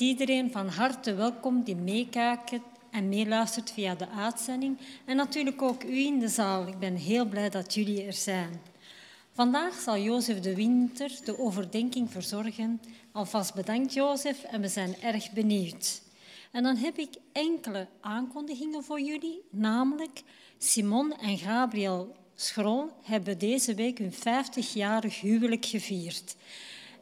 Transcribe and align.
Iedereen 0.00 0.50
van 0.50 0.68
harte 0.68 1.14
welkom 1.14 1.62
die 1.62 1.76
meekijkt 1.76 2.52
en 2.90 3.08
meeluistert 3.08 3.70
via 3.70 3.94
de 3.94 4.08
uitzending. 4.08 4.78
En 5.04 5.16
natuurlijk 5.16 5.62
ook 5.62 5.84
u 5.84 5.98
in 5.98 6.18
de 6.18 6.28
zaal. 6.28 6.66
Ik 6.66 6.78
ben 6.78 6.96
heel 6.96 7.24
blij 7.24 7.48
dat 7.48 7.74
jullie 7.74 8.02
er 8.02 8.12
zijn. 8.12 8.60
Vandaag 9.32 9.74
zal 9.74 9.98
Jozef 9.98 10.40
de 10.40 10.54
Winter 10.54 11.10
de 11.24 11.38
overdenking 11.38 12.10
verzorgen. 12.10 12.80
Alvast 13.12 13.54
bedankt 13.54 13.92
Jozef 13.92 14.42
en 14.42 14.60
we 14.60 14.68
zijn 14.68 14.94
erg 15.02 15.32
benieuwd. 15.32 16.02
En 16.50 16.62
dan 16.62 16.76
heb 16.76 16.98
ik 16.98 17.14
enkele 17.32 17.86
aankondigingen 18.00 18.84
voor 18.84 19.00
jullie, 19.00 19.42
namelijk 19.50 20.22
Simon 20.58 21.18
en 21.18 21.38
Gabriel 21.38 22.16
Schrol 22.34 22.90
hebben 23.02 23.38
deze 23.38 23.74
week 23.74 23.98
hun 23.98 24.12
50-jarig 24.12 25.20
huwelijk 25.20 25.66
gevierd. 25.66 26.36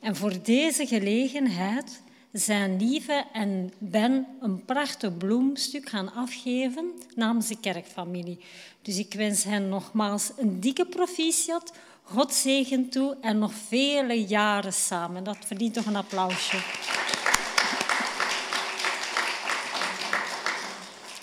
En 0.01 0.17
voor 0.17 0.43
deze 0.43 0.87
gelegenheid 0.87 2.07
zijn 2.33 2.77
Lieve 2.77 3.25
en 3.33 3.73
Ben 3.79 4.27
een 4.41 4.65
prachtig 4.65 5.17
bloemstuk 5.17 5.89
gaan 5.89 6.13
afgeven 6.13 6.93
namens 7.15 7.49
de 7.49 7.61
kerkfamilie. 7.61 8.39
Dus 8.83 8.99
ik 8.99 9.15
wens 9.15 9.45
hen 9.45 9.69
nogmaals 9.69 10.31
een 10.37 10.61
dikke 10.61 10.87
proficiat, 10.87 11.73
God 12.03 12.35
zegen 12.35 12.89
toe 12.89 13.17
en 13.21 13.39
nog 13.39 13.53
vele 13.53 14.27
jaren 14.27 14.73
samen. 14.73 15.25
Dat 15.25 15.39
verdient 15.47 15.75
toch 15.75 15.87
een 15.87 15.97
applausje. 15.97 16.57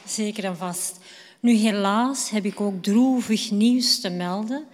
Zeker 0.05 0.43
en 0.43 0.57
vast. 0.57 0.99
Nu 1.39 1.53
helaas 1.53 2.29
heb 2.29 2.45
ik 2.45 2.61
ook 2.61 2.83
droevig 2.83 3.51
nieuws 3.51 3.99
te 3.99 4.09
melden. 4.09 4.65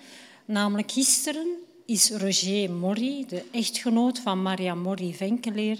Namelijk 0.45 0.91
gisteren 0.91 1.47
is 1.85 2.11
Roger 2.11 2.71
Morri, 2.71 3.25
de 3.27 3.43
echtgenoot 3.51 4.19
van 4.19 4.41
Maria 4.41 4.75
Morri 4.75 5.13
Venkeleer, 5.13 5.79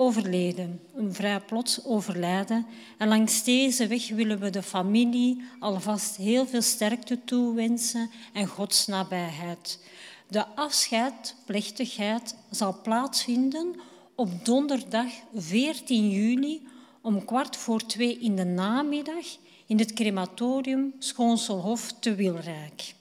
overleden. 0.00 0.80
Een 0.94 1.14
vrij 1.14 1.40
plots 1.40 1.84
overlijden. 1.84 2.66
En 2.98 3.08
langs 3.08 3.44
deze 3.44 3.86
weg 3.86 4.08
willen 4.08 4.38
we 4.38 4.50
de 4.50 4.62
familie 4.62 5.42
alvast 5.58 6.16
heel 6.16 6.46
veel 6.46 6.62
sterkte 6.62 7.24
toewensen 7.24 8.10
en 8.32 8.46
Gods 8.46 8.86
nabijheid. 8.86 9.80
De 10.28 10.46
afscheidplechtigheid 10.46 12.34
zal 12.50 12.80
plaatsvinden 12.82 13.74
op 14.14 14.44
donderdag 14.44 15.10
14 15.34 16.10
juli 16.10 16.66
om 17.02 17.24
kwart 17.24 17.56
voor 17.56 17.86
twee 17.86 18.18
in 18.18 18.36
de 18.36 18.44
namiddag 18.44 19.26
in 19.66 19.78
het 19.78 19.92
crematorium 19.92 20.94
Schoonselhof 20.98 21.92
te 22.00 22.14
Wilrijk. 22.14 22.94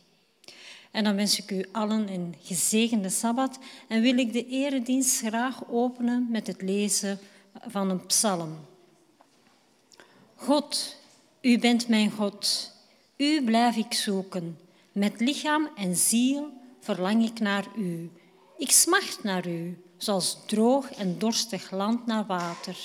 En 0.97 1.03
dan 1.03 1.15
wens 1.15 1.39
ik 1.39 1.51
u 1.51 1.65
allen 1.71 2.09
een 2.09 2.35
gezegende 2.41 3.09
Sabbat 3.09 3.59
en 3.87 4.01
wil 4.01 4.17
ik 4.17 4.33
de 4.33 4.47
eredienst 4.47 5.19
graag 5.19 5.69
openen 5.69 6.27
met 6.29 6.47
het 6.47 6.61
lezen 6.61 7.19
van 7.67 7.89
een 7.89 8.05
psalm. 8.05 8.57
God, 10.35 10.95
u 11.41 11.59
bent 11.59 11.87
mijn 11.87 12.11
God, 12.11 12.71
u 13.17 13.43
blijf 13.43 13.75
ik 13.75 13.93
zoeken. 13.93 14.59
Met 14.91 15.19
lichaam 15.19 15.69
en 15.75 15.95
ziel 15.95 16.49
verlang 16.79 17.23
ik 17.23 17.39
naar 17.39 17.65
u. 17.75 18.11
Ik 18.57 18.71
smacht 18.71 19.23
naar 19.23 19.47
u, 19.47 19.81
zoals 19.97 20.37
droog 20.45 20.91
en 20.91 21.19
dorstig 21.19 21.71
land 21.71 22.05
naar 22.05 22.25
water. 22.25 22.77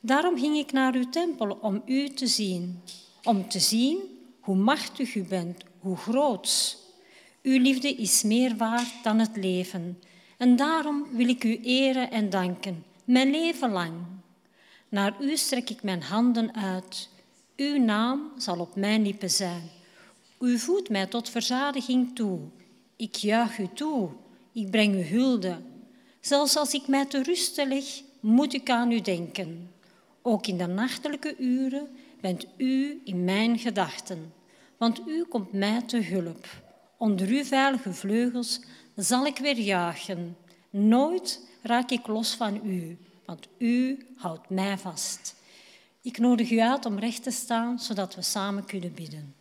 Daarom 0.00 0.38
ging 0.38 0.56
ik 0.56 0.72
naar 0.72 0.94
uw 0.94 1.08
tempel 1.10 1.58
om 1.60 1.82
u 1.86 2.08
te 2.08 2.26
zien, 2.26 2.82
om 3.22 3.48
te 3.48 3.60
zien 3.60 3.98
hoe 4.40 4.56
machtig 4.56 5.14
u 5.14 5.24
bent, 5.24 5.64
hoe 5.78 5.96
groot. 5.96 6.84
Uw 7.46 7.60
liefde 7.60 7.94
is 7.94 8.22
meer 8.22 8.56
waard 8.56 8.92
dan 9.02 9.18
het 9.18 9.36
leven. 9.36 10.02
En 10.38 10.56
daarom 10.56 11.06
wil 11.12 11.28
ik 11.28 11.44
u 11.44 11.60
eren 11.62 12.10
en 12.10 12.30
danken, 12.30 12.84
mijn 13.04 13.30
leven 13.30 13.70
lang. 13.70 13.92
Naar 14.88 15.16
u 15.20 15.36
strek 15.36 15.70
ik 15.70 15.82
mijn 15.82 16.02
handen 16.02 16.54
uit. 16.54 17.08
Uw 17.56 17.78
naam 17.78 18.32
zal 18.36 18.58
op 18.58 18.76
mijn 18.76 19.02
lippen 19.02 19.30
zijn. 19.30 19.70
U 20.40 20.58
voedt 20.58 20.88
mij 20.88 21.06
tot 21.06 21.30
verzadiging 21.30 22.14
toe. 22.14 22.40
Ik 22.96 23.14
juich 23.14 23.58
u 23.58 23.68
toe. 23.74 24.08
Ik 24.52 24.70
breng 24.70 24.94
u 24.94 25.02
hulde. 25.02 25.56
Zelfs 26.20 26.56
als 26.56 26.74
ik 26.74 26.88
mij 26.88 27.06
te 27.06 27.22
rusten 27.22 27.68
leg, 27.68 27.84
moet 28.20 28.54
ik 28.54 28.70
aan 28.70 28.90
u 28.90 29.00
denken. 29.00 29.70
Ook 30.22 30.46
in 30.46 30.58
de 30.58 30.66
nachtelijke 30.66 31.36
uren 31.38 31.88
bent 32.20 32.46
u 32.56 33.00
in 33.04 33.24
mijn 33.24 33.58
gedachten, 33.58 34.32
want 34.76 35.00
u 35.06 35.24
komt 35.24 35.52
mij 35.52 35.82
te 35.82 36.02
hulp. 36.02 36.64
Onder 36.96 37.28
uw 37.28 37.44
veilige 37.44 37.92
vleugels 37.92 38.60
zal 38.96 39.26
ik 39.26 39.38
weer 39.38 39.58
jagen. 39.58 40.36
Nooit 40.70 41.40
raak 41.62 41.90
ik 41.90 42.06
los 42.06 42.34
van 42.34 42.66
u, 42.66 42.98
want 43.24 43.48
u 43.58 44.06
houdt 44.16 44.50
mij 44.50 44.78
vast. 44.78 45.34
Ik 46.02 46.18
nodig 46.18 46.50
u 46.50 46.60
uit 46.60 46.86
om 46.86 46.98
recht 46.98 47.22
te 47.22 47.30
staan, 47.30 47.78
zodat 47.78 48.14
we 48.14 48.22
samen 48.22 48.64
kunnen 48.64 48.94
bidden. 48.94 49.34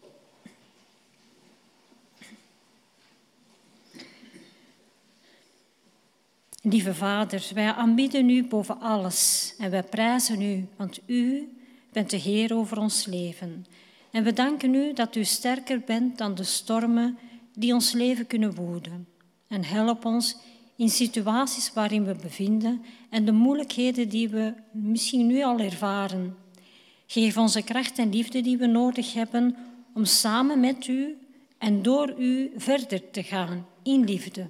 Lieve 6.62 6.94
Vader, 6.94 7.50
wij 7.54 7.74
aanbidden 7.74 8.30
u 8.30 8.44
boven 8.48 8.80
alles 8.80 9.54
en 9.58 9.72
wij 9.72 9.84
prijzen 9.84 10.42
u, 10.42 10.68
want 10.76 11.00
u 11.06 11.50
bent 11.92 12.10
de 12.10 12.18
Heer 12.18 12.56
over 12.56 12.78
ons 12.78 13.06
leven. 13.06 13.66
En 14.12 14.24
we 14.24 14.34
danken 14.34 14.74
u 14.74 14.94
dat 14.94 15.16
u 15.16 15.24
sterker 15.24 15.80
bent 15.80 16.18
dan 16.18 16.36
de 16.36 16.44
stormen 16.44 17.18
die 17.56 17.74
ons 17.74 17.92
leven 17.92 18.28
kunnen 18.28 18.56
woeden. 18.56 19.08
En 19.48 19.64
help 19.64 20.06
ons 20.06 20.38
in 20.76 20.90
situaties 20.90 21.74
waarin 21.74 22.06
we 22.06 22.16
bevinden 22.16 22.82
en 23.10 23.26
de 23.26 23.32
moeilijkheden 23.32 24.10
die 24.10 24.30
we 24.30 24.54
misschien 24.72 25.28
nu 25.28 25.44
al 25.44 25.60
ervaren. 25.60 26.36
Geef 27.08 27.38
ons 27.38 27.54
de 27.54 27.64
kracht 27.64 27.98
en 27.98 28.10
liefde 28.10 28.42
die 28.42 28.58
we 28.58 28.66
nodig 28.66 29.14
hebben 29.14 29.56
om 29.94 30.06
samen 30.06 30.60
met 30.60 30.88
u 30.88 31.18
en 31.58 31.82
door 31.82 32.14
u 32.20 32.52
verder 32.56 33.12
te 33.12 33.24
gaan 33.24 33.68
in 33.84 34.04
liefde. 34.04 34.50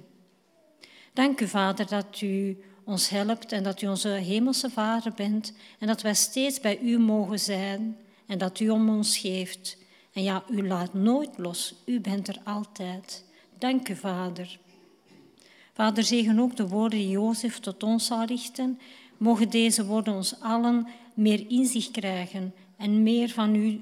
Dank 1.12 1.40
u, 1.40 1.48
Vader, 1.48 1.86
dat 1.86 2.20
u 2.20 2.58
ons 2.84 3.08
helpt 3.08 3.52
en 3.52 3.62
dat 3.62 3.82
u 3.82 3.86
onze 3.86 4.08
hemelse 4.08 4.70
Vader 4.70 5.12
bent 5.14 5.52
en 5.78 5.86
dat 5.86 6.02
wij 6.02 6.14
steeds 6.14 6.60
bij 6.60 6.78
u 6.80 6.98
mogen 6.98 7.38
zijn 7.38 7.96
en 8.26 8.38
dat 8.38 8.60
u 8.60 8.68
om 8.68 8.88
ons 8.88 9.18
geeft. 9.18 9.76
En 10.16 10.22
ja, 10.22 10.44
u 10.50 10.66
laat 10.66 10.94
nooit 10.94 11.38
los, 11.38 11.74
u 11.84 12.00
bent 12.00 12.28
er 12.28 12.38
altijd. 12.44 13.24
Dank 13.58 13.88
u, 13.88 13.96
Vader. 13.96 14.58
Vader, 15.72 16.04
zegen 16.04 16.38
ook 16.38 16.56
de 16.56 16.68
woorden 16.68 16.98
die 16.98 17.08
Jozef 17.08 17.58
tot 17.58 17.82
ons 17.82 18.06
zal 18.06 18.24
richten. 18.24 18.80
Mogen 19.16 19.50
deze 19.50 19.86
woorden 19.86 20.14
ons 20.14 20.40
allen 20.40 20.86
meer 21.14 21.50
inzicht 21.50 21.90
krijgen 21.90 22.54
en 22.76 23.02
meer 23.02 23.28
van 23.28 23.54
u, 23.54 23.80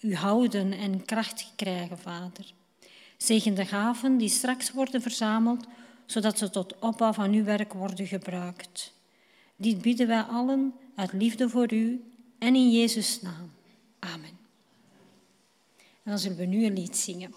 u 0.00 0.14
houden 0.14 0.72
en 0.72 1.04
kracht 1.04 1.52
krijgen, 1.56 1.98
Vader. 1.98 2.52
Zegen 3.16 3.54
de 3.54 3.64
gaven 3.64 4.16
die 4.16 4.28
straks 4.28 4.72
worden 4.72 5.02
verzameld 5.02 5.66
zodat 6.04 6.38
ze 6.38 6.50
tot 6.50 6.78
opbouw 6.78 7.12
van 7.12 7.32
uw 7.32 7.44
werk 7.44 7.72
worden 7.72 8.06
gebruikt. 8.06 8.92
Dit 9.56 9.82
bidden 9.82 10.06
wij 10.06 10.22
allen 10.22 10.74
uit 10.94 11.12
liefde 11.12 11.48
voor 11.48 11.72
u 11.72 12.04
en 12.38 12.54
in 12.54 12.70
Jezus' 12.70 13.22
naam. 13.22 13.50
Amen. 13.98 14.45
Dan 16.06 16.18
zullen 16.18 16.36
we 16.36 16.44
nu 16.44 16.66
een 16.66 16.72
lied 16.72 16.96
zingen. 16.96 17.34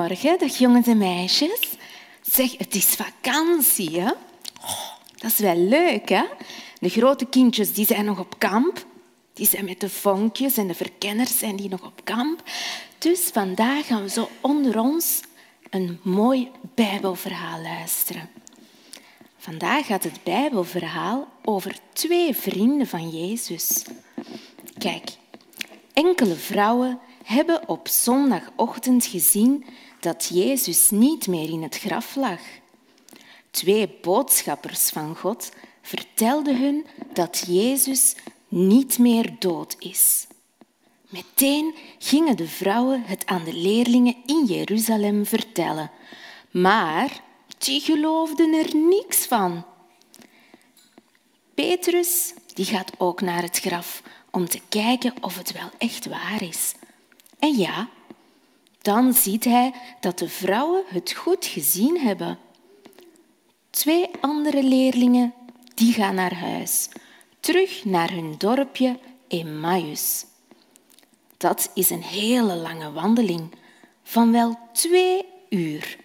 Goedemorgen, 0.00 0.38
dag 0.38 0.58
jongens 0.58 0.86
en 0.86 0.98
meisjes. 0.98 1.60
Zeg, 2.22 2.58
het 2.58 2.74
is 2.74 2.84
vakantie, 2.84 4.00
hè? 4.00 4.10
Oh, 4.62 4.90
dat 5.16 5.30
is 5.30 5.38
wel 5.38 5.56
leuk, 5.56 6.08
hè? 6.08 6.24
De 6.78 6.88
grote 6.88 7.26
kindjes 7.26 7.72
die 7.72 7.86
zijn 7.86 8.04
nog 8.04 8.18
op 8.18 8.38
kamp. 8.38 8.86
Die 9.32 9.46
zijn 9.46 9.64
met 9.64 9.80
de 9.80 9.88
vonkjes 9.88 10.56
en 10.56 10.66
de 10.66 10.74
verkenners 10.74 11.38
zijn 11.38 11.56
die 11.56 11.68
nog 11.68 11.84
op 11.84 12.04
kamp. 12.04 12.42
Dus 12.98 13.20
vandaag 13.20 13.86
gaan 13.86 14.02
we 14.02 14.08
zo 14.08 14.28
onder 14.40 14.78
ons 14.78 15.20
een 15.70 16.00
mooi 16.02 16.50
Bijbelverhaal 16.74 17.60
luisteren. 17.60 18.28
Vandaag 19.38 19.86
gaat 19.86 20.04
het 20.04 20.22
Bijbelverhaal 20.22 21.28
over 21.44 21.76
twee 21.92 22.36
vrienden 22.36 22.86
van 22.86 23.08
Jezus. 23.08 23.84
Kijk, 24.78 25.10
enkele 25.92 26.34
vrouwen 26.34 26.98
hebben 27.24 27.68
op 27.68 27.88
zondagochtend 27.88 29.06
gezien 29.06 29.64
dat 30.00 30.30
Jezus 30.32 30.90
niet 30.90 31.26
meer 31.26 31.48
in 31.48 31.62
het 31.62 31.76
graf 31.76 32.14
lag. 32.14 32.40
Twee 33.50 33.88
boodschappers 34.02 34.88
van 34.88 35.16
God 35.16 35.50
vertelden 35.82 36.60
hun 36.60 36.86
dat 37.12 37.44
Jezus 37.46 38.14
niet 38.48 38.98
meer 38.98 39.34
dood 39.38 39.76
is. 39.78 40.26
Meteen 41.08 41.74
gingen 41.98 42.36
de 42.36 42.48
vrouwen 42.48 43.02
het 43.02 43.26
aan 43.26 43.44
de 43.44 43.54
leerlingen 43.54 44.16
in 44.26 44.44
Jeruzalem 44.44 45.26
vertellen, 45.26 45.90
maar 46.50 47.22
die 47.58 47.80
geloofden 47.80 48.52
er 48.52 48.76
niks 48.76 49.26
van. 49.26 49.64
Petrus 51.54 52.34
die 52.54 52.64
gaat 52.64 52.92
ook 52.98 53.20
naar 53.20 53.42
het 53.42 53.58
graf 53.58 54.02
om 54.30 54.48
te 54.48 54.60
kijken 54.68 55.14
of 55.20 55.36
het 55.36 55.52
wel 55.52 55.70
echt 55.78 56.06
waar 56.06 56.42
is. 56.42 56.74
En 57.38 57.56
ja, 57.56 57.88
dan 58.82 59.12
ziet 59.12 59.44
hij 59.44 59.72
dat 60.00 60.18
de 60.18 60.28
vrouwen 60.28 60.82
het 60.86 61.12
goed 61.12 61.46
gezien 61.46 61.98
hebben. 61.98 62.38
Twee 63.70 64.10
andere 64.20 64.62
leerlingen 64.62 65.34
die 65.74 65.92
gaan 65.92 66.14
naar 66.14 66.34
huis, 66.34 66.88
terug 67.40 67.84
naar 67.84 68.10
hun 68.10 68.34
dorpje 68.38 68.98
Emmaus. 69.28 70.24
Dat 71.36 71.70
is 71.74 71.90
een 71.90 72.02
hele 72.02 72.54
lange 72.54 72.92
wandeling 72.92 73.50
van 74.02 74.32
wel 74.32 74.58
twee 74.72 75.24
uur. 75.48 75.98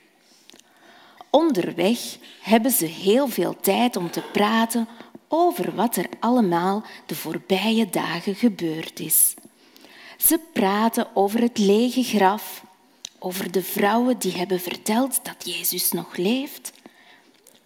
Onderweg 1.29 1.99
hebben 2.41 2.71
ze 2.71 2.85
heel 2.85 3.27
veel 3.27 3.59
tijd 3.59 3.95
om 3.95 4.11
te 4.11 4.21
praten 4.21 4.87
over 5.27 5.75
wat 5.75 5.95
er 5.95 6.09
allemaal 6.19 6.83
de 7.05 7.15
voorbije 7.15 7.89
dagen 7.89 8.35
gebeurd 8.35 8.99
is. 8.99 9.33
Ze 10.17 10.39
praten 10.53 11.07
over 11.13 11.41
het 11.41 11.57
lege 11.57 12.03
graf, 12.03 12.64
over 13.25 13.51
de 13.51 13.63
vrouwen 13.63 14.17
die 14.17 14.31
hebben 14.31 14.59
verteld 14.59 15.19
dat 15.23 15.35
Jezus 15.45 15.91
nog 15.91 16.17
leeft. 16.17 16.71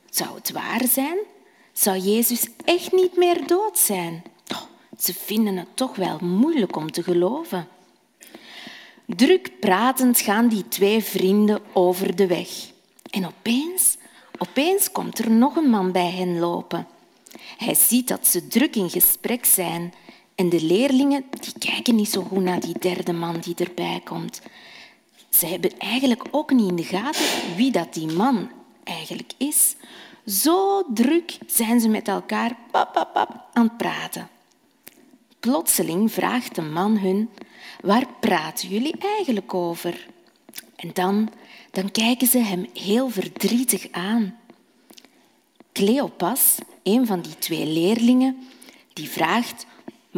Zou 0.10 0.36
het 0.36 0.52
waar 0.52 0.88
zijn? 0.88 1.18
Zou 1.74 1.98
Jezus 1.98 2.48
echt 2.66 2.92
niet 2.92 3.18
meer 3.18 3.48
dood 3.48 3.78
zijn? 3.78 4.24
Ze 5.00 5.14
vinden 5.14 5.58
het 5.58 5.68
toch 5.74 5.96
wel 5.96 6.18
moeilijk 6.22 6.76
om 6.76 6.92
te 6.92 7.04
geloven. 7.04 7.68
Druk 9.06 9.60
pratend 9.60 10.20
gaan 10.20 10.48
die 10.48 10.68
twee 10.68 11.04
vrienden 11.04 11.62
over 11.74 12.16
de 12.16 12.28
weg. 12.28 12.50
En 13.10 13.26
opeens, 13.26 13.98
opeens 14.38 14.92
komt 14.92 15.20
er 15.20 15.32
nog 15.32 15.56
een 15.56 15.70
man 15.70 15.92
bij 15.92 16.12
hen 16.12 16.40
lopen. 16.40 16.88
Hij 17.58 17.76
ziet 17.76 18.08
dat 18.08 18.28
ze 18.28 18.48
druk 18.48 18.76
in 18.76 18.90
gesprek 18.90 19.46
zijn 19.46 19.94
en 20.36 20.50
de 20.50 20.62
leerlingen 20.62 21.26
die 21.40 21.54
kijken 21.60 21.96
niet 21.96 22.10
zo 22.10 22.22
goed 22.22 22.44
naar 22.44 22.60
die 22.60 22.80
derde 22.80 23.14
man 23.14 23.40
die 23.40 23.56
erbij 23.56 24.02
komt. 24.04 24.42
Ze 25.40 25.46
hebben 25.46 25.78
eigenlijk 25.78 26.24
ook 26.32 26.52
niet 26.52 26.70
in 26.70 26.76
de 26.76 26.84
gaten 26.84 27.56
wie 27.56 27.72
dat 27.72 27.94
die 27.94 28.08
man 28.08 28.52
eigenlijk 28.84 29.32
is. 29.38 29.76
Zo 30.26 30.84
druk 30.94 31.38
zijn 31.48 31.80
ze 31.80 31.90
met 31.90 32.08
elkaar 32.08 32.58
pap, 32.72 32.94
pap, 32.94 33.14
pap, 33.14 33.46
aan 33.54 33.64
het 33.64 33.78
praten. 33.78 34.30
Plotseling 35.40 36.12
vraagt 36.12 36.56
de 36.56 36.62
man 36.62 36.98
hun, 36.98 37.30
waar 37.82 38.06
praten 38.20 38.70
jullie 38.70 38.96
eigenlijk 38.98 39.54
over? 39.54 40.08
En 40.76 40.90
dan, 40.94 41.30
dan 41.72 41.92
kijken 41.92 42.28
ze 42.28 42.38
hem 42.38 42.68
heel 42.74 43.10
verdrietig 43.10 43.88
aan. 43.92 44.38
Cleopas, 45.74 46.58
een 46.84 47.06
van 47.06 47.22
die 47.22 47.38
twee 47.38 47.66
leerlingen, 47.66 48.48
die 48.94 49.10
vraagt 49.10 49.66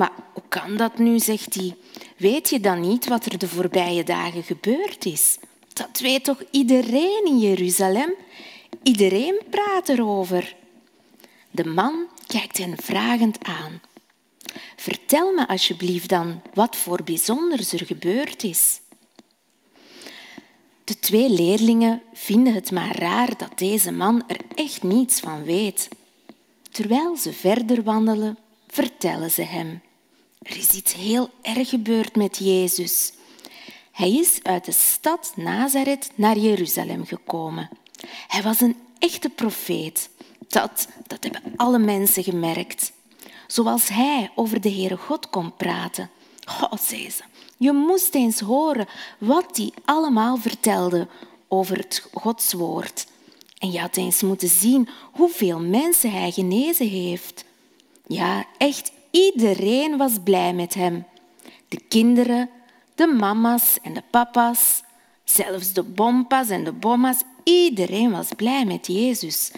maar 0.01 0.11
hoe 0.33 0.43
kan 0.49 0.77
dat 0.77 0.97
nu, 0.97 1.19
zegt 1.19 1.53
hij. 1.53 1.75
Weet 2.17 2.49
je 2.49 2.59
dan 2.59 2.79
niet 2.79 3.07
wat 3.07 3.25
er 3.25 3.37
de 3.37 3.47
voorbije 3.47 4.03
dagen 4.03 4.43
gebeurd 4.43 5.05
is? 5.05 5.37
Dat 5.73 5.99
weet 5.99 6.23
toch 6.23 6.43
iedereen 6.51 7.21
in 7.25 7.39
Jeruzalem? 7.39 8.13
Iedereen 8.83 9.41
praat 9.49 9.89
erover. 9.89 10.55
De 11.51 11.65
man 11.65 12.07
kijkt 12.27 12.57
hen 12.57 12.77
vragend 12.77 13.43
aan. 13.43 13.81
Vertel 14.75 15.33
me 15.33 15.47
alsjeblieft 15.47 16.09
dan 16.09 16.41
wat 16.53 16.75
voor 16.75 17.03
bijzonders 17.03 17.73
er 17.73 17.85
gebeurd 17.85 18.43
is. 18.43 18.79
De 20.83 20.99
twee 20.99 21.29
leerlingen 21.29 22.01
vinden 22.13 22.53
het 22.53 22.71
maar 22.71 22.95
raar 22.95 23.37
dat 23.37 23.57
deze 23.57 23.91
man 23.91 24.23
er 24.27 24.39
echt 24.55 24.83
niets 24.83 25.19
van 25.19 25.43
weet. 25.43 25.87
Terwijl 26.71 27.17
ze 27.17 27.33
verder 27.33 27.83
wandelen, 27.83 28.37
vertellen 28.67 29.31
ze 29.31 29.41
hem. 29.41 29.81
Er 30.41 30.57
is 30.57 30.71
iets 30.71 30.93
heel 30.93 31.29
erg 31.41 31.69
gebeurd 31.69 32.15
met 32.15 32.37
Jezus. 32.37 33.13
Hij 33.91 34.11
is 34.11 34.39
uit 34.43 34.65
de 34.65 34.71
stad 34.71 35.33
Nazareth 35.35 36.11
naar 36.15 36.37
Jeruzalem 36.37 37.05
gekomen. 37.05 37.69
Hij 38.27 38.41
was 38.41 38.61
een 38.61 38.75
echte 38.99 39.29
profeet. 39.29 40.09
Dat, 40.47 40.87
dat 41.07 41.23
hebben 41.23 41.53
alle 41.55 41.79
mensen 41.79 42.23
gemerkt. 42.23 42.91
Zoals 43.47 43.87
hij 43.87 44.31
over 44.35 44.61
de 44.61 44.71
Heere 44.71 44.97
God 44.97 45.29
kon 45.29 45.55
praten. 45.55 46.09
Oh, 46.61 46.73
zei 46.79 47.09
ze, 47.09 47.23
je 47.57 47.71
moest 47.71 48.15
eens 48.15 48.39
horen 48.39 48.87
wat 49.17 49.57
hij 49.57 49.71
allemaal 49.85 50.37
vertelde 50.37 51.07
over 51.47 51.77
het 51.77 52.07
Gods 52.13 52.53
woord. 52.53 53.07
En 53.57 53.71
je 53.71 53.79
had 53.79 53.97
eens 53.97 54.21
moeten 54.21 54.49
zien 54.49 54.89
hoeveel 55.11 55.59
mensen 55.59 56.11
hij 56.11 56.31
genezen 56.31 56.87
heeft. 56.87 57.45
Ja, 58.07 58.45
echt 58.57 58.91
iedereen 59.11 59.97
was 59.97 60.13
blij 60.23 60.53
met 60.53 60.73
hem. 60.73 61.05
De 61.67 61.79
kinderen, 61.87 62.49
de 62.95 63.07
mama's 63.07 63.77
en 63.81 63.93
de 63.93 64.03
papa's, 64.11 64.83
zelfs 65.23 65.73
de 65.73 65.83
bompas 65.83 66.49
en 66.49 66.63
de 66.63 66.71
bomma's, 66.71 67.17
iedereen 67.43 68.11
was 68.11 68.27
blij 68.35 68.65
met 68.65 68.87
Jezus. 68.87 69.51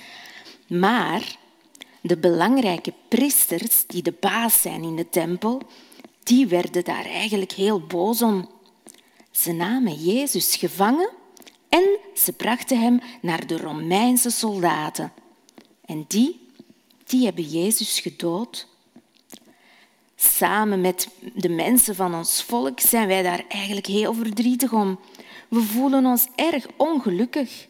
Maar 0.67 1.35
de 2.01 2.17
belangrijke 2.17 2.93
priesters, 3.07 3.83
die 3.87 4.01
de 4.01 4.13
baas 4.19 4.61
zijn 4.61 4.83
in 4.83 4.95
de 4.95 5.09
tempel, 5.09 5.61
die 6.23 6.47
werden 6.47 6.83
daar 6.83 7.05
eigenlijk 7.05 7.51
heel 7.51 7.81
boos 7.81 8.21
om. 8.21 8.49
Ze 9.31 9.51
namen 9.51 9.93
Jezus 9.93 10.55
gevangen 10.55 11.09
en 11.69 11.83
ze 12.13 12.33
brachten 12.33 12.81
hem 12.81 13.01
naar 13.21 13.47
de 13.47 13.57
Romeinse 13.57 14.29
soldaten. 14.29 15.11
En 15.85 16.05
die 16.07 16.43
die 17.05 17.25
hebben 17.25 17.43
Jezus 17.43 17.99
gedood. 17.99 18.67
Samen 20.23 20.81
met 20.81 21.07
de 21.33 21.49
mensen 21.49 21.95
van 21.95 22.15
ons 22.15 22.43
volk 22.43 22.79
zijn 22.79 23.07
wij 23.07 23.23
daar 23.23 23.43
eigenlijk 23.47 23.85
heel 23.85 24.13
verdrietig 24.13 24.73
om. 24.73 24.99
We 25.47 25.61
voelen 25.61 26.05
ons 26.05 26.27
erg 26.35 26.65
ongelukkig. 26.77 27.67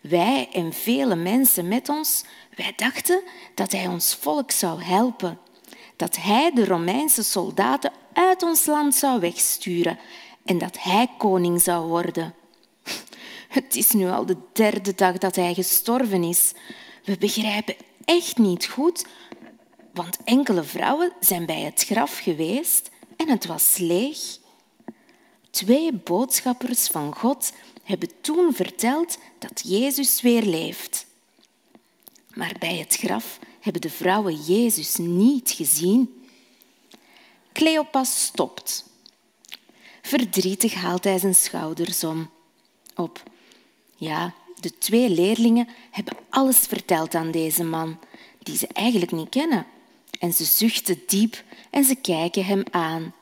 Wij 0.00 0.48
en 0.52 0.72
vele 0.72 1.14
mensen 1.16 1.68
met 1.68 1.88
ons, 1.88 2.24
wij 2.56 2.72
dachten 2.76 3.22
dat 3.54 3.72
hij 3.72 3.86
ons 3.86 4.14
volk 4.14 4.50
zou 4.50 4.82
helpen. 4.82 5.38
Dat 5.96 6.16
hij 6.16 6.52
de 6.54 6.64
Romeinse 6.64 7.22
soldaten 7.22 7.92
uit 8.12 8.42
ons 8.42 8.66
land 8.66 8.94
zou 8.94 9.20
wegsturen 9.20 9.98
en 10.44 10.58
dat 10.58 10.82
hij 10.82 11.08
koning 11.18 11.62
zou 11.62 11.86
worden. 11.86 12.34
Het 13.48 13.76
is 13.76 13.90
nu 13.90 14.08
al 14.08 14.26
de 14.26 14.36
derde 14.52 14.94
dag 14.94 15.18
dat 15.18 15.36
hij 15.36 15.54
gestorven 15.54 16.22
is. 16.22 16.52
We 17.04 17.16
begrijpen 17.18 17.76
echt 18.04 18.38
niet 18.38 18.66
goed, 18.66 19.04
want 19.98 20.18
enkele 20.24 20.64
vrouwen 20.64 21.12
zijn 21.20 21.46
bij 21.46 21.60
het 21.60 21.84
graf 21.84 22.18
geweest 22.18 22.90
en 23.16 23.28
het 23.28 23.46
was 23.46 23.76
leeg. 23.76 24.18
Twee 25.50 25.92
boodschappers 25.92 26.86
van 26.86 27.14
God 27.14 27.52
hebben 27.82 28.08
toen 28.20 28.54
verteld 28.54 29.18
dat 29.38 29.62
Jezus 29.64 30.20
weer 30.20 30.42
leeft. 30.42 31.06
Maar 32.34 32.54
bij 32.58 32.76
het 32.76 32.96
graf 32.96 33.38
hebben 33.60 33.82
de 33.82 33.90
vrouwen 33.90 34.34
Jezus 34.34 34.96
niet 34.96 35.50
gezien. 35.50 36.22
Cleopas 37.52 38.22
stopt. 38.22 38.84
Verdrietig 40.02 40.74
haalt 40.74 41.04
hij 41.04 41.18
zijn 41.18 41.34
schouders 41.34 42.04
om. 42.04 42.30
Op. 42.94 43.22
Ja, 43.96 44.34
de 44.60 44.78
twee 44.78 45.10
leerlingen 45.10 45.68
hebben 45.90 46.16
alles 46.28 46.58
verteld 46.58 47.14
aan 47.14 47.30
deze 47.30 47.64
man, 47.64 47.98
die 48.42 48.56
ze 48.56 48.66
eigenlijk 48.66 49.12
niet 49.12 49.28
kennen. 49.28 49.66
En 50.18 50.32
ze 50.32 50.44
zuchten 50.44 51.02
diep 51.06 51.44
en 51.70 51.84
ze 51.84 51.94
kijken 51.94 52.44
hem 52.44 52.62
aan. 52.70 53.14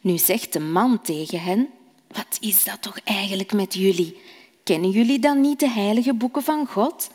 Nu 0.00 0.18
zegt 0.18 0.52
de 0.52 0.60
man 0.60 1.00
tegen 1.02 1.42
hen, 1.42 1.68
Wat 2.08 2.38
is 2.40 2.64
dat 2.64 2.82
toch 2.82 2.98
eigenlijk 3.04 3.52
met 3.52 3.74
jullie? 3.74 4.20
Kennen 4.64 4.90
jullie 4.90 5.18
dan 5.18 5.40
niet 5.40 5.60
de 5.60 5.68
heilige 5.68 6.14
boeken 6.14 6.42
van 6.42 6.66
God? 6.66 7.10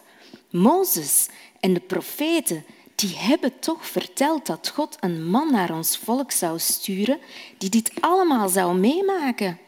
Mozes 0.50 1.27
en 1.60 1.74
de 1.74 1.79
profeten, 1.79 2.65
die 2.96 3.15
hebben 3.15 3.60
toch 3.60 3.88
verteld 3.88 4.46
dat 4.46 4.70
God 4.70 4.98
een 5.00 5.29
man 5.29 5.51
naar 5.51 5.75
ons 5.75 5.98
volk 5.98 6.32
zou 6.32 6.60
sturen 6.60 7.20
die 7.58 7.70
dit 7.70 7.91
allemaal 8.00 8.50
zou 8.50 8.77
meemaken. 8.77 9.60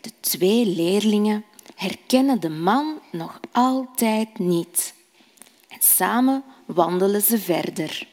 De 0.00 0.10
twee 0.20 0.66
leerlingen 0.66 1.44
herkennen 1.74 2.40
de 2.40 2.50
man 2.50 3.00
nog 3.12 3.40
altijd 3.52 4.38
niet. 4.38 4.94
En 5.68 5.78
samen 5.80 6.44
wandelen 6.64 7.22
ze 7.22 7.38
verder. 7.38 8.08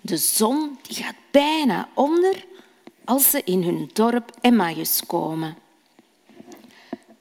De 0.00 0.16
zon 0.16 0.78
die 0.82 0.96
gaat 0.96 1.14
bijna 1.30 1.88
onder 1.94 2.44
als 3.04 3.30
ze 3.30 3.42
in 3.44 3.62
hun 3.62 3.90
dorp 3.92 4.30
Emmaus 4.40 5.02
komen. 5.06 5.56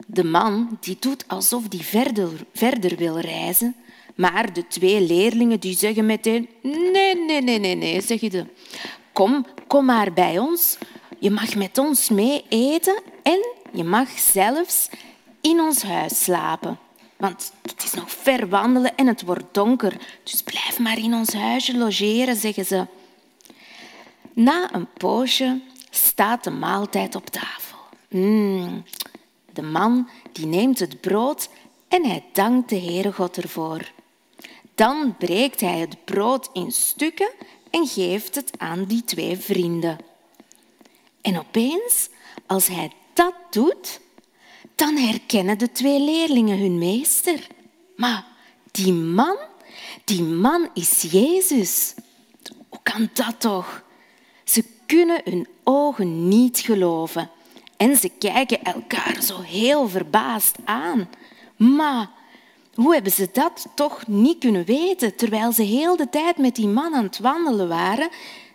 De 0.08 0.24
man 0.24 0.78
die 0.80 0.98
doet 1.00 1.28
alsof 1.28 1.64
hij 1.70 1.80
verder, 1.80 2.30
verder 2.54 2.96
wil 2.96 3.20
reizen, 3.20 3.76
maar 4.16 4.54
de 4.54 4.68
twee 4.68 5.02
leerlingen 5.02 5.60
die 5.60 5.78
zeggen 5.78 6.06
meteen 6.06 6.50
nee, 6.62 7.16
nee, 7.16 7.42
nee, 7.42 7.60
nee, 7.60 7.76
nee, 7.76 8.02
zeggen 8.02 8.32
ze. 8.32 8.46
Kom, 9.14 9.46
kom 9.68 9.86
maar 9.86 10.14
bij 10.14 10.40
ons. 10.40 10.78
Je 11.20 11.32
mag 11.32 11.56
met 11.56 11.78
ons 11.78 12.10
mee 12.10 12.46
eten 12.50 13.02
en 13.24 13.48
je 13.74 13.84
mag 13.84 14.10
zelfs 14.20 14.90
in 15.42 15.60
ons 15.60 15.84
huis 15.84 16.24
slapen. 16.24 16.80
Want 17.18 17.52
het 17.62 17.84
is 17.84 17.94
nog 17.94 18.12
ver 18.12 18.50
wandelen 18.50 18.96
en 18.96 19.08
het 19.08 19.22
wordt 19.22 19.46
donker. 19.52 19.98
Dus 20.24 20.42
blijf 20.42 20.80
maar 20.80 20.98
in 20.98 21.14
ons 21.14 21.34
huisje 21.34 21.78
logeren, 21.78 22.36
zeggen 22.36 22.66
ze. 22.66 22.86
Na 24.34 24.74
een 24.74 24.88
poosje 24.94 25.62
staat 25.90 26.44
de 26.44 26.52
maaltijd 26.52 27.16
op 27.16 27.30
tafel. 27.30 27.78
Mm, 28.10 28.84
de 29.54 29.62
man 29.62 30.10
die 30.32 30.46
neemt 30.46 30.80
het 30.80 31.02
brood 31.02 31.50
en 31.88 32.06
hij 32.06 32.24
dankt 32.32 32.70
de 32.70 32.80
Heere 32.80 33.12
God 33.12 33.38
ervoor. 33.38 33.92
Dan 34.76 35.16
breekt 35.18 35.62
hij 35.62 35.78
het 35.78 36.06
brood 36.06 36.50
in 36.54 36.72
stukken 36.72 37.32
en 37.70 37.88
geeft 37.88 38.36
het 38.36 38.52
aan 38.58 38.86
die 38.86 39.04
twee 39.04 39.38
vrienden. 39.38 39.98
En 41.22 41.40
opeens, 41.40 42.10
als 42.46 42.68
hij 42.68 42.92
dat 43.14 43.34
doet, 43.50 44.00
dan 44.76 44.98
herkennen 44.98 45.58
de 45.58 45.72
twee 45.72 46.00
leerlingen 46.00 46.60
hun 46.60 46.78
meester. 46.78 47.48
Maar 47.96 48.26
die 48.72 48.94
man, 48.94 49.38
die 50.04 50.24
man 50.24 50.70
is 50.74 51.02
Jezus. 51.02 51.94
Hoe 52.70 52.80
kan 52.84 53.10
dat 53.14 53.40
toch? 53.40 53.84
Ze 54.44 54.64
kunnen 54.86 55.22
hun 55.24 55.48
ogen 55.64 56.28
niet 56.28 56.60
geloven 56.60 57.30
en 57.78 57.96
ze 57.96 58.12
kijken 58.20 58.64
elkaar 58.64 59.22
zo 59.22 59.42
heel 59.42 59.88
verbaasd 59.88 60.56
aan. 60.66 61.10
Maar 61.56 62.10
hoe 62.74 62.94
hebben 62.94 63.12
ze 63.12 63.30
dat 63.34 63.68
toch 63.76 64.08
niet 64.08 64.38
kunnen 64.38 64.66
weten 64.66 65.16
terwijl 65.16 65.52
ze 65.52 65.64
heel 65.64 65.96
de 65.96 66.10
tijd 66.10 66.38
met 66.38 66.56
die 66.56 66.68
man 66.68 66.96
aan 66.96 67.04
het 67.04 67.20
wandelen 67.20 67.68
waren 67.68 68.10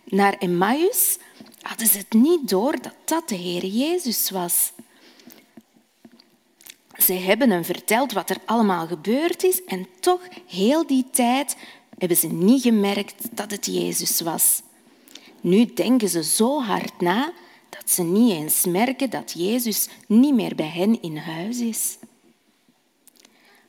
naar 0.04 0.32
Emmaus? 0.38 1.18
Hadden 1.60 1.86
ze 1.86 1.98
het 1.98 2.12
niet 2.12 2.48
door 2.48 2.72
dat 2.80 2.94
dat 3.04 3.28
de 3.28 3.34
Heer 3.34 3.64
Jezus 3.66 4.30
was. 4.30 4.72
Ze 7.04 7.12
hebben 7.12 7.50
hem 7.50 7.64
verteld 7.64 8.12
wat 8.12 8.30
er 8.30 8.36
allemaal 8.44 8.86
gebeurd 8.86 9.42
is 9.42 9.64
en 9.64 9.86
toch 10.00 10.20
heel 10.46 10.86
die 10.86 11.04
tijd 11.10 11.56
hebben 11.98 12.16
ze 12.16 12.26
niet 12.26 12.62
gemerkt 12.62 13.14
dat 13.30 13.50
het 13.50 13.66
Jezus 13.66 14.20
was. 14.20 14.62
Nu 15.40 15.72
denken 15.74 16.08
ze 16.08 16.24
zo 16.24 16.62
hard 16.62 17.00
na 17.00 17.32
dat 17.68 17.90
ze 17.90 18.02
niet 18.02 18.32
eens 18.32 18.64
merken 18.64 19.10
dat 19.10 19.32
Jezus 19.36 19.88
niet 20.06 20.34
meer 20.34 20.54
bij 20.54 20.68
hen 20.68 21.02
in 21.02 21.16
huis 21.16 21.58
is. 21.58 21.96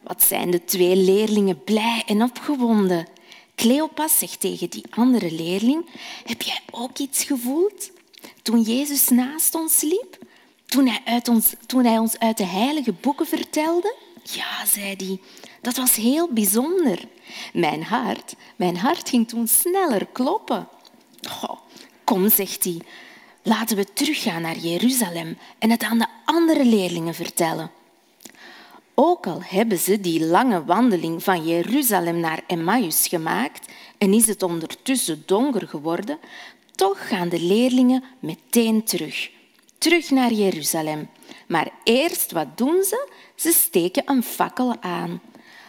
Wat 0.01 0.23
zijn 0.23 0.51
de 0.51 0.63
twee 0.63 0.95
leerlingen 0.95 1.63
blij 1.63 2.03
en 2.05 2.23
opgewonden. 2.23 3.07
Cleopas 3.55 4.17
zegt 4.17 4.39
tegen 4.39 4.69
die 4.69 4.85
andere 4.89 5.31
leerling, 5.31 5.85
heb 6.25 6.41
jij 6.41 6.59
ook 6.71 6.97
iets 6.97 7.23
gevoeld 7.23 7.91
toen 8.41 8.61
Jezus 8.61 9.09
naast 9.09 9.55
ons 9.55 9.81
liep? 9.81 10.17
Toen 10.71 10.87
hij, 10.87 11.01
uit 11.05 11.27
ons, 11.27 11.53
toen 11.65 11.85
hij 11.85 11.97
ons 11.97 12.19
uit 12.19 12.37
de 12.37 12.45
heilige 12.45 12.93
boeken 12.93 13.27
vertelde? 13.27 13.95
Ja, 14.23 14.65
zei 14.65 14.95
hij, 14.97 15.19
dat 15.61 15.77
was 15.77 15.95
heel 15.95 16.27
bijzonder. 16.33 17.07
Mijn 17.53 17.83
hart, 17.83 18.35
mijn 18.55 18.77
hart 18.77 19.09
ging 19.09 19.27
toen 19.27 19.47
sneller 19.47 20.07
kloppen. 20.11 20.67
Kom, 22.03 22.29
zegt 22.29 22.63
hij, 22.63 22.81
laten 23.43 23.77
we 23.77 23.93
teruggaan 23.93 24.41
naar 24.41 24.57
Jeruzalem 24.57 25.37
en 25.59 25.69
het 25.69 25.83
aan 25.83 25.97
de 25.97 26.07
andere 26.25 26.65
leerlingen 26.65 27.13
vertellen. 27.13 27.71
Ook 28.95 29.27
al 29.27 29.41
hebben 29.43 29.77
ze 29.77 30.01
die 30.01 30.25
lange 30.25 30.65
wandeling 30.65 31.23
van 31.23 31.45
Jeruzalem 31.45 32.19
naar 32.19 32.43
Emmaus 32.47 33.07
gemaakt 33.07 33.71
en 33.97 34.13
is 34.13 34.27
het 34.27 34.43
ondertussen 34.43 35.23
donker 35.25 35.67
geworden, 35.67 36.19
toch 36.75 37.07
gaan 37.07 37.29
de 37.29 37.41
leerlingen 37.41 38.03
meteen 38.19 38.83
terug. 38.83 39.39
Terug 39.81 40.09
naar 40.09 40.31
Jeruzalem. 40.31 41.09
Maar 41.47 41.71
eerst, 41.83 42.31
wat 42.31 42.57
doen 42.57 42.83
ze? 42.83 43.09
Ze 43.35 43.51
steken 43.51 44.03
een 44.05 44.23
fakkel 44.23 44.75
aan. 44.81 45.21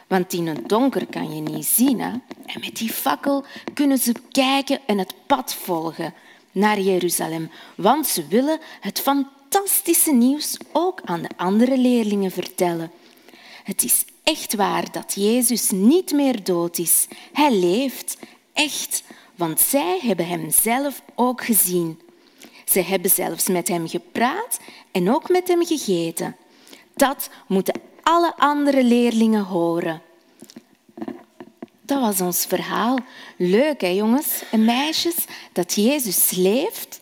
Want 0.07 0.33
in 0.33 0.47
het 0.47 0.69
donker 0.69 1.07
kan 1.07 1.35
je 1.35 1.41
niet 1.41 1.67
zien. 1.67 2.01
Hè? 2.01 2.11
En 2.47 2.61
met 2.61 2.77
die 2.77 2.93
fakkel 2.93 3.45
kunnen 3.75 3.99
ze 3.99 4.15
kijken 4.31 4.81
en 4.87 4.99
het 4.99 5.15
pad 5.27 5.55
volgen 5.55 6.15
naar 6.51 6.81
Jeruzalem. 6.81 7.51
Want 7.75 8.07
ze 8.07 8.27
willen 8.27 8.61
het 8.81 9.01
fantastische 9.01 10.13
nieuws 10.13 10.57
ook 10.73 11.01
aan 11.05 11.23
de 11.23 11.31
andere 11.37 11.79
leerlingen 11.79 12.31
vertellen. 12.31 12.91
Het 13.65 13.85
is 13.85 14.05
echt 14.23 14.55
waar 14.55 14.93
dat 14.93 15.15
Jezus 15.15 15.71
niet 15.71 16.13
meer 16.13 16.45
dood 16.45 16.79
is. 16.79 17.07
Hij 17.33 17.55
leeft, 17.55 18.19
echt, 18.53 19.03
want 19.37 19.61
zij 19.61 19.99
hebben 20.03 20.27
hem 20.27 20.51
zelf 20.51 21.03
ook 21.15 21.45
gezien. 21.45 22.01
Ze 22.65 22.83
hebben 22.83 23.11
zelfs 23.11 23.47
met 23.47 23.69
hem 23.69 23.89
gepraat 23.89 24.59
en 24.93 25.11
ook 25.15 25.29
met 25.29 25.49
hem 25.49 25.67
gegeten. 25.67 26.37
Dat 26.95 27.31
moeten 27.47 27.81
alle 28.03 28.37
andere 28.37 28.85
leerlingen 28.85 29.45
horen. 29.45 30.03
Dat 31.83 32.01
was 32.01 32.21
ons 32.21 32.47
verhaal. 32.47 32.99
Leuk, 33.37 33.81
hè, 33.81 33.87
jongens 33.87 34.43
en 34.51 34.65
meisjes, 34.65 35.15
dat 35.53 35.75
Jezus 35.75 36.31
leeft. 36.31 37.01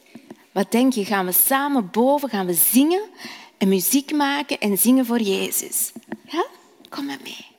Wat 0.53 0.71
denk 0.71 0.93
je, 0.93 1.05
gaan 1.05 1.27
we 1.27 1.33
samen 1.33 1.91
boven 1.91 2.29
gaan 2.29 2.47
we 2.47 2.55
zingen 2.55 3.03
en 3.59 3.69
muziek 3.69 4.13
maken 4.13 4.59
en 4.59 4.79
zingen 4.79 5.07
voor 5.07 5.21
Jezus? 5.21 5.93
Ja? 6.25 6.47
Kom 6.89 7.07
maar 7.07 7.19
mee. 7.23 7.50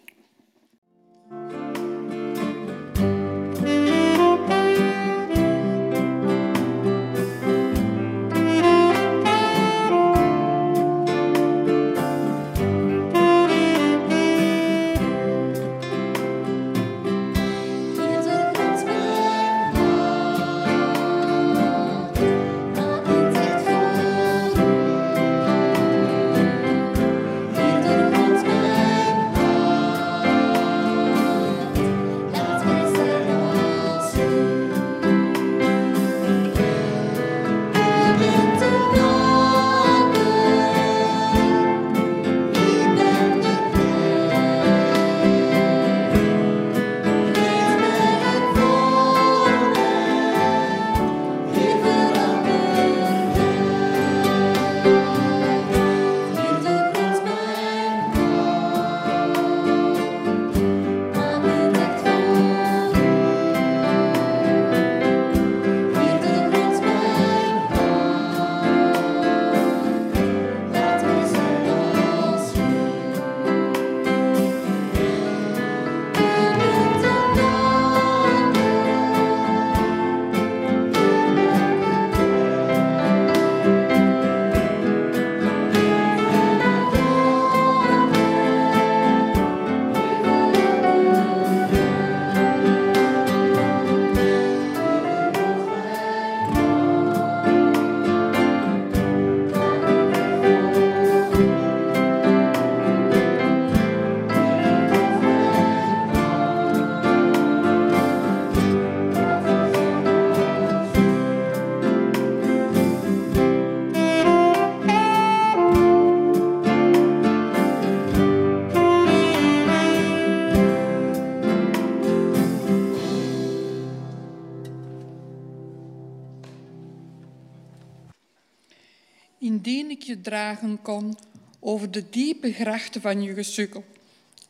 Dragen 130.31 130.81
kon 130.81 131.17
over 131.59 131.91
de 131.91 132.09
diepe 132.09 132.53
grachten 132.53 133.01
van 133.01 133.21
je 133.21 133.33
gesukkel 133.33 133.83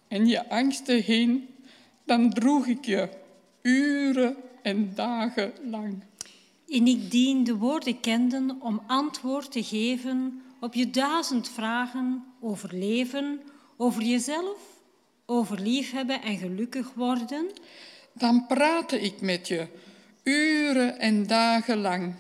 en 0.08 0.28
je 0.28 0.50
angsten 0.50 1.04
heen, 1.04 1.48
dan 2.06 2.34
droeg 2.34 2.66
ik 2.66 2.86
je 2.86 3.10
uren 3.62 4.36
en 4.62 4.92
dagen 4.96 5.54
lang. 5.64 6.04
En 6.68 6.88
ik 6.88 7.12
dien 7.12 7.44
de 7.44 7.56
woorden 7.56 8.00
kenden 8.00 8.62
om 8.62 8.82
antwoord 8.88 9.52
te 9.52 9.64
geven 9.64 10.42
op 10.60 10.74
je 10.74 10.90
duizend 10.90 11.50
vragen 11.50 12.24
over 12.42 12.76
leven, 12.76 13.42
over 13.78 14.02
jezelf, 14.02 14.58
over 15.26 15.60
liefhebben 15.60 16.22
en 16.22 16.38
gelukkig 16.38 16.94
worden. 16.94 17.52
Dan 18.14 18.46
praatte 18.48 19.02
ik 19.02 19.22
met 19.22 19.48
je 19.48 19.68
uren 20.24 21.00
en 21.00 21.28
dagen 21.28 21.78
lang. 21.78 22.14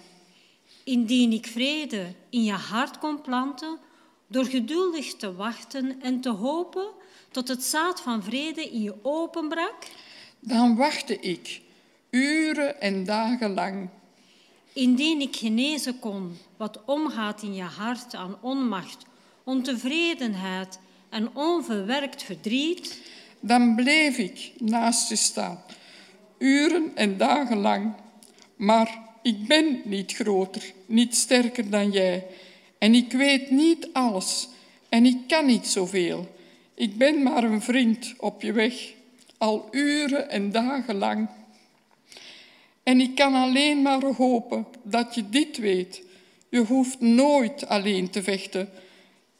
Indien 0.83 1.31
ik 1.31 1.47
vrede 1.47 2.13
in 2.29 2.43
je 2.43 2.51
hart 2.51 2.97
kon 2.97 3.21
planten, 3.21 3.77
door 4.27 4.45
geduldig 4.45 5.15
te 5.15 5.35
wachten 5.35 6.01
en 6.01 6.21
te 6.21 6.29
hopen 6.29 6.87
tot 7.31 7.47
het 7.47 7.63
zaad 7.63 8.01
van 8.01 8.23
vrede 8.23 8.69
in 8.69 8.81
je 8.81 8.93
openbrak, 9.01 9.75
Dan 10.39 10.75
wachtte 10.75 11.19
ik 11.19 11.61
uren 12.09 12.81
en 12.81 13.03
dagen 13.03 13.53
lang. 13.53 13.89
indien 14.73 15.21
ik 15.21 15.35
genezen 15.35 15.99
kon 15.99 16.37
wat 16.57 16.79
omgaat 16.85 17.41
in 17.41 17.53
je 17.53 17.63
hart 17.63 18.15
aan 18.15 18.37
onmacht, 18.41 19.05
ontevredenheid 19.43 20.79
en 21.09 21.35
onverwerkt 21.35 22.23
verdriet, 22.23 23.01
Dan 23.39 23.75
bleef 23.75 24.17
ik 24.17 24.51
naast 24.57 25.09
je 25.09 25.15
staan, 25.15 25.61
uren 26.37 26.91
en 26.95 27.17
dagen 27.17 27.57
lang. 27.57 27.93
Maar 28.55 29.09
ik 29.21 29.47
ben 29.47 29.81
niet 29.83 30.13
groter, 30.13 30.73
niet 30.85 31.15
sterker 31.15 31.69
dan 31.69 31.91
jij. 31.91 32.25
En 32.77 32.95
ik 32.95 33.11
weet 33.11 33.49
niet 33.51 33.89
alles 33.93 34.47
en 34.89 35.05
ik 35.05 35.17
kan 35.27 35.45
niet 35.45 35.67
zoveel. 35.67 36.35
Ik 36.73 36.97
ben 36.97 37.23
maar 37.23 37.43
een 37.43 37.61
vriend 37.61 38.13
op 38.17 38.41
je 38.41 38.51
weg, 38.51 38.93
al 39.37 39.67
uren 39.71 40.29
en 40.29 40.51
dagen 40.51 40.95
lang. 40.95 41.29
En 42.83 42.99
ik 42.99 43.15
kan 43.15 43.33
alleen 43.33 43.81
maar 43.81 44.03
hopen 44.03 44.65
dat 44.83 45.15
je 45.15 45.29
dit 45.29 45.57
weet. 45.57 46.01
Je 46.49 46.59
hoeft 46.59 46.99
nooit 46.99 47.67
alleen 47.67 48.09
te 48.09 48.23
vechten 48.23 48.69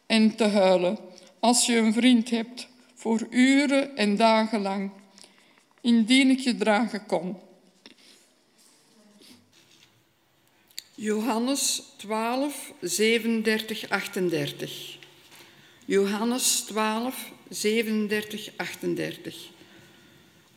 en 0.05 0.35
te 0.35 0.43
huilen 0.43 0.97
als 1.39 1.65
je 1.65 1.77
een 1.77 1.93
vriend 1.93 2.29
hebt 2.29 2.67
voor 2.93 3.27
uren 3.29 3.97
en 3.97 4.15
dagen 4.15 4.61
lang, 4.61 4.91
indien 5.81 6.29
ik 6.29 6.39
je 6.39 6.55
dragen 6.55 7.05
kon. 7.05 7.35
Johannes 11.01 11.83
12, 11.97 12.73
37, 12.81 13.89
38. 13.89 14.97
Johannes 15.85 16.59
12, 16.67 17.31
37, 17.49 18.51
38. 18.57 19.35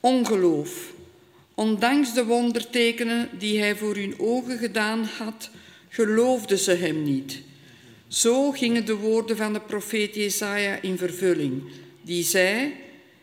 Ongeloof. 0.01 0.93
Ondanks 1.55 2.15
de 2.15 2.25
wondertekenen 2.25 3.29
die 3.39 3.59
hij 3.59 3.77
voor 3.77 3.95
hun 3.95 4.15
ogen 4.19 4.59
gedaan 4.59 5.05
had, 5.19 5.51
geloofden 5.89 6.59
ze 6.59 6.73
hem 6.73 7.03
niet. 7.03 7.41
Zo 8.09 8.51
gingen 8.51 8.87
de 8.87 8.97
woorden 8.97 9.37
van 9.37 9.53
de 9.53 9.61
profeet 9.61 10.15
Jesaja 10.15 10.83
in 10.83 10.99
vervulling, 10.99 11.63
die 12.03 12.25
zei: 12.25 12.73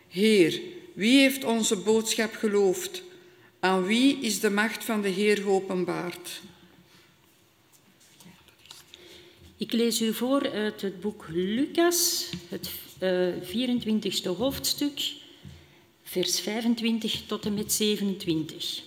Heer, 0.07 0.61
wie 0.93 1.19
heeft 1.19 1.43
onze 1.43 1.75
boodschap 1.75 2.35
geloofd? 2.35 3.03
Aan 3.59 3.85
wie 3.85 4.19
is 4.21 4.39
de 4.39 4.49
macht 4.49 4.83
van 4.83 5.01
de 5.01 5.09
Heer 5.09 5.37
geopenbaard? 5.37 6.41
Ik 9.61 9.71
lees 9.71 10.01
u 10.01 10.13
voor 10.13 10.51
uit 10.51 10.81
het 10.81 10.99
boek 10.99 11.25
Lucas, 11.29 12.29
het 12.49 12.69
uh, 13.03 13.27
24e 14.33 14.37
hoofdstuk, 14.37 15.13
vers 16.03 16.39
25 16.39 17.21
tot 17.25 17.45
en 17.45 17.53
met 17.53 17.73
27. 17.73 18.83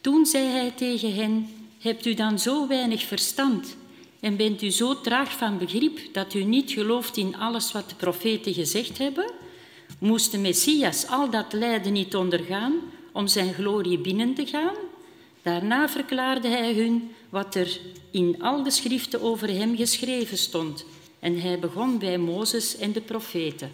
Toen 0.00 0.26
zei 0.26 0.46
hij 0.46 0.70
tegen 0.70 1.14
hen: 1.14 1.48
Hebt 1.78 2.06
u 2.06 2.14
dan 2.14 2.38
zo 2.38 2.68
weinig 2.68 3.02
verstand 3.02 3.76
en 4.20 4.36
bent 4.36 4.62
u 4.62 4.70
zo 4.70 5.00
traag 5.00 5.32
van 5.32 5.58
begrip 5.58 5.98
dat 6.12 6.34
u 6.34 6.44
niet 6.44 6.70
gelooft 6.70 7.16
in 7.16 7.36
alles 7.36 7.72
wat 7.72 7.88
de 7.88 7.94
profeten 7.94 8.54
gezegd 8.54 8.98
hebben? 8.98 9.30
Moest 9.98 10.30
de 10.30 10.38
Messias 10.38 11.06
al 11.06 11.30
dat 11.30 11.52
lijden 11.52 11.92
niet 11.92 12.16
ondergaan 12.16 12.74
om 13.12 13.26
zijn 13.26 13.54
glorie 13.54 13.98
binnen 13.98 14.34
te 14.34 14.46
gaan? 14.46 14.91
Daarna 15.42 15.88
verklaarde 15.88 16.48
hij 16.48 16.74
hun 16.74 17.14
wat 17.28 17.54
er 17.54 17.80
in 18.10 18.42
al 18.42 18.62
de 18.62 18.70
schriften 18.70 19.20
over 19.22 19.48
hem 19.48 19.76
geschreven 19.76 20.38
stond. 20.38 20.84
En 21.18 21.40
hij 21.40 21.58
begon 21.58 21.98
bij 21.98 22.18
Mozes 22.18 22.76
en 22.76 22.92
de 22.92 23.00
profeten. 23.00 23.72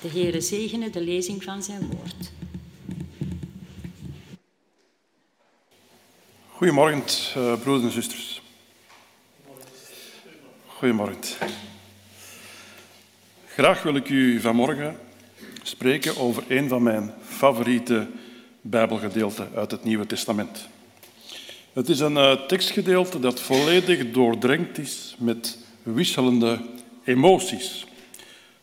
De 0.00 0.08
Heere 0.08 0.40
zegene 0.40 0.90
de 0.90 1.00
lezing 1.00 1.42
van 1.42 1.62
zijn 1.62 1.86
woord. 1.86 2.32
Goedemorgen, 6.48 7.02
uh, 7.36 7.60
broeders 7.60 7.84
en 7.84 8.02
zusters. 8.02 8.42
Goedemorgen. 10.66 11.20
Graag 13.46 13.82
wil 13.82 13.94
ik 13.94 14.08
u 14.08 14.40
vanmorgen 14.40 14.98
spreken 15.62 16.16
over 16.16 16.44
een 16.48 16.68
van 16.68 16.82
mijn 16.82 17.14
favoriete 17.22 18.06
Bijbelgedeelten 18.60 19.48
uit 19.54 19.70
het 19.70 19.84
Nieuwe 19.84 20.06
Testament. 20.06 20.68
Het 21.72 21.88
is 21.88 22.00
een 22.00 22.16
uh, 22.16 22.32
tekstgedeelte 22.32 23.20
dat 23.20 23.40
volledig 23.40 24.10
doordrenkt 24.10 24.78
is 24.78 25.14
met 25.18 25.58
wisselende 25.82 26.58
emoties. 27.04 27.86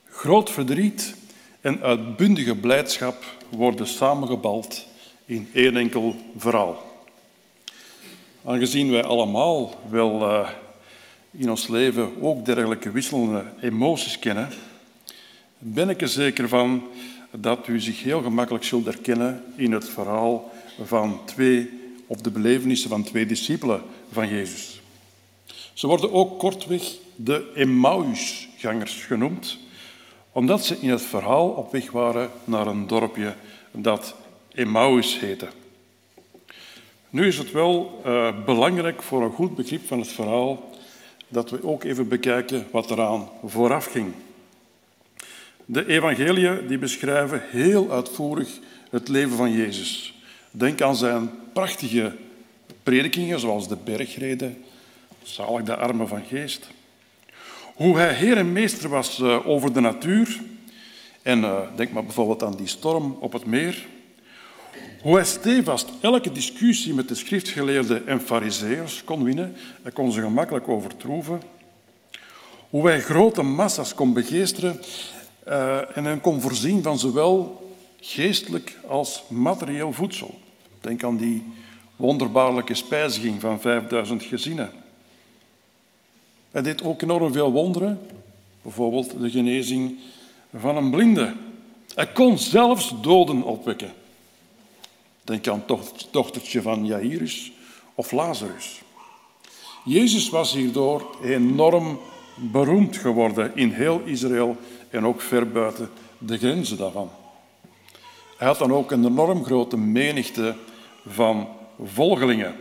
Groot 0.10 0.52
verdriet 0.52 1.16
en 1.62 1.82
uitbundige 1.82 2.56
blijdschap 2.56 3.24
worden 3.50 3.88
samengebald 3.88 4.86
in 5.26 5.50
één 5.54 5.78
enkel 5.78 6.16
verhaal. 6.38 7.06
Aangezien 8.46 8.92
wij 8.92 9.04
allemaal 9.04 9.76
wel 9.90 10.22
uh, 10.22 10.50
in 11.32 11.50
ons 11.50 11.68
leven 11.68 12.22
ook 12.22 12.46
dergelijke 12.46 12.92
wisselende 12.92 13.44
emoties 13.62 14.20
kennen, 14.20 14.50
ben 15.58 15.90
ik 15.90 16.02
er 16.02 16.08
zeker 16.08 16.48
van 16.48 16.84
dat 17.32 17.68
u 17.68 17.80
zich 17.80 18.04
heel 18.04 18.22
gemakkelijk 18.22 18.64
zult 18.64 18.86
herkennen 18.86 19.44
in 19.56 19.72
het 19.72 19.90
verhaal 19.90 20.52
van 20.84 21.20
twee 21.26 21.77
op 22.08 22.24
de 22.24 22.32
belevenissen 22.32 22.90
van 22.90 23.04
twee 23.04 23.26
discipelen 23.26 23.82
van 24.12 24.28
Jezus. 24.28 24.82
Ze 25.74 25.88
worden 25.88 26.12
ook 26.12 26.40
kortweg 26.40 26.96
de 27.16 27.52
Emmausgangers 27.56 28.94
genoemd, 28.94 29.58
omdat 30.32 30.66
ze 30.66 30.78
in 30.80 30.90
het 30.90 31.02
verhaal 31.02 31.50
op 31.50 31.72
weg 31.72 31.92
waren 31.92 32.30
naar 32.44 32.68
een 32.68 32.88
dorpje 32.88 33.36
dat 33.72 34.16
Emmaus 34.52 35.20
heette. 35.20 35.48
Nu 37.10 37.28
is 37.28 37.38
het 37.38 37.52
wel 37.52 38.02
uh, 38.06 38.46
belangrijk 38.46 39.04
voor 39.04 39.24
een 39.24 39.32
goed 39.32 39.56
begrip 39.56 39.88
van 39.88 40.00
het 40.00 40.08
verhaal 40.08 40.70
dat 41.28 41.50
we 41.50 41.64
ook 41.64 41.84
even 41.84 42.08
bekijken 42.08 42.68
wat 42.72 42.92
eraan 42.92 43.30
vooraf 43.46 43.86
ging. 43.86 44.14
De 45.66 45.88
evangeliën 45.88 46.68
die 46.68 46.78
beschrijven 46.78 47.42
heel 47.50 47.92
uitvoerig 47.92 48.60
het 48.90 49.08
leven 49.08 49.38
van 49.38 49.52
Jezus. 49.52 50.14
Denk 50.52 50.82
aan 50.82 50.96
zijn 50.96 51.30
prachtige 51.58 52.16
predikingen, 52.84 53.40
zoals 53.40 53.68
de 53.68 53.78
bergrede, 53.84 54.54
zalig 55.24 55.64
de 55.64 55.76
armen 55.76 56.08
van 56.08 56.24
geest. 56.24 56.68
Hoe 57.76 57.98
hij 57.98 58.14
heer 58.14 58.38
en 58.38 58.52
meester 58.52 58.90
was 58.90 59.20
eh, 59.20 59.48
over 59.48 59.74
de 59.74 59.80
natuur. 59.80 60.42
En 61.22 61.40
uh, 61.40 61.60
denk 61.76 61.92
maar 61.92 62.04
bijvoorbeeld 62.04 62.44
aan 62.44 62.56
die 62.56 62.68
storm 62.68 63.18
op 63.20 63.34
het 63.34 63.46
meer. 63.46 63.86
Hoe 65.02 65.16
hij 65.16 65.26
stevast 65.26 65.90
elke 66.02 66.32
discussie 66.32 66.94
met 66.94 67.08
de 67.08 67.16
schriftgeleerden 67.16 68.08
en 68.08 68.22
fariseërs 68.22 69.04
kon 69.04 69.24
winnen. 69.24 69.56
Hij 69.82 69.92
kon 69.92 70.12
ze 70.12 70.22
gemakkelijk 70.22 70.68
overtroeven. 70.68 71.42
Hoe 72.70 72.88
hij 72.88 73.02
grote 73.02 73.42
massa's 73.42 73.94
kon 73.94 74.14
begeesteren 74.14 74.82
uh, 75.48 75.98
en 75.98 76.06
hen 76.06 76.22
kon 76.22 76.42
voorzien 76.42 76.84
van 76.84 77.00
zowel 77.00 77.62
geestelijk 78.00 78.78
als 78.88 79.24
materieel 79.30 79.94
voedsel. 79.94 80.46
Denk 80.88 81.04
aan 81.04 81.18
die 81.18 81.44
wonderbaarlijke 81.96 82.74
spijziging 82.74 83.42
van 83.42 83.60
5000 83.60 84.24
gezinnen. 84.24 84.72
Hij 86.52 86.62
deed 86.62 86.84
ook 86.84 87.02
enorm 87.02 87.34
veel 87.34 87.52
wonderen, 87.52 88.00
bijvoorbeeld 88.62 89.20
de 89.20 89.30
genezing 89.30 89.98
van 90.56 90.78
een 90.78 90.92
blinde. 90.92 91.34
Hij 91.96 92.08
kon 92.08 92.38
zelfs 92.38 92.94
doden 93.02 93.44
opwekken. 93.44 93.94
Denk 95.24 95.48
aan 95.48 95.64
het 95.68 96.08
dochtertje 96.12 96.62
van 96.62 96.86
Jairus 96.86 97.52
of 97.96 98.12
Lazarus. 98.12 98.82
Jezus 99.86 100.30
was 100.30 100.54
hierdoor 100.54 101.18
enorm 101.24 102.00
beroemd 102.36 102.98
geworden 102.98 103.52
in 103.56 103.72
heel 103.72 104.02
Israël 104.06 104.58
en 104.90 105.06
ook 105.06 105.22
ver 105.22 105.52
buiten 105.52 105.90
de 106.18 106.38
grenzen 106.38 106.78
daarvan. 106.78 107.10
Hij 108.38 108.48
had 108.48 108.58
dan 108.58 108.74
ook 108.74 108.92
een 108.92 109.06
enorm 109.06 109.44
grote 109.44 109.78
menigte 109.78 110.56
van 111.08 111.48
volgelingen. 111.84 112.56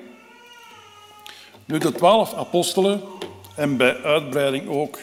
Nu, 1.64 1.78
de 1.78 1.92
twaalf 1.92 2.34
apostelen 2.34 3.02
en 3.54 3.76
bij 3.76 4.02
uitbreiding 4.02 4.68
ook 4.68 4.98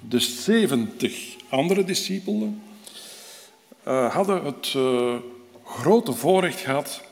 de 0.00 0.18
70 0.18 1.36
andere 1.48 1.84
discipelen, 1.84 2.62
uh, 3.88 4.14
hadden 4.14 4.44
het 4.44 4.74
uh, 4.76 5.14
grote 5.64 6.12
voorrecht 6.12 6.60
gehad 6.60 7.02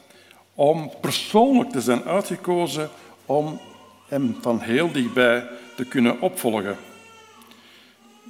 om 0.54 0.90
persoonlijk 1.00 1.70
te 1.70 1.80
zijn 1.80 2.02
uitgekozen 2.02 2.90
om 3.26 3.60
hem 4.08 4.36
van 4.40 4.60
heel 4.60 4.92
dichtbij 4.92 5.48
te 5.76 5.84
kunnen 5.84 6.20
opvolgen. 6.20 6.76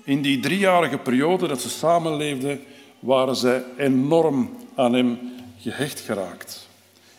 In 0.05 0.23
die 0.23 0.41
driejarige 0.41 0.99
periode 0.99 1.47
dat 1.47 1.61
ze 1.61 1.69
samenleefden, 1.69 2.61
waren 2.99 3.37
zij 3.37 3.65
enorm 3.77 4.57
aan 4.75 4.93
hem 4.93 5.19
gehecht 5.61 6.01
geraakt. 6.01 6.66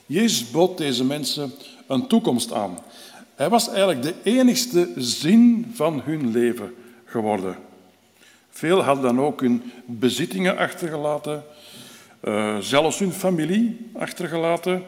Jezus 0.07 0.51
bood 0.51 0.77
deze 0.77 1.03
mensen 1.03 1.51
een 1.87 2.07
toekomst 2.07 2.53
aan. 2.53 2.77
Hij 3.35 3.49
was 3.49 3.69
eigenlijk 3.69 4.01
de 4.01 4.13
enigste 4.23 4.91
zin 4.95 5.71
van 5.73 6.01
hun 6.03 6.31
leven 6.31 6.73
geworden. 7.05 7.55
Veel 8.49 8.83
hadden 8.83 9.03
dan 9.03 9.25
ook 9.25 9.41
hun 9.41 9.71
bezittingen 9.85 10.57
achtergelaten, 10.57 11.43
uh, 12.23 12.57
zelfs 12.57 12.99
hun 12.99 13.11
familie 13.11 13.89
achtergelaten, 13.93 14.83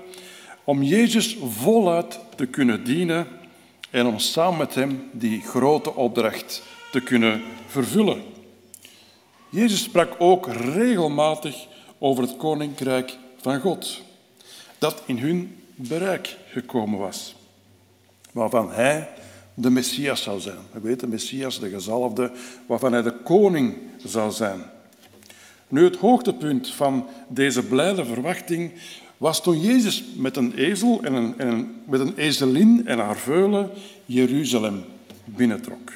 om 0.64 0.84
Jezus 0.84 1.38
voluit 1.50 2.20
te 2.36 2.46
kunnen 2.46 2.84
dienen 2.84 3.28
en 3.90 4.06
om 4.06 4.20
samen 4.20 4.58
met 4.58 4.76
hem 4.76 5.10
die 5.12 5.42
grote 5.42 5.96
opdracht 5.96 6.64
te 6.92 7.00
kunnen 7.00 7.42
vervullen. 7.68 8.22
Jezus 9.50 9.84
sprak 9.84 10.16
ook 10.18 10.48
regelmatig 10.54 11.68
over 11.98 12.24
het 12.24 12.38
koninkrijk 12.38 13.18
van 13.42 13.60
God, 13.60 14.02
dat 14.80 15.04
in 15.06 15.18
hun 15.18 15.56
bereik 15.76 16.38
gekomen 16.50 17.00
was, 17.00 17.36
waarvan 18.32 18.72
hij 18.72 19.10
de 19.54 19.70
Messias 19.70 20.22
zou 20.22 20.40
zijn. 20.40 20.58
We 20.72 20.80
weten, 20.80 21.10
Messias, 21.10 21.60
de 21.60 21.70
gezalfde, 21.70 22.32
waarvan 22.66 22.94
hij 22.94 23.02
de 23.02 23.14
koning 23.24 23.78
zou 24.06 24.32
zijn. 24.32 24.62
Nu, 25.68 25.84
het 25.84 25.96
hoogtepunt 25.96 26.70
van 26.74 27.08
deze 27.28 27.64
blijde 27.64 28.06
verwachting 28.06 28.72
was 29.18 29.44
toen 29.44 29.60
Jezus 29.60 30.04
met 30.16 30.38
een 30.38 30.54
ezel 30.56 31.00
en 31.04 31.14
een, 31.14 31.40
en 31.40 31.82
met 31.86 32.00
een 32.00 32.16
ezelin 32.16 32.88
en 32.88 33.00
haar 33.00 33.18
veulen 33.18 33.70
Jeruzalem 34.06 34.84
binnentrok. 35.26 35.92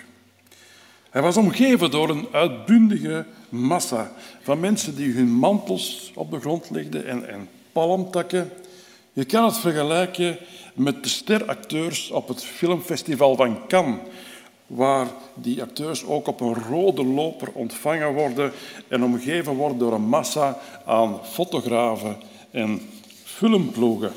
Hij 1.09 1.21
was 1.21 1.37
omgeven 1.37 1.91
door 1.91 2.09
een 2.09 2.27
uitbundige 2.31 3.25
massa 3.49 4.11
van 4.41 4.59
mensen 4.59 4.95
die 4.95 5.13
hun 5.13 5.31
mantels 5.31 6.11
op 6.15 6.31
de 6.31 6.39
grond 6.39 6.69
legden 6.69 7.07
en, 7.07 7.29
en 7.29 7.49
palmtakken. 7.71 8.49
Je 9.15 9.25
kan 9.25 9.45
het 9.45 9.57
vergelijken 9.57 10.37
met 10.73 11.03
de 11.03 11.09
steracteurs 11.09 12.11
op 12.11 12.27
het 12.27 12.43
filmfestival 12.43 13.35
van 13.35 13.67
Cannes, 13.67 13.99
waar 14.67 15.07
die 15.33 15.61
acteurs 15.61 16.05
ook 16.05 16.27
op 16.27 16.41
een 16.41 16.53
rode 16.53 17.03
loper 17.05 17.51
ontvangen 17.51 18.13
worden 18.13 18.51
en 18.87 19.03
omgeven 19.03 19.53
worden 19.53 19.77
door 19.77 19.93
een 19.93 20.07
massa 20.07 20.57
aan 20.85 21.19
fotografen 21.25 22.17
en 22.51 22.81
filmploegen. 23.23 24.11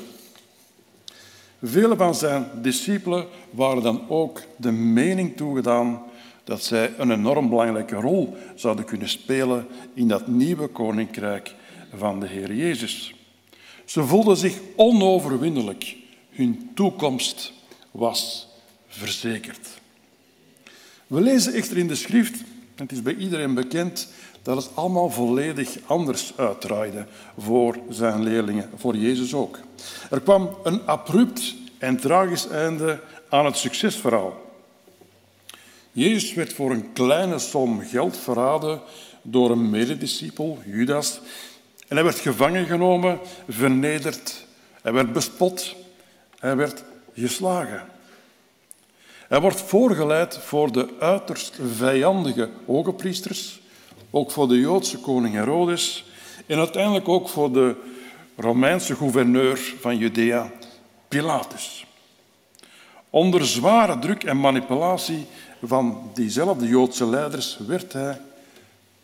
Vele 1.61 1.95
van 1.95 2.15
zijn 2.15 2.49
discipelen 2.61 3.25
waren 3.49 3.83
dan 3.83 4.01
ook 4.07 4.41
de 4.55 4.71
mening 4.71 5.37
toegedaan 5.37 6.01
dat 6.43 6.63
zij 6.63 6.93
een 6.97 7.11
enorm 7.11 7.49
belangrijke 7.49 7.95
rol 7.95 8.35
zouden 8.55 8.85
kunnen 8.85 9.09
spelen 9.09 9.67
in 9.93 10.07
dat 10.07 10.27
nieuwe 10.27 10.67
koninkrijk 10.67 11.55
van 11.95 12.19
de 12.19 12.27
Heer 12.27 12.53
Jezus. 12.53 13.16
Ze 13.87 14.03
voelden 14.03 14.37
zich 14.37 14.57
onoverwinnelijk. 14.75 15.95
Hun 16.29 16.71
toekomst 16.75 17.53
was 17.91 18.47
verzekerd. 18.87 19.67
We 21.07 21.21
lezen 21.21 21.53
echter 21.53 21.77
in 21.77 21.87
de 21.87 21.95
schrift, 21.95 22.39
en 22.75 22.83
het 22.83 22.91
is 22.91 23.01
bij 23.01 23.15
iedereen 23.15 23.53
bekend, 23.53 24.07
dat 24.41 24.57
het 24.57 24.75
allemaal 24.75 25.09
volledig 25.09 25.77
anders 25.85 26.33
uitdraaide 26.35 27.05
voor 27.37 27.77
zijn 27.89 28.23
leerlingen, 28.23 28.69
voor 28.75 28.95
Jezus 28.95 29.33
ook. 29.33 29.59
Er 30.09 30.21
kwam 30.21 30.57
een 30.63 30.87
abrupt 30.87 31.55
en 31.77 31.99
tragisch 31.99 32.47
einde 32.47 33.01
aan 33.29 33.45
het 33.45 33.57
succesverhaal. 33.57 34.45
Jezus 35.91 36.33
werd 36.33 36.53
voor 36.53 36.71
een 36.71 36.93
kleine 36.93 37.39
som 37.39 37.79
geld 37.81 38.17
verraden 38.17 38.81
door 39.21 39.51
een 39.51 39.69
medediscipel, 39.69 40.59
Judas. 40.65 41.19
En 41.87 41.95
hij 41.95 42.03
werd 42.03 42.19
gevangen 42.19 42.65
genomen, 42.65 43.19
vernederd. 43.47 44.45
Hij 44.81 44.93
werd 44.93 45.13
bespot. 45.13 45.75
Hij 46.39 46.55
werd 46.55 46.83
geslagen. 47.13 47.85
Hij 49.27 49.39
wordt 49.41 49.61
voorgeleid 49.61 50.37
voor 50.37 50.71
de 50.71 50.87
uiterst 50.99 51.59
vijandige 51.75 52.49
hogepriesters, 52.65 53.59
ook 54.09 54.31
voor 54.31 54.47
de 54.47 54.59
Joodse 54.59 54.97
koning 54.97 55.33
Herodes 55.33 56.05
en 56.45 56.57
uiteindelijk 56.57 57.07
ook 57.07 57.29
voor 57.29 57.53
de 57.53 57.75
Romeinse 58.35 58.95
gouverneur 58.95 59.73
van 59.79 59.97
Judea, 59.97 60.51
Pilatus. 61.07 61.85
Onder 63.09 63.45
zware 63.45 63.99
druk 63.99 64.23
en 64.23 64.39
manipulatie 64.39 65.25
van 65.63 66.11
diezelfde 66.13 66.67
Joodse 66.67 67.05
leiders 67.05 67.57
werd 67.67 67.93
hij, 67.93 68.21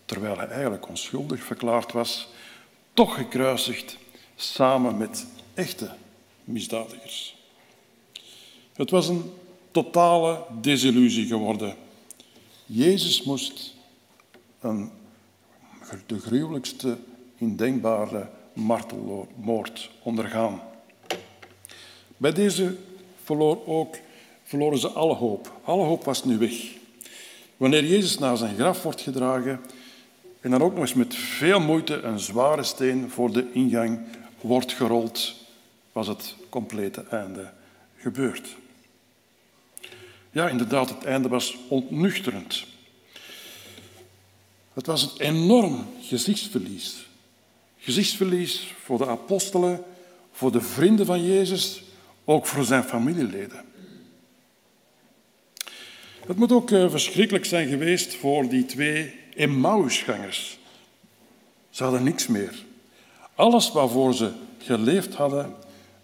terwijl 0.05 0.37
hij 0.37 0.47
eigenlijk 0.47 0.87
onschuldig 0.87 1.43
verklaard 1.43 1.91
was, 1.91 2.29
toch 2.93 3.15
gekruisigd 3.15 3.97
samen 4.35 4.97
met 4.97 5.25
echte 5.53 5.91
misdadigers. 6.43 7.35
Het 8.73 8.89
was 8.89 9.07
een 9.07 9.31
totale 9.71 10.43
desillusie 10.61 11.27
geworden. 11.27 11.75
Jezus 12.65 13.23
moest 13.23 13.73
een, 14.59 14.91
de 16.05 16.19
gruwelijkste 16.19 16.97
indenkbare 17.37 18.29
martelmoord 18.53 19.89
ondergaan. 20.03 20.61
Bij 22.17 22.33
deze 22.33 22.75
verloor 23.23 23.65
ook 23.65 23.97
verloren 24.43 24.77
ze 24.77 24.87
alle 24.87 25.13
hoop. 25.13 25.59
Alle 25.63 25.83
hoop 25.83 26.03
was 26.03 26.23
nu 26.23 26.37
weg. 26.37 26.53
Wanneer 27.57 27.85
Jezus 27.85 28.17
naar 28.19 28.37
zijn 28.37 28.55
graf 28.55 28.83
wordt 28.83 29.01
gedragen 29.01 29.59
en 30.43 30.49
dan 30.49 30.61
ook 30.61 30.71
nog 30.71 30.81
eens 30.81 30.93
met 30.93 31.15
veel 31.15 31.59
moeite 31.59 32.01
een 32.01 32.19
zware 32.19 32.63
steen 32.63 33.09
voor 33.09 33.31
de 33.31 33.51
ingang 33.53 33.99
wordt 34.41 34.73
gerold, 34.73 35.35
was 35.91 36.07
het 36.07 36.35
complete 36.49 37.05
einde 37.09 37.51
gebeurd. 37.97 38.55
Ja, 40.31 40.49
inderdaad, 40.49 40.89
het 40.89 41.03
einde 41.03 41.27
was 41.27 41.57
ontnuchterend. 41.67 42.65
Het 44.73 44.85
was 44.85 45.03
een 45.03 45.25
enorm 45.25 45.85
gezichtsverlies. 46.01 47.07
Gezichtsverlies 47.77 48.73
voor 48.83 48.97
de 48.97 49.07
apostelen, 49.07 49.83
voor 50.31 50.51
de 50.51 50.61
vrienden 50.61 51.05
van 51.05 51.25
Jezus, 51.25 51.83
ook 52.25 52.45
voor 52.45 52.63
zijn 52.63 52.83
familieleden. 52.83 53.65
Het 56.25 56.37
moet 56.37 56.51
ook 56.51 56.71
eh, 56.71 56.89
verschrikkelijk 56.89 57.45
zijn 57.45 57.67
geweest 57.67 58.15
voor 58.15 58.49
die 58.49 58.65
twee 58.65 59.21
Emmausgangers. 59.35 60.59
Ze 61.69 61.83
hadden 61.83 62.03
niks 62.03 62.27
meer. 62.27 62.63
Alles 63.35 63.71
waarvoor 63.71 64.13
ze 64.13 64.31
geleefd 64.57 65.13
hadden, 65.13 65.55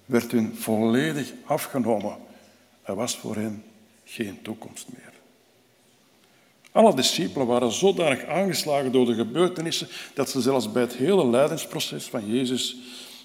werd 0.06 0.32
hun 0.32 0.56
volledig 0.56 1.34
afgenomen. 1.46 2.18
Er 2.84 2.96
was 2.96 3.18
voor 3.18 3.36
hen 3.36 3.64
geen 4.04 4.42
toekomst 4.42 4.88
meer. 4.90 5.14
Alle 6.72 6.96
discipelen 6.96 7.48
waren 7.48 7.72
zodanig 7.72 8.26
aangeslagen 8.26 8.92
door 8.92 9.06
de 9.06 9.14
gebeurtenissen 9.14 9.88
dat 10.14 10.30
ze 10.30 10.42
zelfs 10.42 10.72
bij 10.72 10.82
het 10.82 10.96
hele 10.96 11.28
lijdensproces 11.28 12.06
van 12.06 12.28
Jezus 12.28 12.76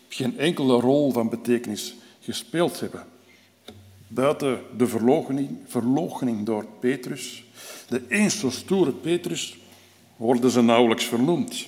geen 0.09 0.39
enkele 0.39 0.81
rol 0.81 1.13
van 1.13 1.29
betekenis 1.29 1.95
gespeeld 2.21 2.81
hebben. 2.81 3.07
Buiten 4.09 4.61
de 4.77 4.87
verloochening, 5.67 6.45
door 6.45 6.67
Petrus, 6.81 7.45
de 7.89 8.03
eens 8.09 8.39
zo 8.39 8.51
stoere 8.51 8.93
Petrus, 8.93 9.57
worden 10.17 10.51
ze 10.51 10.63
nauwelijks 10.63 11.05
vernoemd. 11.05 11.67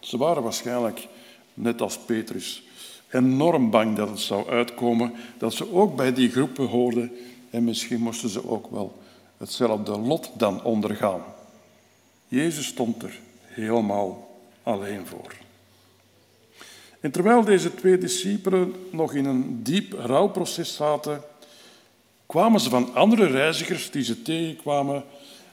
Ze 0.00 0.16
waren 0.16 0.42
waarschijnlijk, 0.42 1.08
net 1.54 1.80
als 1.80 1.98
Petrus, 1.98 2.62
enorm 3.10 3.70
bang 3.70 3.96
dat 3.96 4.08
het 4.08 4.20
zou 4.20 4.48
uitkomen 4.48 5.12
dat 5.38 5.54
ze 5.54 5.72
ook 5.72 5.96
bij 5.96 6.12
die 6.12 6.30
groepen 6.30 6.66
hoorden 6.66 7.12
en 7.50 7.64
misschien 7.64 8.00
moesten 8.00 8.28
ze 8.28 8.48
ook 8.48 8.70
wel 8.70 9.02
hetzelfde 9.36 9.98
lot 9.98 10.30
dan 10.34 10.64
ondergaan. 10.64 11.22
Jezus 12.28 12.66
stond 12.66 13.02
er 13.02 13.20
helemaal 13.42 14.38
alleen 14.62 15.06
voor. 15.06 15.34
En 17.00 17.10
terwijl 17.10 17.44
deze 17.44 17.74
twee 17.74 17.98
discipelen 17.98 18.74
nog 18.90 19.14
in 19.14 19.24
een 19.24 19.62
diep 19.62 19.92
rouwproces 19.92 20.74
zaten, 20.74 21.22
kwamen 22.26 22.60
ze 22.60 22.70
van 22.70 22.94
andere 22.94 23.26
reizigers 23.26 23.90
die 23.90 24.04
ze 24.04 24.22
tegenkwamen 24.22 25.04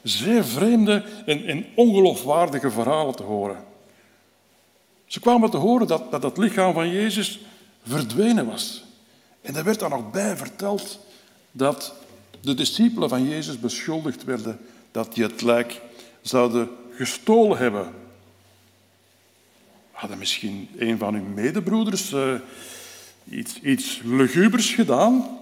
zeer 0.03 0.45
vreemde 0.45 1.03
en, 1.25 1.45
en 1.45 1.65
ongeloofwaardige 1.75 2.71
verhalen 2.71 3.15
te 3.15 3.23
horen. 3.23 3.63
Ze 5.05 5.19
kwamen 5.19 5.49
te 5.49 5.57
horen 5.57 5.87
dat, 5.87 6.11
dat 6.11 6.23
het 6.23 6.37
lichaam 6.37 6.73
van 6.73 6.89
Jezus 6.89 7.39
verdwenen 7.83 8.45
was. 8.45 8.83
En 9.41 9.55
er 9.55 9.63
werd 9.63 9.79
dan 9.79 9.89
nog 9.89 10.11
bij 10.11 10.37
verteld 10.37 10.99
dat 11.51 11.93
de 12.41 12.53
discipelen 12.53 13.09
van 13.09 13.29
Jezus 13.29 13.59
beschuldigd 13.59 14.23
werden 14.23 14.59
dat 14.91 15.13
die 15.13 15.23
het 15.23 15.41
lijk 15.41 15.81
zouden 16.21 16.69
gestolen 16.91 17.57
hebben. 17.57 17.93
Hadden 19.91 20.17
misschien 20.17 20.69
een 20.77 20.97
van 20.97 21.13
hun 21.13 21.33
medebroeders 21.33 22.11
uh, 22.11 22.33
iets, 23.29 23.59
iets 23.61 24.01
lugubers 24.03 24.73
gedaan? 24.73 25.39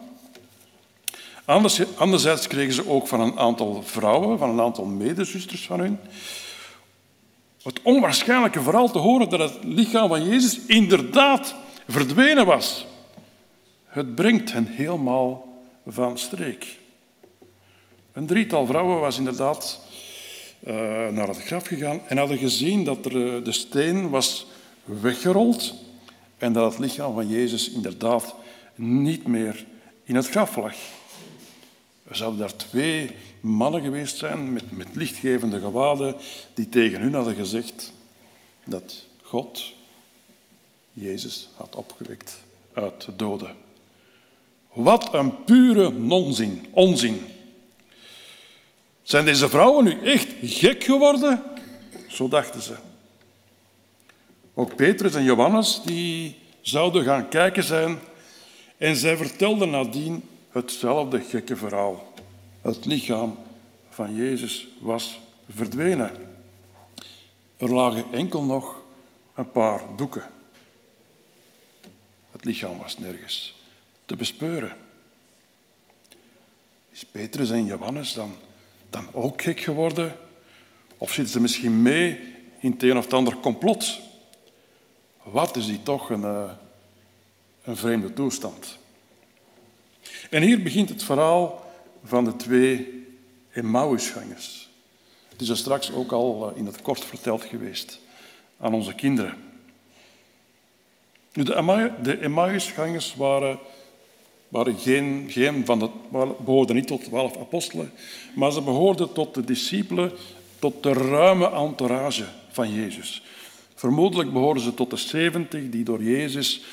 Anderzijds 1.96 2.48
kregen 2.48 2.74
ze 2.74 2.90
ook 2.90 3.08
van 3.08 3.20
een 3.20 3.40
aantal 3.40 3.84
vrouwen, 3.84 4.38
van 4.38 4.50
een 4.50 4.62
aantal 4.62 4.86
medezusters 4.86 5.66
van 5.66 5.80
hun, 5.80 6.00
het 7.64 7.80
onwaarschijnlijke 7.84 8.62
verhaal 8.62 8.92
te 8.92 8.98
horen 8.98 9.30
dat 9.30 9.40
het 9.40 9.64
lichaam 9.64 10.08
van 10.08 10.28
Jezus 10.28 10.60
inderdaad 10.66 11.56
verdwenen 11.88 12.46
was. 12.46 12.86
Het 13.86 14.16
brengt 14.16 14.52
hen 14.52 14.66
helemaal 14.66 15.48
van 15.88 16.18
streek. 16.18 16.80
Een 18.14 18.26
drietal 18.26 18.66
vrouwen 18.66 19.00
was 19.00 19.18
inderdaad 19.18 19.80
uh, 20.68 20.74
naar 21.08 21.28
het 21.28 21.44
graf 21.44 21.68
gegaan 21.68 22.02
en 22.08 22.18
hadden 22.18 22.38
gezien 22.38 22.84
dat 22.84 23.06
er, 23.06 23.36
eh, 23.36 23.44
de 23.44 23.52
steen 23.52 24.10
was 24.10 24.46
weggerold 24.84 25.74
en 26.38 26.54
dat 26.54 26.72
het 26.72 26.80
lichaam 26.80 27.14
van 27.14 27.28
Jezus 27.28 27.70
inderdaad 27.70 28.36
niet 28.76 29.28
meer 29.28 29.66
in 30.04 30.16
het 30.16 30.30
graf 30.30 30.56
lag. 30.56 30.76
Er 32.12 32.18
zouden 32.18 32.40
daar 32.40 32.56
twee 32.56 33.12
mannen 33.40 33.82
geweest 33.82 34.18
zijn 34.18 34.54
met, 34.54 34.72
met 34.72 34.96
lichtgevende 34.96 35.60
gewaden 35.60 36.16
die 36.54 36.70
tegen 36.70 37.02
hun 37.02 37.14
hadden 37.14 37.36
gezegd 37.36 37.94
dat 38.66 39.06
God 39.22 39.74
Jezus 40.94 41.50
had 41.56 41.76
opgewekt 41.76 42.40
uit 42.74 43.06
de 43.06 43.16
doden. 43.16 43.56
Wat 44.74 45.14
een 45.14 45.44
pure 45.44 45.92
nonzin, 45.92 46.66
onzin. 46.72 47.22
Zijn 49.02 49.26
deze 49.26 49.50
vrouwen 49.50 49.84
nu 49.84 50.02
echt 50.04 50.28
gek 50.42 50.84
geworden? 50.84 51.44
Zo 52.08 52.28
dachten 52.28 52.62
ze. 52.62 52.76
Ook 54.54 54.76
Petrus 54.76 55.16
en 55.16 55.24
Johannes 55.24 55.82
die 55.86 56.36
zouden 56.62 57.04
gaan 57.04 57.30
kijken 57.30 57.64
zijn 57.64 58.00
en 58.78 58.96
zij 58.96 59.18
vertelden 59.18 59.70
nadien 59.70 60.24
hetzelfde 60.52 61.20
gekke 61.20 61.56
verhaal. 61.56 62.14
Het 62.62 62.86
lichaam 62.86 63.38
van 63.90 64.16
Jezus 64.16 64.68
was 64.80 65.20
verdwenen. 65.50 66.12
Er 67.58 67.74
lagen 67.74 68.06
enkel 68.12 68.44
nog 68.44 68.82
een 69.36 69.52
paar 69.52 69.82
doeken. 69.96 70.24
Het 72.32 72.46
lichaam 72.46 72.78
was 72.78 72.98
nergens 72.98 73.56
te 74.06 74.16
bespeuren. 74.16 74.76
Is 76.90 77.06
Petrus 77.06 77.50
en 77.50 77.66
Johannes 77.66 78.14
dan, 78.14 78.36
dan 78.90 79.08
ook 79.12 79.42
gek 79.42 79.60
geworden? 79.60 80.18
Of 80.98 81.14
zitten 81.14 81.34
ze 81.34 81.40
misschien 81.40 81.82
mee 81.82 82.20
in 82.60 82.72
het 82.72 82.84
een 82.84 82.98
of 82.98 83.04
het 83.04 83.14
ander 83.14 83.38
complot? 83.38 84.00
Wat 85.24 85.56
is 85.56 85.66
die 85.66 85.84
toch 85.84 86.10
een, 86.10 86.24
eh, 86.24 86.52
een 87.64 87.78
vreemde 87.78 88.14
toestand? 88.14 88.80
En 90.32 90.42
hier 90.42 90.62
begint 90.64 90.90
het 90.90 91.04
verhaal 91.04 91.72
van 92.04 92.26
de 92.26 92.36
twee 92.36 93.06
Emmausgangers. 93.52 94.70
Het 95.30 95.42
is 95.42 95.50
er 95.50 95.58
straks 95.58 95.92
ook 95.94 96.12
al 96.12 96.52
eh, 96.52 96.58
in 96.58 96.66
het 96.66 96.82
kort 96.82 97.06
verteld 97.06 97.44
geweest 97.44 98.00
aan 98.60 98.74
onze 98.74 98.94
kinderen. 98.94 99.36
De 101.32 102.18
Emmausgangers 102.22 103.16
waren, 103.16 103.60
geen, 104.78 105.26
geen 105.30 105.66
van 105.66 105.80
de, 105.80 105.90
behoorden 106.46 106.76
niet 106.76 106.88
tot 106.88 107.04
twaalf 107.04 107.38
apostelen, 107.38 107.92
maar 108.36 108.52
ze 108.52 108.62
behoorden 108.62 109.14
tot 109.14 109.34
de 109.34 109.44
discipelen, 109.44 110.12
tot 110.60 110.84
de 110.84 110.94
ruime 110.94 111.50
entourage 111.50 112.26
van 112.50 112.74
Jezus. 112.74 113.24
Vermoedelijk 113.76 114.34
behoorden 114.34 114.64
ze 114.64 114.74
tot 114.74 114.90
de 114.90 114.98
zeventig 114.98 115.70
die 115.70 115.84
door 115.84 116.04
Jezus 116.04 116.64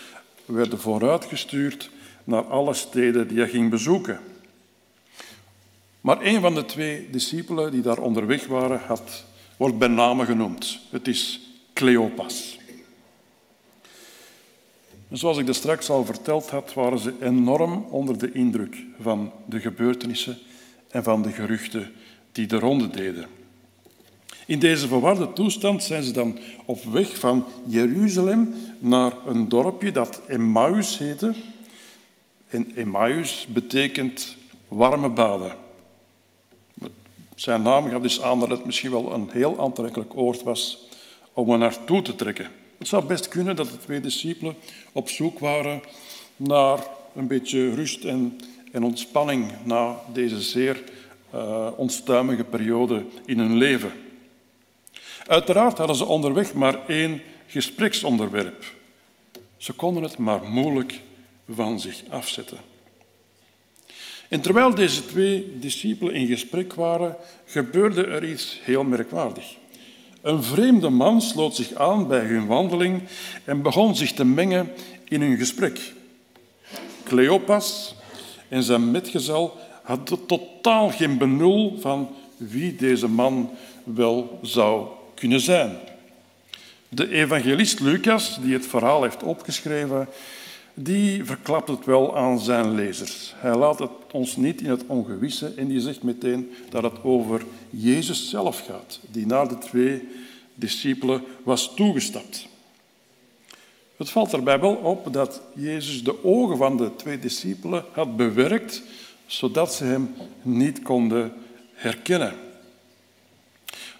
werden 0.45 0.81
vooruitgestuurd 0.81 1.91
naar 2.29 2.43
alle 2.43 2.75
steden 2.75 3.29
die 3.29 3.39
hij 3.39 3.49
ging 3.49 3.71
bezoeken. 3.71 4.21
Maar 6.01 6.23
een 6.23 6.41
van 6.41 6.55
de 6.55 6.65
twee 6.65 7.11
discipelen 7.11 7.71
die 7.71 7.83
daar 7.83 7.99
onderweg 7.99 8.47
waren, 8.47 8.81
had, 8.87 9.25
wordt 9.57 9.79
bij 9.79 9.89
name 9.89 10.25
genoemd. 10.25 10.81
Het 10.91 11.09
is 11.09 11.41
Cleopas. 11.73 12.59
Zoals 15.11 15.39
ik 15.39 15.47
dat 15.47 15.55
straks 15.55 15.91
al 15.91 16.05
verteld 16.05 16.51
had, 16.51 16.75
waren 16.75 16.99
ze 16.99 17.13
enorm 17.21 17.87
onder 17.91 18.19
de 18.19 18.33
indruk 18.33 18.77
van 19.01 19.33
de 19.47 19.61
gebeurtenissen 19.61 20.39
en 20.89 21.03
van 21.03 21.23
de 21.23 21.31
geruchten 21.31 21.93
die 22.33 22.47
de 22.47 22.59
ronde 22.59 22.91
deden. 22.91 23.27
In 24.47 24.59
deze 24.59 24.89
verwarde 24.89 25.33
toestand 25.33 25.83
zijn 25.83 26.03
ze 26.03 26.13
dan 26.13 26.39
op 26.65 26.85
weg 26.85 27.19
van 27.19 27.45
Jeruzalem 27.67 28.55
naar 28.79 29.13
een 29.27 29.49
dorpje 29.49 29.93
dat 29.93 30.21
Emmaus 30.27 30.99
heette. 30.99 31.35
En 32.49 32.73
Emmaus 32.75 33.47
betekent 33.49 34.37
warme 34.69 35.09
baden. 35.09 35.53
Zijn 37.35 37.63
naam 37.63 37.89
gaf 37.91 38.03
dus 38.03 38.23
aan 38.23 38.41
dat 38.41 38.51
het 38.51 38.65
misschien 38.65 38.91
wel 38.91 39.13
een 39.13 39.29
heel 39.33 39.61
aantrekkelijk 39.61 40.17
oord 40.17 40.43
was 40.43 40.87
om 41.33 41.51
er 41.51 41.59
naartoe 41.59 42.03
te 42.03 42.15
trekken. 42.15 42.51
Het 42.79 42.89
zou 42.89 43.05
best 43.05 43.29
kunnen 43.29 43.57
dat 43.57 43.71
de 43.71 43.79
twee 43.79 44.01
discipelen 44.01 44.55
op 44.93 45.09
zoek 45.09 45.39
waren 45.39 45.83
naar 46.37 46.79
een 47.15 47.27
beetje 47.27 47.75
rust 47.75 48.05
en, 48.05 48.41
en 48.73 48.83
ontspanning 48.83 49.53
na 49.65 50.01
deze 50.13 50.41
zeer 50.41 50.83
uh, 51.35 51.69
onstuimige 51.77 52.45
periode 52.45 53.05
in 53.25 53.39
hun 53.39 53.57
leven. 53.57 53.93
Uiteraard 55.27 55.79
hadden 55.79 55.97
ze 55.97 56.05
onderweg 56.05 56.55
maar 56.55 56.87
één 56.87 57.21
gespreksonderwerp. 57.47 58.75
Ze 59.57 59.73
konden 59.73 60.03
het 60.03 60.19
maar 60.19 60.43
moeilijk 60.43 61.01
van 61.49 61.81
zich 61.81 62.03
afzetten. 62.11 62.59
En 64.29 64.41
terwijl 64.41 64.75
deze 64.75 65.07
twee 65.07 65.59
discipelen 65.59 66.15
in 66.15 66.27
gesprek 66.27 66.75
waren, 66.75 67.17
gebeurde 67.45 68.07
er 68.07 68.31
iets 68.31 68.61
heel 68.63 68.85
merkwaardigs. 68.85 69.57
Een 70.23 70.43
vreemde 70.43 70.89
man 70.89 71.21
sloot 71.23 71.55
zich 71.55 71.75
aan 71.75 72.09
bij 72.09 72.25
hun 72.25 72.47
wandeling 72.47 73.03
en 73.45 73.63
begon 73.63 73.97
zich 73.97 74.13
te 74.13 74.25
mengen 74.25 74.73
in 75.09 75.21
hun 75.21 75.37
gesprek. 75.37 75.93
Cleopas 77.05 77.95
en 78.49 78.63
zijn 78.63 78.91
metgezel 78.91 79.57
hadden 79.83 80.27
totaal 80.27 80.91
geen 80.91 81.19
benul 81.19 81.77
van 81.81 82.09
wie 82.37 82.77
deze 82.77 83.09
man 83.09 83.51
wel 83.85 84.39
zou 84.43 84.87
kunnen 85.15 85.41
zijn. 85.41 85.77
De 86.89 87.11
evangelist 87.11 87.81
Lucas, 87.81 88.39
die 88.43 88.53
het 88.53 88.67
verhaal 88.67 89.03
heeft 89.03 89.23
opgeschreven, 89.23 90.09
die 90.81 91.25
verklapt 91.25 91.69
het 91.69 91.85
wel 91.85 92.17
aan 92.17 92.41
zijn 92.41 92.75
lezers. 92.75 93.33
Hij 93.37 93.57
laat 93.57 93.79
het 93.79 93.91
ons 94.13 94.37
niet 94.37 94.61
in 94.61 94.71
het 94.71 94.87
ongewisse 94.87 95.53
en 95.57 95.69
die 95.69 95.81
zegt 95.81 96.03
meteen 96.03 96.51
dat 96.71 96.83
het 96.83 97.03
over 97.03 97.45
Jezus 97.71 98.31
zelf 98.31 98.67
gaat, 98.67 99.01
die 99.11 99.27
naar 99.27 99.49
de 99.49 99.59
twee 99.59 100.09
discipelen 100.55 101.23
was 101.43 101.75
toegestapt. 101.75 102.47
Het 103.97 104.11
valt 104.11 104.33
erbij 104.33 104.61
wel 104.61 104.75
op 104.75 105.13
dat 105.13 105.41
Jezus 105.55 106.05
de 106.05 106.25
ogen 106.25 106.57
van 106.57 106.77
de 106.77 106.97
twee 106.97 107.19
discipelen 107.19 107.85
had 107.93 108.17
bewerkt, 108.17 108.83
zodat 109.27 109.75
ze 109.75 109.85
hem 109.85 110.15
niet 110.43 110.83
konden 110.83 111.33
herkennen. 111.73 112.35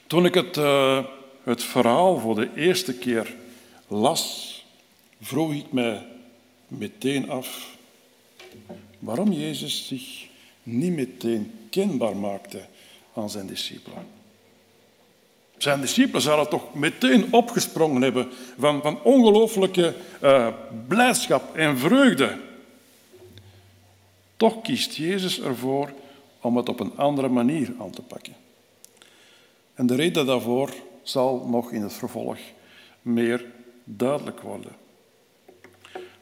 Toen 0.07 0.25
ik 0.25 0.35
het, 0.35 0.57
uh, 0.57 1.05
het 1.43 1.63
verhaal 1.63 2.19
voor 2.19 2.35
de 2.35 2.49
eerste 2.55 2.95
keer 2.95 3.35
las, 3.89 4.55
vroeg 5.21 5.53
ik 5.53 5.73
mij 5.73 6.07
meteen 6.69 7.31
af 7.31 7.77
waarom 8.99 9.33
Jezus 9.33 9.87
zich 9.87 10.27
niet 10.63 10.93
meteen 10.93 11.53
kenbaar 11.71 12.17
maakte 12.17 12.61
aan 13.15 13.31
zijn 13.31 13.47
discipelen. 13.47 14.07
Zijn 15.57 15.81
discipelen 15.81 16.23
zouden 16.23 16.49
toch 16.49 16.75
meteen 16.75 17.33
opgesprongen 17.33 18.03
hebben 18.03 18.29
van, 18.59 18.83
van 18.83 19.03
ongelooflijke 19.03 19.95
uh, 20.23 20.49
blijdschap 20.89 21.57
en 21.57 21.79
vreugde. 21.79 22.39
Toch 24.37 24.63
kiest 24.63 24.95
Jezus 24.95 25.41
ervoor 25.41 25.93
om 26.41 26.57
het 26.57 26.69
op 26.69 26.81
een 26.81 26.97
andere 26.97 27.29
manier 27.29 27.73
aan 27.81 27.91
te 27.91 28.03
pakken. 28.03 28.35
En 29.75 29.87
de 29.87 29.95
reden 29.95 30.27
daarvoor 30.27 30.73
zal 31.03 31.47
nog 31.47 31.73
in 31.73 31.83
het 31.83 31.93
vervolg 31.93 32.39
meer 33.03 33.45
duidelijk 33.85 34.41
worden. 34.41 34.73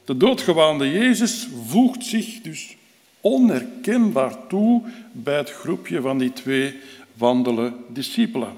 De 0.07 0.17
doodgewaande 0.17 0.91
Jezus 0.91 1.49
voegt 1.67 2.05
zich 2.05 2.41
dus 2.43 2.77
onherkenbaar 3.21 4.47
toe 4.47 4.83
bij 5.13 5.37
het 5.37 5.51
groepje 5.51 6.01
van 6.01 6.19
die 6.19 6.33
twee 6.33 6.79
wandelen 7.15 7.75
discipelen. 7.89 8.57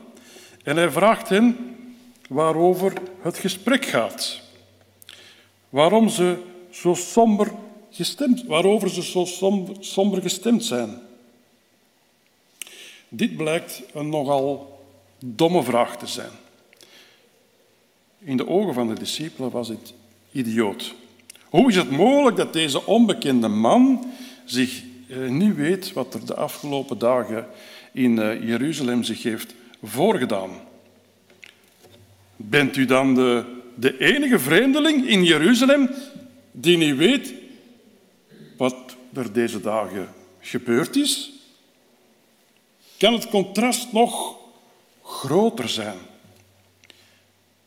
En 0.62 0.76
hij 0.76 0.90
vraagt 0.90 1.28
hen 1.28 1.56
waarover 2.28 2.92
het 3.20 3.38
gesprek 3.38 3.84
gaat. 3.84 4.40
Waarom 5.68 6.08
ze 6.08 6.36
zo 6.70 6.94
somber 6.94 7.52
gestemd, 7.90 8.44
waarover 8.44 8.90
ze 8.90 9.02
zo 9.02 9.24
somber, 9.24 9.76
somber 9.80 10.22
gestemd 10.22 10.64
zijn. 10.64 11.00
Dit 13.08 13.36
blijkt 13.36 13.82
een 13.94 14.08
nogal 14.08 14.80
domme 15.18 15.62
vraag 15.62 15.98
te 15.98 16.06
zijn. 16.06 16.32
In 18.18 18.36
de 18.36 18.48
ogen 18.48 18.74
van 18.74 18.88
de 18.88 18.94
discipelen 18.94 19.50
was 19.50 19.68
het 19.68 19.94
idioot. 20.32 20.94
Hoe 21.48 21.68
is 21.68 21.76
het 21.76 21.90
mogelijk 21.90 22.36
dat 22.36 22.52
deze 22.52 22.86
onbekende 22.86 23.48
man 23.48 24.12
zich 24.44 24.82
eh, 25.08 25.28
niet 25.28 25.56
weet 25.56 25.92
wat 25.92 26.14
er 26.14 26.26
de 26.26 26.34
afgelopen 26.34 26.98
dagen 26.98 27.46
in 27.92 28.18
eh, 28.18 28.42
Jeruzalem 28.42 29.02
zich 29.02 29.22
heeft 29.22 29.54
voorgedaan? 29.82 30.50
Bent 32.36 32.76
u 32.76 32.84
dan 32.84 33.14
de, 33.14 33.44
de 33.74 33.98
enige 33.98 34.38
vreemdeling 34.38 35.06
in 35.06 35.24
Jeruzalem 35.24 35.90
die 36.52 36.76
niet 36.76 36.96
weet 36.96 37.34
wat 38.56 38.76
er 39.12 39.32
deze 39.32 39.60
dagen 39.60 40.08
gebeurd 40.40 40.96
is? 40.96 41.32
Kan 42.96 43.12
het 43.12 43.28
contrast 43.28 43.92
nog 43.92 44.36
groter 45.02 45.68
zijn? 45.68 45.98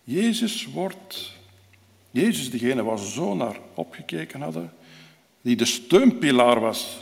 Jezus 0.03 0.65
wordt, 0.65 1.33
Jezus 2.11 2.51
degene 2.51 2.83
waar 2.83 2.99
ze 2.99 3.11
zo 3.11 3.35
naar 3.35 3.59
opgekeken 3.73 4.41
hadden, 4.41 4.73
die 5.41 5.55
de 5.55 5.65
steunpilaar 5.65 6.59
was 6.59 6.97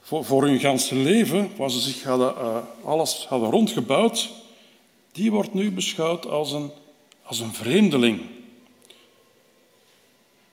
voor, 0.00 0.42
hun 0.42 0.60
ganse 0.60 0.94
leven, 0.94 1.50
waar 1.56 1.70
ze 1.70 1.80
zich 1.80 2.02
hadden, 2.02 2.34
uh, 2.34 2.56
alles 2.84 3.26
hadden 3.28 3.50
rondgebouwd, 3.50 4.30
die 5.12 5.30
wordt 5.30 5.54
nu 5.54 5.72
beschouwd 5.72 6.26
als 6.26 6.52
een, 6.52 6.70
als 7.22 7.40
een 7.40 7.54
vreemdeling. 7.54 8.20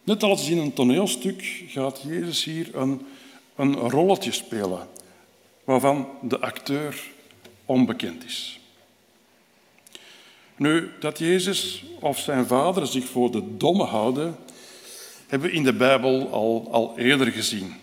Net 0.03 0.23
als 0.23 0.49
in 0.49 0.57
een 0.57 0.73
toneelstuk 0.73 1.63
gaat 1.67 2.01
Jezus 2.07 2.43
hier 2.43 2.75
een, 2.75 3.05
een 3.55 3.75
rolletje 3.75 4.31
spelen, 4.31 4.87
waarvan 5.63 6.07
de 6.21 6.39
acteur 6.39 7.11
onbekend 7.65 8.25
is. 8.25 8.60
Nu, 10.61 10.91
dat 10.99 11.19
Jezus 11.19 11.83
of 11.99 12.19
zijn 12.19 12.45
vader 12.45 12.87
zich 12.87 13.05
voor 13.05 13.31
de 13.31 13.57
domme 13.57 13.83
houden, 13.83 14.35
hebben 15.27 15.49
we 15.49 15.55
in 15.55 15.63
de 15.63 15.73
Bijbel 15.73 16.29
al, 16.31 16.67
al 16.71 16.97
eerder 16.97 17.27
gezien. 17.27 17.73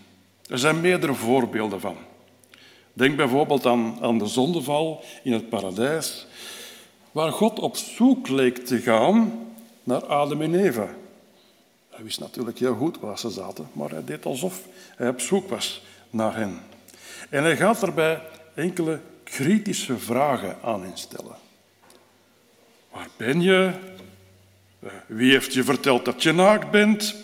Er 0.47 0.59
zijn 0.59 0.81
meerdere 0.81 1.13
voorbeelden 1.13 1.79
van. 1.79 1.95
Denk 2.93 3.15
bijvoorbeeld 3.15 3.65
aan, 3.65 3.97
aan 4.01 4.17
de 4.17 4.27
zondeval 4.27 5.03
in 5.23 5.33
het 5.33 5.49
paradijs, 5.49 6.27
waar 7.11 7.31
God 7.31 7.59
op 7.59 7.77
zoek 7.77 8.27
leek 8.27 8.57
te 8.57 8.79
gaan 8.79 9.47
naar 9.83 10.05
Adam 10.05 10.41
en 10.41 10.55
Eva. 10.55 10.87
Hij 11.89 12.03
wist 12.03 12.19
natuurlijk 12.19 12.59
heel 12.59 12.75
goed 12.75 12.99
waar 12.99 13.19
ze 13.19 13.29
zaten, 13.29 13.69
maar 13.73 13.89
hij 13.89 14.03
deed 14.03 14.25
alsof 14.25 14.61
hij 14.95 15.09
op 15.09 15.19
zoek 15.19 15.49
was 15.49 15.81
naar 16.09 16.35
hen. 16.35 16.59
En 17.29 17.43
hij 17.43 17.57
gaat 17.57 17.79
daarbij 17.79 18.21
enkele 18.55 18.99
kritische 19.23 19.97
vragen 19.97 20.57
aan 20.61 20.81
hen 20.81 20.97
stellen. 20.97 21.47
Waar 22.91 23.09
ben 23.17 23.41
je? 23.41 23.71
Eh, 24.79 24.89
wie 25.07 25.31
heeft 25.31 25.53
je 25.53 25.63
verteld 25.63 26.05
dat 26.05 26.23
je 26.23 26.31
naakt 26.31 26.71
bent? 26.71 27.15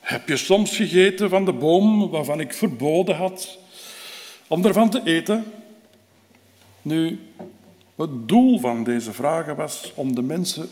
Heb 0.00 0.28
je 0.28 0.36
soms 0.36 0.76
gegeten 0.76 1.28
van 1.28 1.44
de 1.44 1.52
boom 1.52 2.10
waarvan 2.10 2.40
ik 2.40 2.52
verboden 2.52 3.16
had 3.16 3.58
om 4.46 4.64
ervan 4.64 4.90
te 4.90 5.00
eten? 5.04 5.44
Nu, 6.82 7.18
het 7.96 8.28
doel 8.28 8.58
van 8.58 8.84
deze 8.84 9.12
vragen 9.12 9.56
was 9.56 9.92
om 9.94 10.14
de 10.14 10.22
mensen 10.22 10.68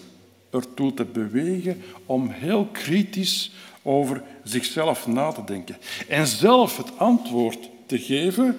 ertoe 0.51 0.95
te 0.95 1.05
bewegen 1.05 1.83
om 2.07 2.29
heel 2.31 2.69
kritisch 2.73 3.53
over 3.83 4.23
zichzelf 4.45 5.07
na 5.07 5.33
te 5.33 5.45
denken 5.45 5.77
en 6.09 6.27
zelf 6.27 6.77
het 6.77 6.99
antwoord 6.99 7.59
te 7.87 7.99
geven 7.99 8.59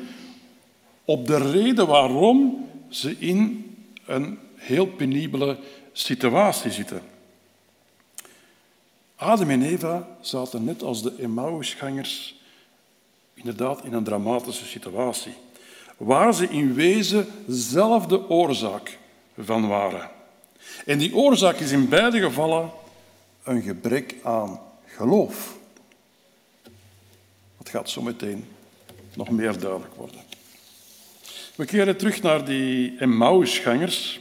op 1.06 1.28
de 1.28 1.52
reden 1.52 1.88
waarom 1.88 2.68
ze 2.90 3.16
in 3.20 3.66
een 4.06 4.38
heel 4.66 4.88
penibele 4.88 5.58
situatie 5.92 6.72
zitten. 6.72 7.02
Adam 9.16 9.50
en 9.50 9.62
Eva 9.62 10.08
zaten 10.22 10.64
net 10.64 10.84
als 10.84 11.02
de 11.02 11.14
Emmausgangers 11.18 12.36
inderdaad 13.34 13.84
in 13.84 13.94
een 13.94 14.04
dramatische 14.04 14.66
situatie, 14.66 15.34
waar 15.98 16.34
ze 16.34 16.48
in 16.48 16.74
wezen 16.74 17.28
zelf 17.48 18.06
de 18.06 18.30
oorzaak 18.30 18.98
van 19.38 19.68
waren. 19.68 20.10
En 20.86 20.98
die 20.98 21.16
oorzaak 21.16 21.58
is 21.58 21.72
in 21.72 21.90
beide 21.90 22.20
gevallen 22.20 22.72
een 23.44 23.62
gebrek 23.62 24.16
aan 24.24 24.60
geloof. 24.86 25.58
Dat 27.58 27.70
gaat 27.70 27.90
zo 27.90 28.02
meteen 28.02 28.46
nog 29.14 29.30
meer 29.30 29.60
duidelijk 29.60 29.94
worden. 29.96 30.20
We 31.56 31.66
keren 31.66 31.98
terug 31.98 32.22
naar 32.22 32.46
die 32.46 32.98
Emmausgangers. 32.98 34.20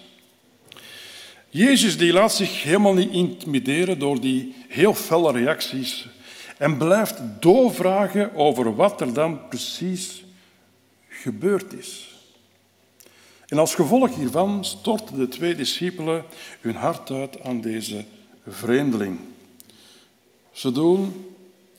Jezus 1.54 1.98
die 1.98 2.12
laat 2.12 2.32
zich 2.32 2.62
helemaal 2.62 2.94
niet 2.94 3.12
intimideren 3.12 3.98
door 3.98 4.20
die 4.20 4.54
heel 4.68 4.94
felle 4.94 5.32
reacties 5.32 6.08
en 6.58 6.76
blijft 6.76 7.20
doorvragen 7.40 8.34
over 8.34 8.74
wat 8.74 9.00
er 9.00 9.12
dan 9.12 9.48
precies 9.48 10.24
gebeurd 11.08 11.72
is. 11.72 12.14
En 13.46 13.58
als 13.58 13.74
gevolg 13.74 14.14
hiervan 14.14 14.64
storten 14.64 15.18
de 15.18 15.28
twee 15.28 15.54
discipelen 15.54 16.24
hun 16.60 16.74
hart 16.74 17.10
uit 17.10 17.40
aan 17.42 17.60
deze 17.60 18.04
vreemdeling. 18.46 19.18
Ze 20.52 20.72
doen 20.72 21.34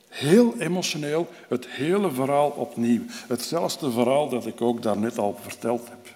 heel 0.09 0.55
emotioneel 0.57 1.29
het 1.47 1.67
hele 1.67 2.11
verhaal 2.11 2.49
opnieuw. 2.49 3.01
Hetzelfde 3.27 3.91
verhaal 3.91 4.29
dat 4.29 4.45
ik 4.45 4.61
ook 4.61 4.81
daarnet 4.81 5.17
al 5.17 5.39
verteld 5.41 5.89
heb. 5.89 6.15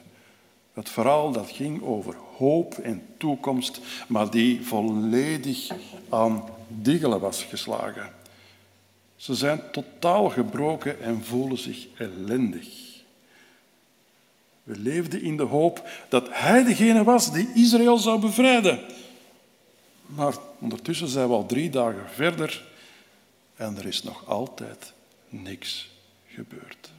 Het 0.73 0.89
verhaal 0.89 1.31
dat 1.31 1.49
ging 1.49 1.83
over 1.83 2.15
hoop 2.39 2.73
en 2.73 3.01
toekomst, 3.17 3.79
maar 4.07 4.31
die 4.31 4.65
volledig 4.65 5.67
aan 6.09 6.43
diggelen 6.67 7.19
was 7.19 7.43
geslagen. 7.43 8.11
Ze 9.15 9.35
zijn 9.35 9.61
totaal 9.71 10.29
gebroken 10.29 11.01
en 11.01 11.23
voelen 11.23 11.57
zich 11.57 11.87
ellendig. 11.97 12.67
We 14.63 14.77
leefden 14.77 15.21
in 15.21 15.37
de 15.37 15.43
hoop 15.43 15.89
dat 16.09 16.27
hij 16.31 16.63
degene 16.63 17.03
was 17.03 17.31
die 17.31 17.49
Israël 17.53 17.97
zou 17.97 18.19
bevrijden. 18.19 18.79
Maar 20.05 20.33
ondertussen 20.59 21.07
zijn 21.07 21.27
we 21.27 21.33
al 21.33 21.45
drie 21.45 21.69
dagen 21.69 22.09
verder 22.09 22.63
en 23.55 23.77
er 23.77 23.85
is 23.85 24.03
nog 24.03 24.27
altijd 24.27 24.93
niks 25.29 25.89
gebeurd. 26.27 26.91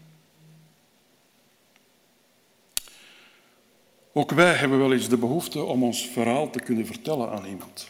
Ook 4.12 4.30
wij 4.30 4.54
hebben 4.54 4.78
wel 4.78 4.92
eens 4.92 5.08
de 5.08 5.16
behoefte 5.16 5.62
om 5.62 5.84
ons 5.84 6.06
verhaal 6.06 6.50
te 6.50 6.60
kunnen 6.60 6.86
vertellen 6.86 7.30
aan 7.30 7.44
iemand. 7.44 7.88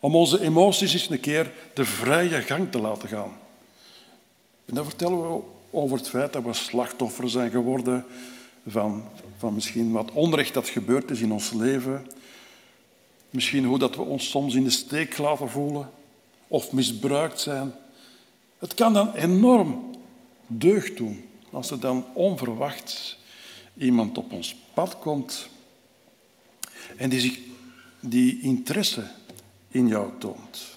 Om 0.00 0.16
onze 0.16 0.42
emoties 0.42 0.92
eens 0.92 1.10
een 1.10 1.20
keer 1.20 1.52
de 1.74 1.84
vrije 1.84 2.42
gang 2.42 2.70
te 2.70 2.78
laten 2.78 3.08
gaan. 3.08 3.32
En 4.64 4.74
dan 4.74 4.84
vertellen 4.84 5.32
we 5.32 5.40
over 5.70 5.96
het 5.96 6.08
feit 6.08 6.32
dat 6.32 6.42
we 6.42 6.52
slachtoffer 6.52 7.30
zijn 7.30 7.50
geworden 7.50 8.04
van, 8.66 9.04
van 9.38 9.54
misschien 9.54 9.92
wat 9.92 10.10
onrecht 10.12 10.54
dat 10.54 10.68
gebeurd 10.68 11.10
is 11.10 11.20
in 11.20 11.32
ons 11.32 11.52
leven. 11.52 12.06
Misschien 13.30 13.64
hoe 13.64 13.78
dat 13.78 13.96
we 13.96 14.02
ons 14.02 14.30
soms 14.30 14.54
in 14.54 14.64
de 14.64 14.70
steek 14.70 15.18
laten 15.18 15.48
voelen 15.48 15.90
of 16.48 16.72
misbruikt 16.72 17.40
zijn. 17.40 17.74
Het 18.58 18.74
kan 18.74 18.92
dan 18.92 19.14
enorm 19.14 19.90
deugd 20.46 20.96
doen 20.96 21.24
als 21.50 21.70
er 21.70 21.80
dan 21.80 22.04
onverwachts 22.12 23.20
iemand 23.76 24.18
op 24.18 24.32
ons 24.32 24.56
pad 24.74 24.98
komt 24.98 25.48
en 26.96 27.10
die, 27.10 27.20
zich, 27.20 27.38
die 28.00 28.40
interesse 28.40 29.10
in 29.68 29.88
jou 29.88 30.10
toont. 30.18 30.76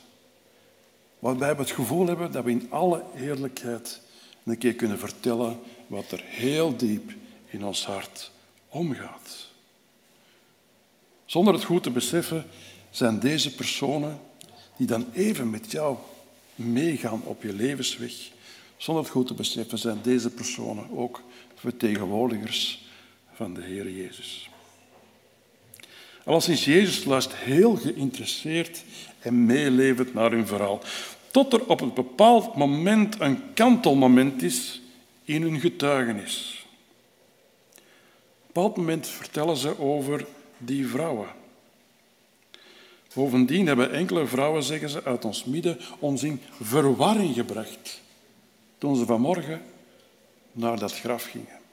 Waarbij 1.20 1.56
we 1.56 1.62
het 1.62 1.72
gevoel 1.72 2.08
hebben 2.08 2.32
dat 2.32 2.44
we 2.44 2.52
in 2.52 2.68
alle 2.72 3.04
eerlijkheid 3.16 4.02
een 4.44 4.58
keer 4.58 4.74
kunnen 4.74 5.00
vertellen 5.00 5.60
wat 5.88 6.12
er 6.12 6.22
heel 6.24 6.78
diep 6.78 7.12
in 7.46 7.66
ons 7.66 7.86
hart 7.86 8.32
omgaat. 8.68 9.48
Zonder 11.26 11.54
het 11.54 11.64
goed 11.64 11.84
te 11.84 11.92
beseffen 11.92 12.46
zijn 12.90 13.20
deze 13.20 13.56
personen 13.56 14.20
die 14.78 14.88
dan 14.88 15.06
even 15.14 15.50
met 15.50 15.72
jou 15.72 15.98
meegaan 16.56 17.22
op 17.24 17.44
je 17.44 17.54
levensweg, 17.54 18.14
zonder 18.78 19.04
het 19.04 19.12
goed 19.12 19.28
te 19.28 19.34
beseffen 19.34 19.78
zijn 19.78 20.00
deze 20.02 20.30
personen 20.30 20.98
ook 20.98 21.22
vertegenwoordigers 21.56 22.85
van 23.36 23.54
de 23.54 23.62
Heer 23.62 23.90
Jezus. 23.90 24.50
Alleszins, 26.24 26.66
Jezus 26.66 27.04
luistert 27.04 27.40
heel 27.40 27.76
geïnteresseerd 27.76 28.84
en 29.20 29.46
meelevend 29.46 30.14
naar 30.14 30.32
hun 30.32 30.48
verhaal. 30.48 30.82
Tot 31.32 31.54
er 31.54 31.66
op 31.66 31.82
een 31.82 31.94
bepaald 31.94 32.56
moment 32.56 33.20
een 33.20 33.54
kantelmoment 33.54 34.44
is 34.44 34.82
in 35.24 35.42
hun 35.42 35.60
getuigenis. 35.60 36.66
Op 37.72 37.78
een 37.78 38.48
bepaald 38.48 38.78
moment 38.78 39.08
vertellen 39.08 39.58
ze 39.58 39.80
over 39.80 40.26
die 40.58 40.88
vrouwen. 40.88 41.28
Bovendien 43.14 43.68
hebben 43.68 43.92
enkele 43.92 44.28
vrouwen, 44.28 44.64
zeggen 44.64 44.90
ze, 44.90 45.04
uit 45.04 45.26
ons 45.26 45.44
midden 45.44 45.80
ons 46.00 46.24
in 46.24 46.42
verwarring 46.62 47.34
gebracht 47.34 48.02
toen 48.78 48.96
ze 48.96 49.06
vanmorgen 49.06 49.62
naar 50.52 50.80
dat 50.80 51.00
graf 51.00 51.24
gingen. 51.24 51.64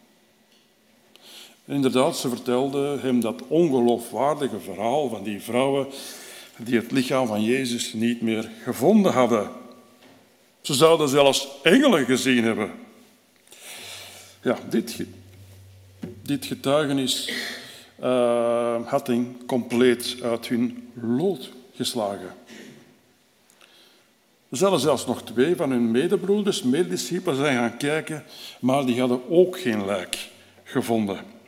Inderdaad, 1.72 2.16
ze 2.16 2.28
vertelde 2.28 2.98
hem 3.00 3.20
dat 3.20 3.42
ongeloofwaardige 3.48 4.60
verhaal 4.60 5.08
van 5.08 5.22
die 5.22 5.40
vrouwen 5.40 5.86
die 6.56 6.76
het 6.76 6.90
lichaam 6.90 7.26
van 7.26 7.42
Jezus 7.42 7.92
niet 7.92 8.20
meer 8.20 8.50
gevonden 8.62 9.12
hadden. 9.12 9.50
Ze 10.60 10.74
zouden 10.74 11.08
zelfs 11.08 11.48
engelen 11.62 12.04
gezien 12.04 12.44
hebben. 12.44 12.70
Ja, 14.42 14.58
dit, 14.68 15.04
dit 16.22 16.46
getuigenis 16.46 17.32
uh, 18.00 18.86
had 18.86 19.06
hen 19.06 19.40
compleet 19.46 20.16
uit 20.22 20.48
hun 20.48 20.90
lood 20.94 21.50
geslagen. 21.74 22.34
Er 24.48 24.56
zouden 24.56 24.80
zelfs 24.80 25.06
nog 25.06 25.22
twee 25.22 25.56
van 25.56 25.70
hun 25.70 25.90
medebroeders, 25.90 26.62
medediscipelen, 26.62 27.36
zijn 27.36 27.56
gaan 27.56 27.76
kijken, 27.76 28.24
maar 28.60 28.86
die 28.86 29.00
hadden 29.00 29.30
ook 29.30 29.60
geen 29.60 29.86
lijk 29.86 30.28
gevonden. 30.64 31.40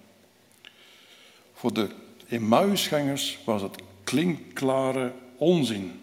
Voor 1.54 1.72
de 1.72 1.88
Emmausgangers 2.28 3.38
was 3.44 3.62
het 3.62 3.82
klinkklare 4.04 5.12
onzin. 5.36 6.00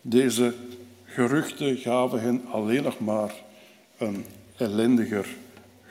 Deze 0.00 0.54
geruchten 1.04 1.76
gaven 1.76 2.20
hen 2.20 2.44
alleen 2.50 2.82
nog 2.82 2.98
maar 2.98 3.34
een 3.98 4.24
ellendiger 4.56 5.26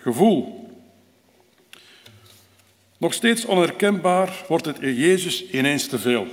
gevoel. 0.01 0.69
Nog 2.97 3.13
steeds 3.13 3.45
onherkenbaar 3.45 4.45
wordt 4.47 4.65
het 4.65 4.77
Jezus 4.79 5.49
ineens 5.49 5.87
te 5.87 5.99
veel. 5.99 6.27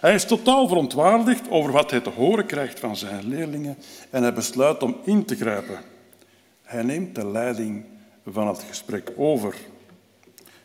Hij 0.00 0.14
is 0.14 0.24
totaal 0.24 0.68
verontwaardigd 0.68 1.50
over 1.50 1.72
wat 1.72 1.90
hij 1.90 2.00
te 2.00 2.10
horen 2.10 2.46
krijgt 2.46 2.80
van 2.80 2.96
zijn 2.96 3.28
leerlingen 3.28 3.76
en 4.10 4.22
hij 4.22 4.32
besluit 4.32 4.82
om 4.82 4.96
in 5.04 5.24
te 5.24 5.36
grijpen. 5.36 5.80
Hij 6.62 6.82
neemt 6.82 7.14
de 7.14 7.26
leiding 7.26 7.84
van 8.26 8.48
het 8.48 8.64
gesprek 8.68 9.12
over. 9.16 9.54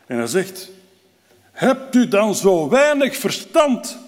En 0.06 0.16
hij 0.16 0.26
zegt, 0.26 0.70
hebt 1.58 1.94
u 1.94 2.08
dan 2.08 2.34
zo 2.34 2.68
weinig 2.68 3.16
verstand 3.16 3.98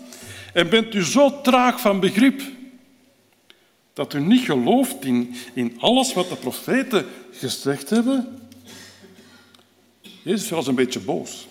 en 0.52 0.68
bent 0.68 0.94
u 0.94 1.04
zo 1.04 1.40
traag 1.40 1.80
van 1.80 2.00
begrip 2.00 2.42
dat 3.92 4.14
u 4.14 4.20
niet 4.20 4.44
gelooft 4.44 5.04
in, 5.04 5.34
in 5.54 5.76
alles 5.80 6.12
wat 6.12 6.28
de 6.28 6.36
profeten 6.36 7.06
gezegd 7.32 7.90
hebben? 7.90 8.40
Jezus 10.22 10.50
was 10.50 10.66
een 10.66 10.74
beetje 10.74 11.00
boos. 11.00 11.48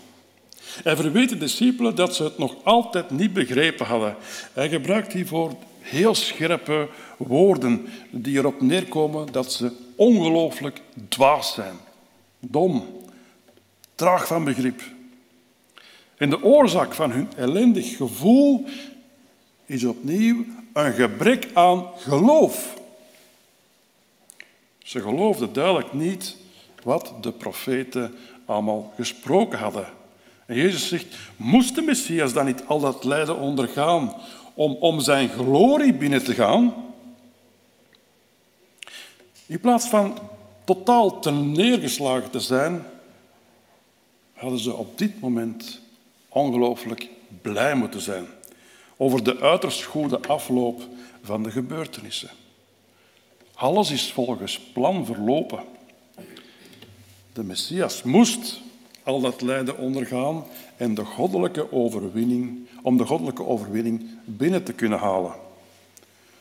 Hij 0.84 0.96
verweet 0.96 1.30
de 1.30 1.38
discipelen 1.38 1.96
dat 1.96 2.16
ze 2.16 2.24
het 2.24 2.38
nog 2.38 2.56
altijd 2.64 3.10
niet 3.10 3.34
begrepen 3.34 3.86
hadden. 3.86 4.16
Hij 4.54 4.70
gebruikt 4.70 5.14
hiervoor 5.14 5.56
heel 5.80 6.16
scherpe 6.16 6.90
woorden 7.18 7.88
die 8.10 8.38
erop 8.38 8.62
neerkomen 8.62 9.32
dat 9.32 9.52
ze 9.52 9.72
ongelooflijk 9.96 10.82
dwaas 11.08 11.54
zijn. 11.54 11.76
Dom, 12.40 13.04
traag 13.96 14.28
van 14.28 14.44
begrip. 14.44 14.82
En 16.20 16.30
de 16.30 16.44
oorzaak 16.44 16.94
van 16.94 17.12
hun 17.12 17.30
ellendig 17.36 17.98
gevoel 17.98 18.66
is 19.66 19.84
opnieuw 19.84 20.46
een 20.74 20.94
gebrek 20.94 21.48
aan 21.54 21.86
geloof. 21.98 22.78
Ze 24.78 25.02
geloofden 25.02 25.54
duidelijk 25.54 25.94
niet 25.94 26.36
wat 26.84 27.14
de 27.22 27.32
profeten 27.32 28.16
allemaal 28.46 28.94
gesproken 28.96 29.60
hadden. 29.60 29.88
En 30.46 30.56
Jezus 30.56 30.88
zegt, 30.88 31.16
moest 31.36 31.76
de 31.76 31.82
Messias 31.82 32.34
dan 32.34 32.46
niet 32.46 32.64
al 32.66 32.80
dat 32.80 33.04
lijden 33.04 33.38
ondergaan 33.38 34.14
om, 34.54 34.74
om 34.74 35.00
zijn 35.00 35.30
glorie 35.30 35.94
binnen 35.94 36.24
te 36.24 36.34
gaan? 36.34 36.74
In 39.46 39.60
plaats 39.60 39.88
van 39.88 40.18
totaal 40.66 41.20
ten 41.20 41.52
neergeslagen 41.52 42.30
te 42.30 42.40
zijn, 42.40 42.86
hadden 44.34 44.60
ze 44.60 44.74
op 44.74 44.98
dit 44.98 45.22
moment 45.22 45.88
ongelooflijk 46.30 47.10
blij 47.42 47.76
moeten 47.76 48.02
zijn 48.02 48.28
over 48.98 49.24
de 49.24 49.40
uiterst 49.40 49.84
goede 49.84 50.22
afloop 50.22 50.82
van 51.22 51.44
de 51.44 51.52
gebeurtenissen. 51.52 52.30
Alles 53.54 53.92
is 53.92 54.12
volgens 54.12 54.60
plan 54.60 55.06
verlopen. 55.06 55.60
De 57.34 57.44
Messias 57.44 58.04
moest 58.04 58.62
al 59.04 59.22
dat 59.22 59.42
lijden 59.42 59.78
ondergaan 59.78 60.44
en 60.78 60.94
de 60.94 61.06
goddelijke 61.06 61.72
overwinning, 61.72 62.68
om 62.82 62.98
de 62.98 63.06
goddelijke 63.06 63.46
overwinning 63.46 64.06
binnen 64.26 64.64
te 64.64 64.74
kunnen 64.74 65.00
halen. 65.00 65.34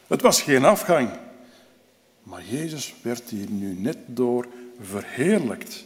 Het 0.07 0.23
was 0.23 0.43
geen 0.43 0.65
afgang, 0.65 1.11
maar 2.23 2.43
Jezus 2.51 2.95
werd 3.03 3.31
hier 3.31 3.51
nu 3.51 3.75
net 3.75 3.97
door 4.07 4.49
verheerlijkt. 4.81 5.85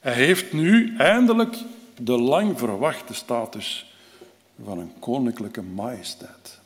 Hij 0.00 0.12
heeft 0.14 0.52
nu 0.52 0.96
eindelijk 0.96 1.56
de 2.04 2.18
lang 2.18 2.58
verwachte 2.58 3.14
status 3.14 3.94
van 4.64 4.78
een 4.78 4.92
koninklijke 4.98 5.62
majesteit. 5.62 6.58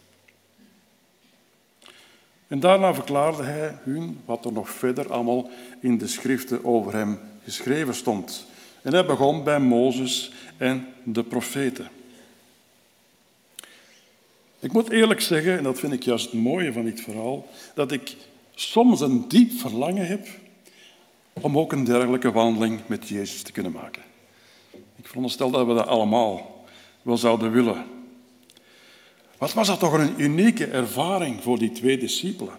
En 2.49 2.61
daarna 2.61 2.95
verklaarde 2.95 3.43
hij 3.43 3.78
hun 3.82 4.20
wat 4.24 4.45
er 4.45 4.53
nog 4.53 4.70
verder 4.70 5.12
allemaal 5.12 5.51
in 5.80 5.99
de 5.99 6.07
schriften 6.07 6.64
over 6.64 6.93
hem 6.93 7.18
geschreven 7.45 7.95
stond. 7.95 8.47
En 8.82 8.93
hij 8.93 9.07
begon 9.07 9.45
bij 9.45 9.61
Mozes 9.61 10.32
en 10.57 10.87
de 11.03 11.22
profeten. 11.22 11.89
Ik 14.59 14.72
moet 14.72 14.91
eerlijk 14.91 15.20
zeggen, 15.20 15.57
en 15.57 15.62
dat 15.62 15.78
vind 15.78 15.93
ik 15.93 16.03
juist 16.03 16.24
het 16.24 16.41
mooie 16.41 16.72
van 16.72 16.85
dit 16.85 17.01
verhaal, 17.01 17.49
dat 17.74 17.93
ik 17.93 18.16
soms 18.55 19.01
een 19.01 19.28
diep 19.28 19.53
verlangen 19.53 20.07
heb 20.07 20.26
om 21.32 21.59
ook 21.59 21.72
een 21.72 21.85
dergelijke 21.85 22.32
wandeling 22.32 22.80
met 22.87 23.09
Jezus 23.09 23.43
te 23.43 23.53
kunnen 23.53 23.72
maken. 23.72 24.03
Ik 25.05 25.11
veronderstel 25.11 25.51
dat 25.51 25.67
we 25.67 25.75
dat 25.75 25.87
allemaal 25.87 26.65
wel 27.03 27.17
zouden 27.17 27.53
willen. 27.53 27.85
Wat 29.39 29.53
was 29.53 29.67
dat 29.67 29.79
toch 29.79 29.93
een 29.93 30.21
unieke 30.21 30.67
ervaring 30.67 31.43
voor 31.43 31.59
die 31.59 31.73
twee 31.73 31.99
discipelen? 31.99 32.57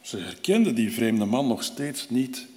Ze 0.00 0.18
herkenden 0.18 0.74
die 0.74 0.92
vreemde 0.92 1.24
man 1.24 1.46
nog 1.46 1.62
steeds 1.62 2.10
niet 2.10 2.50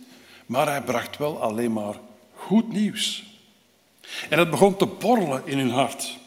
maar 0.46 0.68
hij 0.68 0.82
bracht 0.82 1.18
wel 1.18 1.42
alleen 1.42 1.74
maar 1.74 1.96
goed 2.34 2.74
nieuws. 2.74 3.24
En 4.30 4.40
het 4.40 4.50
begon 4.50 4.76
te 4.76 4.86
borrelen 4.86 5.42
in 5.46 5.58
hun 5.58 5.70
hart. 5.70 6.18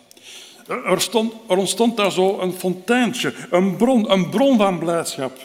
Er, 0.67 1.01
stond, 1.01 1.33
er 1.49 1.57
ontstond 1.57 1.97
daar 1.97 2.13
zo 2.13 2.39
een 2.39 2.53
fonteintje, 2.53 3.35
een 3.51 3.77
bron, 3.77 4.13
een 4.13 4.31
bron 4.31 4.57
van 4.57 4.79
blijdschap, 4.79 5.39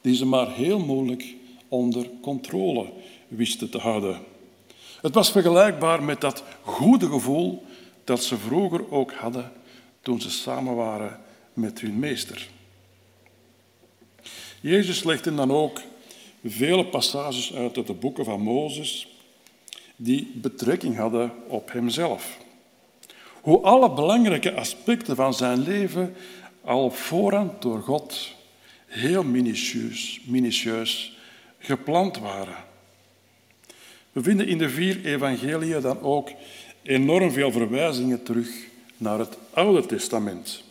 die 0.00 0.16
ze 0.16 0.26
maar 0.26 0.52
heel 0.52 0.78
moeilijk 0.78 1.24
onder 1.68 2.06
controle 2.22 2.86
wisten 3.28 3.70
te 3.70 3.78
houden. 3.78 4.18
Het 5.04 5.14
was 5.14 5.30
vergelijkbaar 5.30 6.02
met 6.02 6.20
dat 6.20 6.42
goede 6.62 7.06
gevoel 7.08 7.64
dat 8.04 8.22
ze 8.22 8.36
vroeger 8.36 8.90
ook 8.90 9.12
hadden 9.12 9.52
toen 10.00 10.20
ze 10.20 10.30
samen 10.30 10.74
waren 10.74 11.20
met 11.52 11.80
hun 11.80 11.98
meester. 11.98 12.48
Jezus 14.60 15.02
legde 15.02 15.34
dan 15.34 15.52
ook 15.52 15.80
vele 16.44 16.86
passages 16.86 17.54
uit 17.54 17.86
de 17.86 17.92
boeken 17.92 18.24
van 18.24 18.40
Mozes 18.40 19.16
die 19.96 20.32
betrekking 20.34 20.96
hadden 20.96 21.32
op 21.48 21.72
hemzelf. 21.72 22.38
Hoe 23.40 23.60
alle 23.60 23.90
belangrijke 23.90 24.54
aspecten 24.54 25.16
van 25.16 25.34
zijn 25.34 25.58
leven 25.62 26.14
al 26.60 26.84
op 26.84 26.96
voorhand 26.96 27.62
door 27.62 27.82
God 27.82 28.30
heel 28.86 29.24
minutieus, 29.24 30.20
minutieus 30.26 31.18
gepland 31.58 32.18
waren. 32.18 32.72
We 34.14 34.22
vinden 34.22 34.48
in 34.48 34.58
de 34.58 34.68
vier 34.68 35.04
evangeliën 35.04 35.80
dan 35.80 36.00
ook 36.00 36.30
enorm 36.82 37.30
veel 37.30 37.52
verwijzingen 37.52 38.22
terug 38.22 38.48
naar 38.96 39.18
het 39.18 39.38
Oude 39.50 39.86
Testament. 39.86 40.62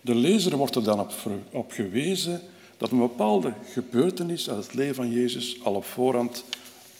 De 0.00 0.14
lezer 0.14 0.56
wordt 0.56 0.74
er 0.74 0.84
dan 0.84 1.08
op, 1.50 1.72
gewezen 1.72 2.40
dat 2.76 2.90
een 2.90 2.98
bepaalde 2.98 3.52
gebeurtenis 3.72 4.50
uit 4.50 4.64
het 4.64 4.74
leven 4.74 4.94
van 4.94 5.10
Jezus 5.10 5.56
al 5.62 5.74
op 5.74 5.84
voorhand 5.84 6.44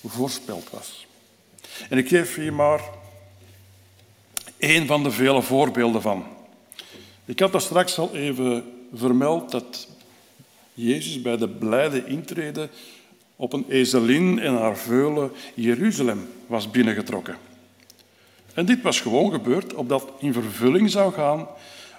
voorspeld 0.07 0.71
was. 0.71 1.07
En 1.89 1.99
ik 1.99 2.09
geef 2.09 2.35
hier 2.35 2.53
maar 2.53 2.81
één 4.57 4.87
van 4.87 5.03
de 5.03 5.11
vele 5.11 5.43
voorbeelden 5.43 6.03
van. 6.03 6.25
Ik 7.25 7.41
had 7.41 7.53
daar 7.53 7.61
straks 7.61 7.99
al 7.99 8.15
even 8.15 8.65
vermeld 8.95 9.51
dat 9.51 9.89
Jezus 10.75 11.23
bij 11.23 11.37
de 11.37 11.49
blijde 11.49 12.07
intrede 12.07 12.69
op 13.43 13.53
een 13.53 13.65
ezelin 13.69 14.39
en 14.39 14.55
haar 14.55 14.77
veulen 14.77 15.33
Jeruzalem 15.55 16.29
was 16.47 16.71
binnengetrokken. 16.71 17.37
En 18.55 18.67
dit 18.67 18.83
was 18.83 19.01
gewoon 19.01 19.33
gebeurd 19.33 19.75
opdat 19.75 20.09
in 20.19 20.33
vervulling 20.33 20.91
zou 20.91 21.13
gaan 21.13 21.47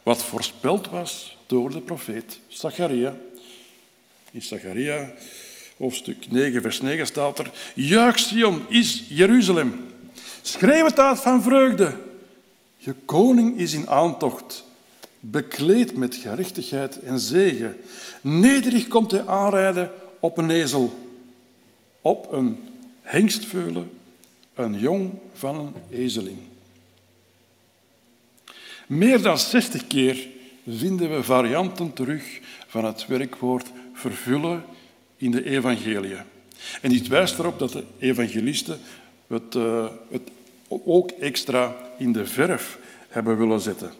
wat 0.03 0.23
voorspeld 0.23 0.89
was 0.89 1.37
door 1.45 1.71
de 1.71 1.81
profeet 1.81 2.39
Zacharia 2.47 3.15
in 4.31 4.41
Zacharia, 4.41 5.13
hoofdstuk 5.77 6.31
9, 6.31 6.61
vers 6.61 6.81
9 6.81 7.05
staat 7.05 7.39
er: 7.39 7.51
Juich 7.75 8.19
Sion 8.19 8.61
is 8.67 9.05
Jeruzalem. 9.09 9.85
Schreeuw 10.41 10.85
het 10.85 10.99
uit 10.99 11.19
van 11.19 11.43
vreugde. 11.43 11.95
Je 12.77 12.93
koning 13.05 13.57
is 13.57 13.73
in 13.73 13.89
aantocht, 13.89 14.63
bekleed 15.19 15.95
met 15.95 16.15
gerechtigheid 16.15 16.99
en 16.99 17.19
zegen. 17.19 17.77
Nederig 18.21 18.87
komt 18.87 19.11
hij 19.11 19.27
aanrijden 19.27 19.91
op 20.19 20.37
een 20.37 20.49
ezel, 20.49 21.03
op 22.03 22.31
een 22.31 22.57
hengstveulen 23.01 23.91
een 24.53 24.79
jong 24.79 25.11
van 25.33 25.55
een 25.55 25.73
ezelin. 25.99 26.47
Meer 28.87 29.21
dan 29.21 29.37
60 29.37 29.87
keer 29.87 30.27
vinden 30.67 31.15
we 31.15 31.23
varianten 31.23 31.93
terug 31.93 32.39
van 32.67 32.85
het 32.85 33.05
werkwoord 33.07 33.71
vervullen 33.93 34.63
in 35.17 35.31
de 35.31 35.45
evangeliën. 35.45 36.21
En 36.81 36.89
dit 36.89 37.07
wijst 37.07 37.39
erop 37.39 37.59
dat 37.59 37.71
de 37.71 37.83
evangelisten 37.99 38.79
het, 39.27 39.55
uh, 39.55 39.87
het 40.11 40.29
ook 40.67 41.11
extra 41.11 41.75
in 41.97 42.11
de 42.11 42.25
verf 42.25 42.79
hebben 43.09 43.37
willen 43.37 43.61
zetten. 43.61 43.91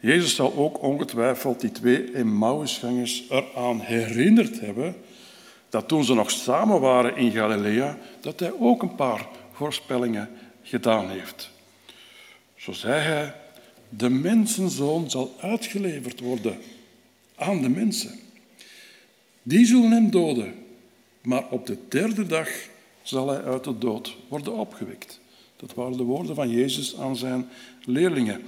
Jezus 0.00 0.34
zal 0.34 0.54
ook 0.56 0.82
ongetwijfeld 0.82 1.60
die 1.60 1.72
twee 1.72 2.12
Emmausgangers 2.12 3.24
eraan 3.30 3.80
herinnerd 3.80 4.60
hebben 4.60 4.96
dat 5.76 5.88
toen 5.88 6.04
ze 6.04 6.14
nog 6.14 6.30
samen 6.30 6.80
waren 6.80 7.16
in 7.16 7.30
Galilea, 7.30 7.98
dat 8.20 8.40
hij 8.40 8.52
ook 8.58 8.82
een 8.82 8.94
paar 8.94 9.28
voorspellingen 9.52 10.28
gedaan 10.62 11.10
heeft. 11.10 11.50
Zo 12.54 12.72
zei 12.72 13.00
hij, 13.00 13.34
de 13.88 14.08
mensenzoon 14.08 15.10
zal 15.10 15.34
uitgeleverd 15.40 16.20
worden 16.20 16.58
aan 17.34 17.62
de 17.62 17.68
mensen. 17.68 18.18
Die 19.42 19.66
zullen 19.66 19.90
hem 19.90 20.10
doden, 20.10 20.54
maar 21.22 21.44
op 21.50 21.66
de 21.66 21.78
derde 21.88 22.26
dag 22.26 22.48
zal 23.02 23.28
hij 23.28 23.44
uit 23.44 23.64
de 23.64 23.78
dood 23.78 24.16
worden 24.28 24.52
opgewekt. 24.52 25.20
Dat 25.56 25.74
waren 25.74 25.96
de 25.96 26.02
woorden 26.02 26.34
van 26.34 26.50
Jezus 26.50 26.96
aan 26.96 27.16
zijn 27.16 27.48
leerlingen. 27.84 28.42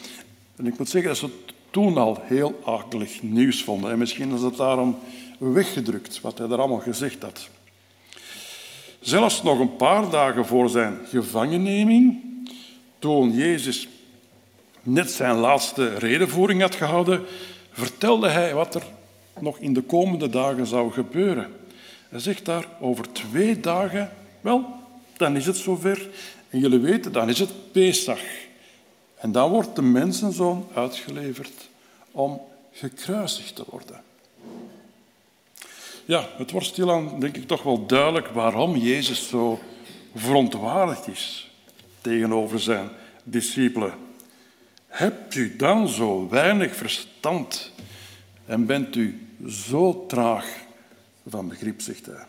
En 0.57 0.66
ik 0.66 0.79
moet 0.79 0.89
zeggen 0.89 1.11
dat 1.11 1.18
ze 1.18 1.31
toen 1.70 1.97
al 1.97 2.18
heel 2.22 2.61
akelig 2.64 3.22
nieuws 3.22 3.62
vonden. 3.62 3.91
En 3.91 3.99
misschien 3.99 4.35
is 4.35 4.43
het 4.43 4.57
daarom 4.57 4.99
weggedrukt, 5.39 6.20
wat 6.20 6.39
hij 6.39 6.49
er 6.49 6.59
allemaal 6.59 6.78
gezegd 6.78 7.22
had. 7.22 7.49
Zelfs 9.01 9.43
nog 9.43 9.59
een 9.59 9.76
paar 9.76 10.11
dagen 10.11 10.47
voor 10.47 10.68
zijn 10.68 10.99
gevangenneming, 11.11 12.22
toen 12.99 13.32
Jezus 13.32 13.89
net 14.82 15.11
zijn 15.11 15.36
laatste 15.36 15.95
redenvoering 15.95 16.61
had 16.61 16.74
gehouden, 16.74 17.24
vertelde 17.70 18.28
hij 18.28 18.55
wat 18.55 18.74
er 18.74 18.82
nog 19.41 19.59
in 19.59 19.72
de 19.72 19.82
komende 19.82 20.28
dagen 20.28 20.66
zou 20.66 20.93
gebeuren. 20.93 21.53
Hij 22.09 22.20
zegt 22.20 22.45
daar, 22.45 22.66
over 22.80 23.12
twee 23.12 23.61
dagen, 23.61 24.11
wel, 24.41 24.64
dan 25.16 25.36
is 25.36 25.47
het 25.47 25.57
zover. 25.57 26.09
En 26.51 26.59
jullie 26.59 26.78
weten, 26.78 27.12
dan 27.12 27.28
is 27.28 27.39
het 27.39 27.72
Pesach. 27.72 28.22
En 29.16 29.32
dan 29.32 29.51
wordt 29.51 29.76
de 29.76 29.82
mensenzoon 29.82 30.66
uitgeleverd 30.74 31.68
om 32.11 32.41
gekruisigd 32.72 33.55
te 33.55 33.64
worden. 33.66 34.01
Ja, 36.09 36.29
het 36.37 36.51
wordt 36.51 36.67
stilaan, 36.67 37.21
denk 37.21 37.37
ik, 37.37 37.47
toch 37.47 37.63
wel 37.63 37.87
duidelijk 37.87 38.29
waarom 38.29 38.77
Jezus 38.77 39.29
zo 39.29 39.61
verontwaardigd 40.15 41.07
is 41.07 41.51
tegenover 42.01 42.61
zijn 42.61 42.89
discipelen. 43.23 43.93
Hebt 44.87 45.35
u 45.35 45.57
dan 45.57 45.89
zo 45.89 46.29
weinig 46.29 46.77
verstand 46.77 47.73
en 48.47 48.67
bent 48.67 48.97
u 48.97 49.27
zo 49.49 50.05
traag 50.07 50.47
van 51.27 51.49
begrip, 51.49 51.81
zegt 51.81 52.07
hij. 52.07 52.25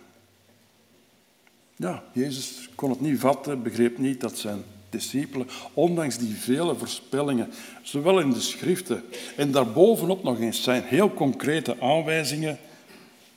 Ja, 1.75 2.03
Jezus 2.11 2.69
kon 2.75 2.89
het 2.89 3.01
niet 3.01 3.19
vatten, 3.19 3.63
begreep 3.63 3.97
niet 3.97 4.21
dat 4.21 4.37
zijn 4.37 4.63
discipelen, 4.89 5.47
ondanks 5.73 6.17
die 6.17 6.35
vele 6.35 6.75
voorspellingen, 6.75 7.49
zowel 7.81 8.19
in 8.19 8.31
de 8.31 8.41
schriften 8.41 9.03
en 9.35 9.51
daarbovenop 9.51 10.23
nog 10.23 10.39
eens 10.39 10.63
zijn 10.63 10.83
heel 10.83 11.13
concrete 11.13 11.81
aanwijzingen, 11.81 12.59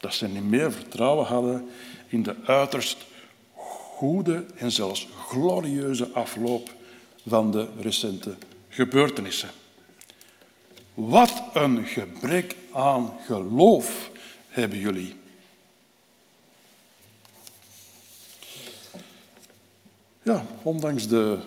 dat 0.03 0.15
ze 0.15 0.29
niet 0.29 0.45
meer 0.45 0.73
vertrouwen 0.73 1.27
hadden 1.27 1.69
in 2.09 2.23
de 2.23 2.37
uiterst 2.45 2.97
goede 3.55 4.45
en 4.57 4.73
zelfs 4.73 5.09
glorieuze 5.29 6.09
afloop 6.13 6.75
van 7.27 7.51
de 7.51 7.69
recente 7.81 8.35
gebeurtenissen. 8.69 9.51
Wat 10.95 11.43
een 11.53 11.87
gebrek 11.87 12.57
aan 12.73 13.13
geloof 13.27 14.11
hebben 14.49 14.79
jullie. 14.79 15.15
Ja, 20.23 20.47
ondanks 20.63 21.09
de 21.09 21.39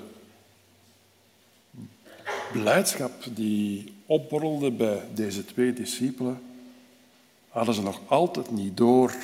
blijdschap 2.52 3.12
die 3.30 3.94
opborrelde 4.06 4.72
bij 4.72 5.02
deze 5.14 5.46
twee 5.46 5.74
discipelen, 5.74 6.42
hadden 7.56 7.76
ze 7.76 7.82
nog 7.82 8.00
altijd 8.08 8.52
niet 8.52 8.78
door 8.78 9.16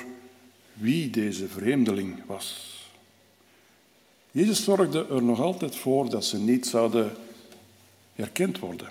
wie 0.74 1.10
deze 1.10 1.48
vreemdeling 1.48 2.24
was. 2.26 2.80
Jezus 4.32 4.64
zorgde 4.64 5.06
er 5.10 5.24
nog 5.24 5.40
altijd 5.40 5.76
voor 5.76 6.10
dat 6.10 6.26
ze 6.26 6.38
niet 6.38 6.68
zouden 6.68 7.16
herkend 8.14 8.60
worden. 8.60 8.90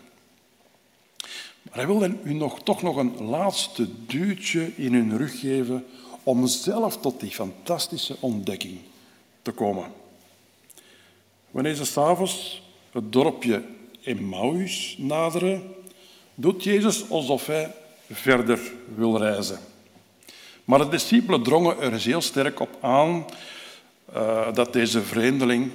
Maar 1.62 1.74
hij 1.74 1.86
wilde 1.86 2.16
u 2.22 2.32
nog, 2.32 2.62
toch 2.62 2.82
nog 2.82 2.97
een 2.97 3.22
laatste 3.22 3.88
duwtje 4.07 4.76
in 4.76 4.95
hun 4.95 5.16
rug 5.16 5.41
geven 5.41 5.86
om 6.22 6.47
zelf 6.47 6.97
tot 6.97 7.20
die 7.20 7.30
fantastische 7.30 8.16
ontdekking 8.20 8.78
te 9.43 9.51
komen. 9.51 9.93
Wanneer 11.51 11.74
ze 11.74 11.84
s'avonds 11.84 12.62
het 12.93 13.12
dorpje 13.12 13.62
Emmaus 14.03 14.97
naderen, 14.99 15.74
doet 16.34 16.64
Jezus 16.64 17.11
alsof 17.11 17.47
hij 17.47 17.74
verder 18.11 18.61
wil 18.94 19.18
reizen. 19.18 19.58
Maar 20.64 20.78
de 20.78 20.88
discipelen 20.88 21.42
drongen 21.42 21.80
er 21.80 21.92
heel 21.92 22.20
sterk 22.20 22.61
op 22.61 22.76
aan 22.80 23.24
uh, 24.14 24.54
dat 24.54 24.72
deze 24.72 25.02
vreemdeling 25.02 25.70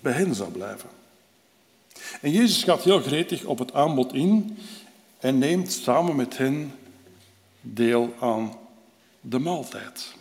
bij 0.00 0.12
hen 0.12 0.34
zou 0.34 0.50
blijven. 0.50 0.88
En 2.20 2.30
Jezus 2.30 2.62
gaat 2.62 2.82
heel 2.82 3.00
gretig 3.00 3.44
op 3.44 3.58
het 3.58 3.74
aanbod 3.74 4.12
in 4.12 4.58
en 5.18 5.38
neemt 5.38 5.72
samen 5.72 6.16
met 6.16 6.38
hen 6.38 6.74
deel 7.60 8.14
aan 8.20 8.58
de 9.20 9.38
maaltijd. 9.38 10.14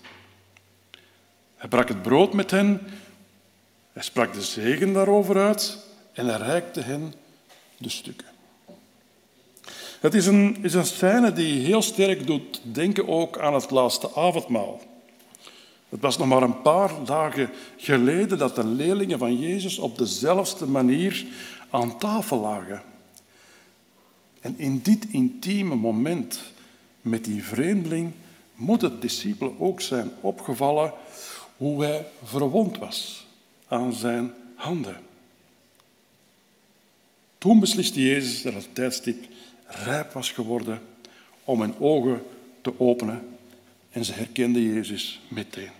Hij 1.56 1.70
brak 1.70 1.88
het 1.88 2.02
brood 2.02 2.34
met 2.34 2.52
hen, 2.52 2.82
hij 3.94 4.04
sprak 4.04 4.34
de 4.34 4.42
zegen 4.42 4.94
daarover 4.94 5.38
uit 5.38 5.78
en 6.14 6.28
hij 6.28 6.38
reikte 6.38 6.82
hen 6.82 7.14
de 7.78 7.90
stukken. 7.90 8.35
Het 10.06 10.14
is 10.14 10.26
een, 10.26 10.58
is 10.62 10.74
een 10.74 10.86
scène 10.86 11.34
die 11.34 11.66
heel 11.66 11.82
sterk 11.82 12.28
doet 12.28 12.62
denken 12.64 13.08
ook 13.08 13.40
aan 13.40 13.54
het 13.54 13.72
laatste 13.72 14.16
avondmaal. 14.16 14.82
Het 15.90 16.00
was 16.02 16.18
nog 16.18 16.28
maar 16.28 16.42
een 16.44 16.62
paar 16.62 16.92
dagen 17.06 17.50
geleden 17.78 18.38
dat 18.38 18.56
de 18.56 18.66
leerlingen 18.66 19.20
van 19.20 19.40
Jezus 19.40 19.80
op 19.80 19.98
dezelfde 19.98 20.66
manier 20.66 21.26
aan 21.70 21.98
tafel 21.98 22.40
lagen. 22.40 22.82
En 24.42 24.54
in 24.58 24.80
dit 24.82 25.06
intieme 25.10 25.76
moment 25.76 26.40
met 27.02 27.26
die 27.26 27.44
vreemdeling 27.44 28.12
moet 28.56 28.82
het 28.82 29.02
discipelen 29.02 29.60
ook 29.60 29.82
zijn 29.82 30.12
opgevallen 30.22 30.94
hoe 31.58 31.84
hij 31.84 32.06
verwond 32.24 32.78
was 32.78 33.28
aan 33.68 33.94
zijn 33.94 34.34
handen. 34.56 34.98
Toen 37.38 37.60
besliste 37.60 38.02
Jezus 38.02 38.42
dat 38.42 38.54
het 38.54 38.76
tijdstip 38.76 39.26
rijp 39.66 40.12
was 40.12 40.32
geworden 40.32 40.82
om 41.44 41.62
hun 41.62 41.80
ogen 41.80 42.24
te 42.62 42.80
openen 42.80 43.38
en 43.92 44.06
ze 44.06 44.14
herkenden 44.14 44.62
Jezus 44.62 45.22
meteen. 45.28 45.72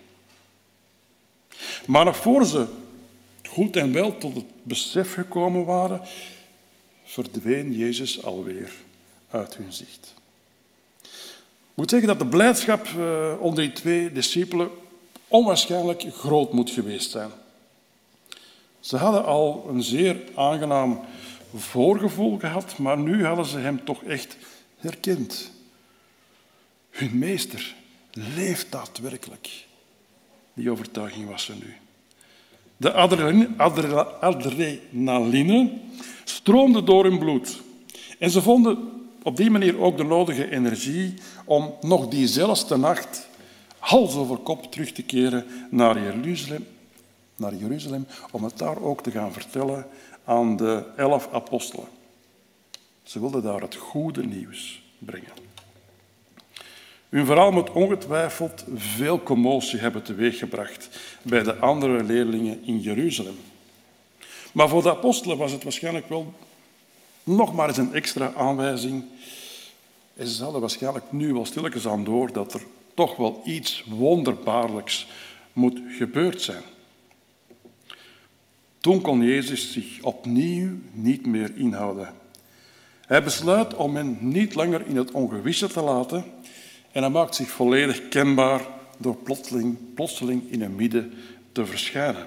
Maar 1.86 2.04
nog 2.04 2.16
voor 2.16 2.44
ze 2.44 2.66
goed 3.48 3.76
en 3.76 3.92
wel 3.92 4.18
tot 4.18 4.34
het 4.34 4.44
besef 4.62 5.14
gekomen 5.14 5.64
waren, 5.64 6.00
verdween 7.04 7.72
Jezus 7.72 8.22
alweer 8.24 8.72
uit 9.30 9.56
hun 9.56 9.72
zicht. 9.72 10.14
Ik 11.76 11.82
moet 11.82 11.90
zeggen 11.90 12.08
dat 12.08 12.18
de 12.18 12.26
blijdschap 12.26 12.86
eh, 12.86 13.32
onder 13.40 13.64
die 13.64 13.72
twee 13.72 14.12
discipelen 14.12 14.70
onwaarschijnlijk 15.28 16.04
groot 16.12 16.52
moet 16.52 16.70
geweest 16.70 17.10
zijn. 17.10 17.30
Ze 18.80 18.96
hadden 18.96 19.24
al 19.24 19.66
een 19.68 19.82
zeer 19.82 20.16
aangenaam 20.34 21.00
voorgevoel 21.58 22.38
gehad, 22.38 22.78
maar 22.78 22.98
nu 22.98 23.24
hadden 23.24 23.46
ze 23.46 23.58
hem 23.58 23.84
toch 23.84 24.02
echt 24.02 24.36
herkend. 24.78 25.50
Hun 26.90 27.18
meester 27.18 27.74
leeft 28.12 28.72
daadwerkelijk. 28.72 29.64
Die 30.54 30.70
overtuiging 30.70 31.28
was 31.28 31.48
er 31.48 31.54
nu. 31.54 31.76
De 32.76 32.92
adrenaline 34.20 35.72
stroomde 36.24 36.84
door 36.84 37.04
hun 37.04 37.18
bloed. 37.18 37.60
En 38.18 38.30
ze 38.30 38.42
vonden 38.42 38.78
op 39.22 39.36
die 39.36 39.50
manier 39.50 39.80
ook 39.80 39.96
de 39.96 40.04
nodige 40.04 40.50
energie 40.50 41.14
om 41.44 41.74
nog 41.80 42.08
diezelfde 42.08 42.76
nacht 42.76 43.28
hals 43.78 44.14
over 44.14 44.36
kop 44.36 44.72
terug 44.72 44.92
te 44.92 45.02
keren 45.02 45.44
naar 45.70 46.02
Jeruzalem, 46.02 46.66
naar 47.36 47.54
Jeruzalem 47.54 48.06
om 48.30 48.44
het 48.44 48.58
daar 48.58 48.82
ook 48.82 49.02
te 49.02 49.10
gaan 49.10 49.32
vertellen 49.32 49.86
aan 50.26 50.56
de 50.56 50.84
elf 50.96 51.28
apostelen. 51.32 51.88
Ze 53.02 53.20
wilden 53.20 53.42
daar 53.42 53.60
het 53.60 53.74
goede 53.74 54.24
nieuws 54.24 54.82
brengen. 54.98 55.32
Hun 57.08 57.26
verhaal 57.26 57.52
moet 57.52 57.70
ongetwijfeld 57.70 58.64
veel 58.74 59.22
commotie 59.22 59.78
hebben 59.78 60.02
teweeggebracht 60.02 60.88
bij 61.22 61.42
de 61.42 61.56
andere 61.56 62.02
leerlingen 62.02 62.64
in 62.64 62.80
Jeruzalem. 62.80 63.36
Maar 64.52 64.68
voor 64.68 64.82
de 64.82 64.90
apostelen 64.90 65.36
was 65.36 65.52
het 65.52 65.62
waarschijnlijk 65.62 66.08
wel 66.08 66.32
nog 67.24 67.54
maar 67.54 67.68
eens 67.68 67.76
een 67.76 67.94
extra 67.94 68.32
aanwijzing. 68.36 69.04
En 70.16 70.26
ze 70.26 70.42
hadden 70.42 70.60
waarschijnlijk 70.60 71.12
nu 71.12 71.32
wel 71.32 71.46
stilletjes 71.46 71.86
aan 71.86 72.04
door 72.04 72.32
dat 72.32 72.54
er 72.54 72.62
toch 72.94 73.16
wel 73.16 73.42
iets 73.44 73.84
wonderbaarlijks 73.86 75.06
moet 75.52 75.80
gebeurd 75.88 76.42
zijn. 76.42 76.62
Toen 78.86 79.00
kon 79.00 79.22
Jezus 79.22 79.72
zich 79.72 80.02
opnieuw 80.02 80.70
niet 80.92 81.26
meer 81.26 81.56
inhouden. 81.56 82.14
Hij 83.06 83.22
besluit 83.22 83.74
om 83.74 83.96
hen 83.96 84.18
niet 84.20 84.54
langer 84.54 84.86
in 84.86 84.96
het 84.96 85.10
ongewisse 85.10 85.68
te 85.68 85.80
laten 85.80 86.24
en 86.92 87.02
hij 87.02 87.10
maakt 87.10 87.34
zich 87.34 87.48
volledig 87.48 88.08
kenbaar 88.08 88.60
door 88.98 89.16
plotseling, 89.16 89.76
plotseling 89.94 90.50
in 90.50 90.60
het 90.60 90.76
midden 90.76 91.12
te 91.52 91.66
verschijnen. 91.66 92.26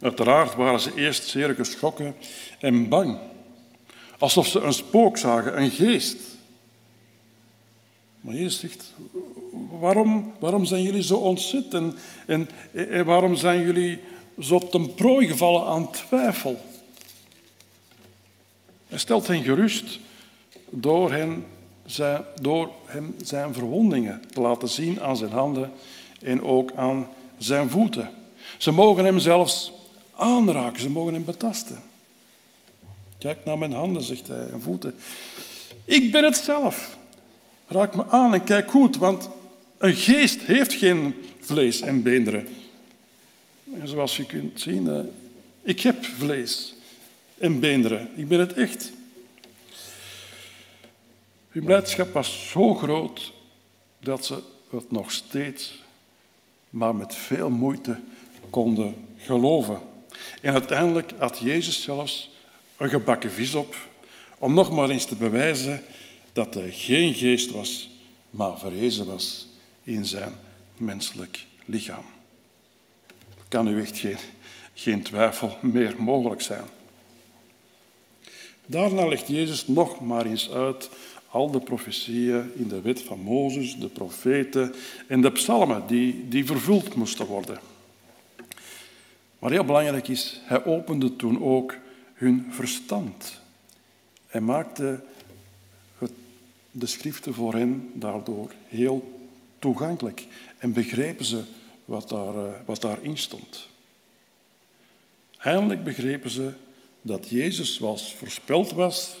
Uiteraard 0.00 0.54
waren 0.54 0.80
ze 0.80 0.94
eerst 0.94 1.28
zeer 1.28 1.54
geschrokken 1.54 2.14
en 2.60 2.88
bang, 2.88 3.18
alsof 4.18 4.46
ze 4.46 4.60
een 4.60 4.72
spook 4.72 5.18
zagen, 5.18 5.60
een 5.60 5.70
geest. 5.70 6.16
Maar 8.20 8.34
Jezus 8.34 8.58
zegt, 8.58 8.94
waarom, 9.80 10.32
waarom 10.38 10.64
zijn 10.64 10.82
jullie 10.82 11.02
zo 11.02 11.16
ontzet 11.16 11.74
en 12.26 12.48
waarom 13.04 13.34
zijn 13.34 13.62
jullie 13.62 14.00
zo 14.40 14.58
ten 14.58 14.94
prooi 14.94 15.26
gevallen 15.26 15.66
aan 15.66 15.90
twijfel? 15.90 16.60
Hij 18.88 18.98
stelt 18.98 19.26
hen 19.26 19.42
gerust 19.42 19.98
door, 20.70 21.12
hen 21.12 21.44
zijn, 21.86 22.22
door 22.40 22.70
hem 22.84 23.14
zijn 23.22 23.54
verwondingen 23.54 24.22
te 24.32 24.40
laten 24.40 24.68
zien 24.68 25.00
aan 25.00 25.16
zijn 25.16 25.30
handen 25.30 25.72
en 26.22 26.42
ook 26.42 26.72
aan 26.74 27.08
zijn 27.38 27.70
voeten. 27.70 28.10
Ze 28.58 28.70
mogen 28.70 29.04
hem 29.04 29.18
zelfs 29.18 29.72
aanraken, 30.16 30.80
ze 30.80 30.90
mogen 30.90 31.14
hem 31.14 31.24
betasten. 31.24 31.82
Kijk 33.18 33.44
naar 33.44 33.58
mijn 33.58 33.72
handen, 33.72 34.02
zegt 34.02 34.28
hij, 34.28 34.46
en 34.46 34.62
voeten. 34.62 34.94
Ik 35.84 36.12
ben 36.12 36.24
het 36.24 36.36
zelf. 36.36 36.96
Raak 37.66 37.94
me 37.94 38.06
aan 38.08 38.34
en 38.34 38.44
kijk 38.44 38.70
goed, 38.70 38.96
want 38.96 39.28
een 39.78 39.94
geest 39.94 40.40
heeft 40.40 40.72
geen 40.72 41.14
vlees 41.40 41.80
en 41.80 42.02
beenderen. 42.02 42.48
En 43.78 43.88
zoals 43.88 44.16
je 44.16 44.24
kunt 44.26 44.60
zien, 44.60 44.88
eh, 44.88 45.00
ik 45.62 45.80
heb 45.80 46.04
vlees 46.04 46.74
en 47.38 47.60
beenderen. 47.60 48.10
Ik 48.16 48.28
ben 48.28 48.40
het 48.40 48.52
echt. 48.52 48.92
Hun 51.48 51.64
blijdschap 51.64 52.12
was 52.12 52.48
zo 52.50 52.74
groot 52.74 53.32
dat 53.98 54.26
ze 54.26 54.42
het 54.70 54.90
nog 54.90 55.12
steeds, 55.12 55.82
maar 56.70 56.94
met 56.94 57.14
veel 57.14 57.50
moeite, 57.50 58.00
konden 58.50 58.94
geloven. 59.16 59.80
En 60.42 60.52
uiteindelijk 60.52 61.12
had 61.18 61.38
Jezus 61.38 61.82
zelfs 61.82 62.30
een 62.76 62.88
gebakken 62.88 63.30
vis 63.30 63.54
op, 63.54 63.76
om 64.38 64.54
nog 64.54 64.70
maar 64.70 64.90
eens 64.90 65.04
te 65.04 65.16
bewijzen 65.16 65.82
dat 66.32 66.54
hij 66.54 66.70
geen 66.70 67.14
geest 67.14 67.50
was, 67.50 67.90
maar 68.30 68.58
verrezen 68.58 69.06
was 69.06 69.46
in 69.82 70.06
zijn 70.06 70.32
menselijk 70.76 71.44
lichaam. 71.64 72.04
Kan 73.50 73.68
u 73.68 73.80
echt 73.80 74.04
geen, 74.74 75.02
twijfel 75.02 75.56
meer 75.60 75.94
mogelijk 75.98 76.40
zijn. 76.40 76.64
Daarna 78.66 79.06
legt 79.06 79.28
Jezus 79.28 79.66
nog 79.66 80.00
maar 80.00 80.26
eens 80.26 80.50
uit 80.50 80.90
al 81.30 81.50
de 81.50 81.60
profetieën 81.60 82.52
in 82.54 82.68
de 82.68 82.80
wet 82.80 83.02
van 83.02 83.20
Mozes, 83.20 83.76
de 83.76 83.88
profeten 83.88 84.74
en 85.06 85.20
de 85.20 85.32
psalmen 85.32 85.86
die, 85.86 86.28
die 86.28 86.46
vervuld 86.46 86.94
moesten 86.94 87.26
worden. 87.26 87.60
Maar 89.38 89.50
heel 89.50 89.64
belangrijk 89.64 90.08
is, 90.08 90.40
hij 90.44 90.64
opende 90.64 91.16
toen 91.16 91.42
ook 91.42 91.76
hun 92.14 92.46
verstand. 92.50 93.40
Hij 94.26 94.40
maakte 94.40 95.00
de 96.70 96.86
schriften 96.86 97.34
voor 97.34 97.54
hen 97.54 97.90
daardoor 97.94 98.52
heel 98.68 99.28
toegankelijk 99.58 100.26
en 100.58 100.72
begrepen 100.72 101.24
ze 101.24 101.42
wat, 101.90 102.08
daar, 102.08 102.34
eh, 102.34 102.52
wat 102.64 102.80
daarin 102.80 103.18
stond. 103.18 103.68
Eindelijk 105.38 105.84
begrepen 105.84 106.30
ze 106.30 106.52
dat 107.02 107.28
Jezus, 107.28 107.74
zoals 107.74 108.14
voorspeld 108.14 108.72
was 108.72 109.16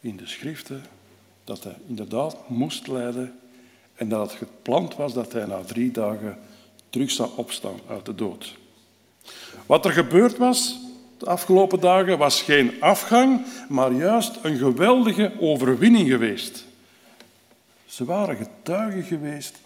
in 0.00 0.16
de 0.16 0.26
schriften, 0.26 0.84
dat 1.44 1.64
hij 1.64 1.76
inderdaad 1.86 2.48
moest 2.48 2.86
lijden 2.86 3.38
en 3.94 4.08
dat 4.08 4.30
het 4.30 4.38
gepland 4.38 4.96
was 4.96 5.12
dat 5.12 5.32
hij 5.32 5.46
na 5.46 5.62
drie 5.62 5.90
dagen 5.90 6.38
terug 6.90 7.10
zou 7.10 7.30
opstaan 7.36 7.80
uit 7.88 8.04
de 8.04 8.14
dood. 8.14 8.56
Wat 9.66 9.84
er 9.84 9.92
gebeurd 9.92 10.36
was 10.36 10.78
de 11.18 11.26
afgelopen 11.26 11.80
dagen 11.80 12.18
was 12.18 12.42
geen 12.42 12.72
afgang, 12.80 13.46
maar 13.68 13.92
juist 13.92 14.38
een 14.42 14.56
geweldige 14.56 15.32
overwinning 15.38 16.08
geweest. 16.08 16.64
Ze 17.86 18.04
waren 18.04 18.36
getuigen 18.36 19.02
geweest 19.02 19.58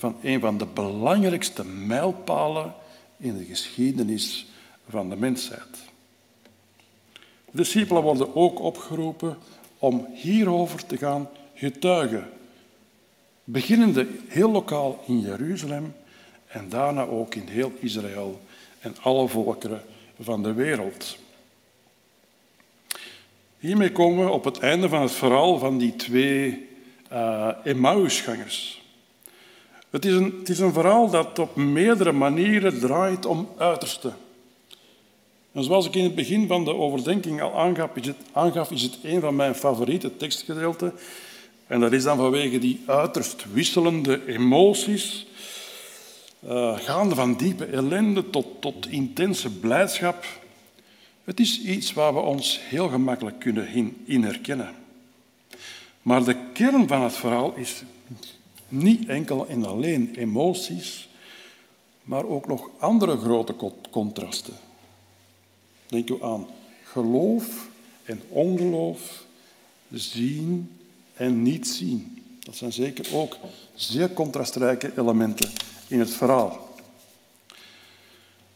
van 0.00 0.16
een 0.22 0.40
van 0.40 0.58
de 0.58 0.66
belangrijkste 0.66 1.64
mijlpalen 1.64 2.74
in 3.16 3.36
de 3.38 3.44
geschiedenis 3.44 4.46
van 4.88 5.08
de 5.08 5.16
mensheid. 5.16 5.76
De 7.50 7.56
discipelen 7.56 8.02
worden 8.02 8.36
ook 8.36 8.60
opgeroepen 8.60 9.38
om 9.78 10.06
hierover 10.14 10.86
te 10.86 10.96
gaan 10.96 11.28
getuigen. 11.54 12.28
Beginnende 13.44 14.06
heel 14.28 14.50
lokaal 14.50 15.02
in 15.06 15.20
Jeruzalem 15.20 15.94
en 16.46 16.68
daarna 16.68 17.04
ook 17.04 17.34
in 17.34 17.46
heel 17.46 17.72
Israël 17.80 18.40
en 18.80 18.96
alle 19.02 19.28
volkeren 19.28 19.82
van 20.20 20.42
de 20.42 20.52
wereld. 20.52 21.18
Hiermee 23.58 23.92
komen 23.92 24.24
we 24.24 24.30
op 24.30 24.44
het 24.44 24.58
einde 24.58 24.88
van 24.88 25.02
het 25.02 25.12
verhaal 25.12 25.58
van 25.58 25.78
die 25.78 25.96
twee 25.96 26.68
uh, 27.12 27.48
Emmausgangers. 27.64 28.79
Het 29.90 30.04
is, 30.04 30.12
een, 30.12 30.34
het 30.38 30.48
is 30.48 30.58
een 30.58 30.72
verhaal 30.72 31.10
dat 31.10 31.38
op 31.38 31.56
meerdere 31.56 32.12
manieren 32.12 32.80
draait 32.80 33.26
om 33.26 33.48
uiterste. 33.56 34.12
En 35.52 35.64
zoals 35.64 35.86
ik 35.86 35.94
in 35.94 36.04
het 36.04 36.14
begin 36.14 36.46
van 36.46 36.64
de 36.64 36.74
overdenking 36.74 37.42
al 37.42 37.58
aangaf, 38.32 38.70
is 38.70 38.82
het, 38.82 38.98
een 39.02 39.20
van 39.20 39.36
mijn 39.36 39.54
favoriete 39.54 40.16
tekstgedeelten. 40.16 40.92
En 41.66 41.80
dat 41.80 41.92
is 41.92 42.02
dan 42.02 42.16
vanwege 42.16 42.58
die 42.58 42.82
uiterst 42.86 43.44
wisselende 43.52 44.26
emoties 44.26 45.26
uh, 46.44 46.78
gaande 46.78 47.14
van 47.14 47.36
diepe 47.36 47.64
ellende 47.64 48.30
tot, 48.30 48.46
tot 48.60 48.88
intense 48.88 49.50
blijdschap. 49.50 50.24
Het 51.24 51.40
is 51.40 51.60
iets 51.60 51.92
waar 51.92 52.14
we 52.14 52.20
ons 52.20 52.60
heel 52.62 52.88
gemakkelijk 52.88 53.38
kunnen 53.38 53.68
in 54.04 54.24
herkennen. 54.24 54.74
Maar 56.02 56.24
de 56.24 56.36
kern 56.52 56.88
van 56.88 57.02
het 57.02 57.16
verhaal 57.16 57.54
is 57.56 57.82
niet 58.70 59.08
enkel 59.08 59.46
en 59.46 59.64
alleen 59.64 60.14
emoties, 60.14 61.08
maar 62.02 62.24
ook 62.24 62.46
nog 62.46 62.70
andere 62.78 63.16
grote 63.16 63.54
contrasten. 63.90 64.54
Denk 65.86 66.10
u 66.10 66.22
aan 66.22 66.46
geloof 66.84 67.68
en 68.04 68.22
ongeloof, 68.28 69.24
zien 69.92 70.70
en 71.14 71.42
niet 71.42 71.68
zien. 71.68 72.22
Dat 72.40 72.56
zijn 72.56 72.72
zeker 72.72 73.14
ook 73.14 73.36
zeer 73.74 74.12
contrastrijke 74.12 74.92
elementen 74.96 75.50
in 75.88 75.98
het 75.98 76.10
verhaal. 76.10 76.68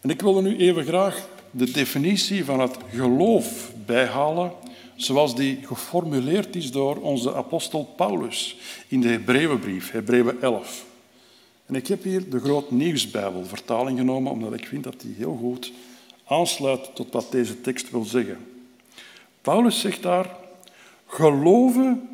En 0.01 0.11
ik 0.11 0.21
wil 0.21 0.37
er 0.37 0.43
nu 0.43 0.57
even 0.57 0.85
graag 0.85 1.29
de 1.51 1.71
definitie 1.71 2.45
van 2.45 2.61
het 2.61 2.77
geloof 2.91 3.73
bijhalen, 3.87 4.53
zoals 4.97 5.35
die 5.35 5.59
geformuleerd 5.63 6.57
is 6.57 6.71
door 6.71 6.97
onze 6.97 7.35
apostel 7.35 7.93
Paulus 7.97 8.57
in 8.89 9.01
de 9.01 9.09
Hebreeënbrief, 9.09 9.91
Hebreeën 9.91 10.41
11. 10.41 10.85
En 11.67 11.75
ik 11.75 11.87
heb 11.87 12.03
hier 12.03 12.31
de 12.31 12.41
Groot 12.41 12.71
Nieuwsbijbel 12.71 13.45
vertaling 13.45 13.99
genomen, 13.99 14.33
omdat 14.33 14.55
ik 14.55 14.67
vind 14.67 14.85
dat 14.85 15.01
die 15.01 15.15
heel 15.15 15.37
goed 15.41 15.73
aansluit 16.25 16.95
tot 16.95 17.13
wat 17.13 17.31
deze 17.31 17.61
tekst 17.61 17.91
wil 17.91 18.05
zeggen. 18.05 18.39
Paulus 19.41 19.81
zegt 19.81 20.03
daar, 20.03 20.37
geloven 21.07 22.09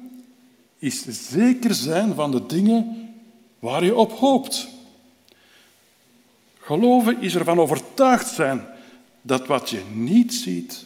is 0.79 1.05
zeker 1.31 1.75
zijn 1.75 2.15
van 2.15 2.31
de 2.31 2.47
dingen 2.47 3.09
waar 3.59 3.85
je 3.85 3.95
op 3.95 4.13
hoopt. 4.13 4.69
Geloven 6.59 7.21
is 7.23 7.35
ervan 7.35 7.61
overtuigd 7.61 8.29
zijn 8.29 8.67
dat 9.23 9.47
wat 9.47 9.71
je 9.71 9.83
niet 9.93 10.35
ziet, 10.35 10.85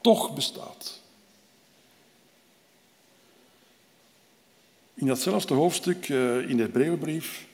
toch 0.00 0.34
bestaat. 0.34 0.97
In 4.98 5.06
datzelfde 5.06 5.54
hoofdstuk 5.54 6.08
eh, 6.08 6.48
in 6.50 6.56
de 6.56 6.62
Hebreeënbrief 6.62 7.46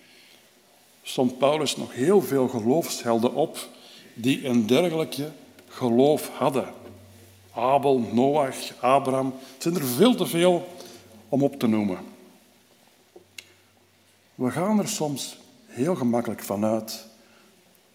stond 1.03 1.39
Paulus 1.39 1.77
nog 1.77 1.93
heel 1.93 2.23
veel 2.23 2.49
geloofshelden 2.49 3.35
op 3.35 3.69
die 4.15 4.47
een 4.47 4.67
dergelijke 4.67 5.31
geloof 5.69 6.29
hadden. 6.29 6.69
Abel, 7.55 7.99
Noach, 7.99 8.81
Abraham. 8.81 9.35
Het 9.53 9.63
zijn 9.63 9.75
er 9.75 9.85
veel 9.85 10.15
te 10.15 10.27
veel 10.27 10.69
om 11.29 11.43
op 11.43 11.59
te 11.59 11.67
noemen. 11.67 11.99
We 14.35 14.51
gaan 14.51 14.79
er 14.79 14.89
soms 14.89 15.39
heel 15.67 15.95
gemakkelijk 15.95 16.43
vanuit 16.43 17.07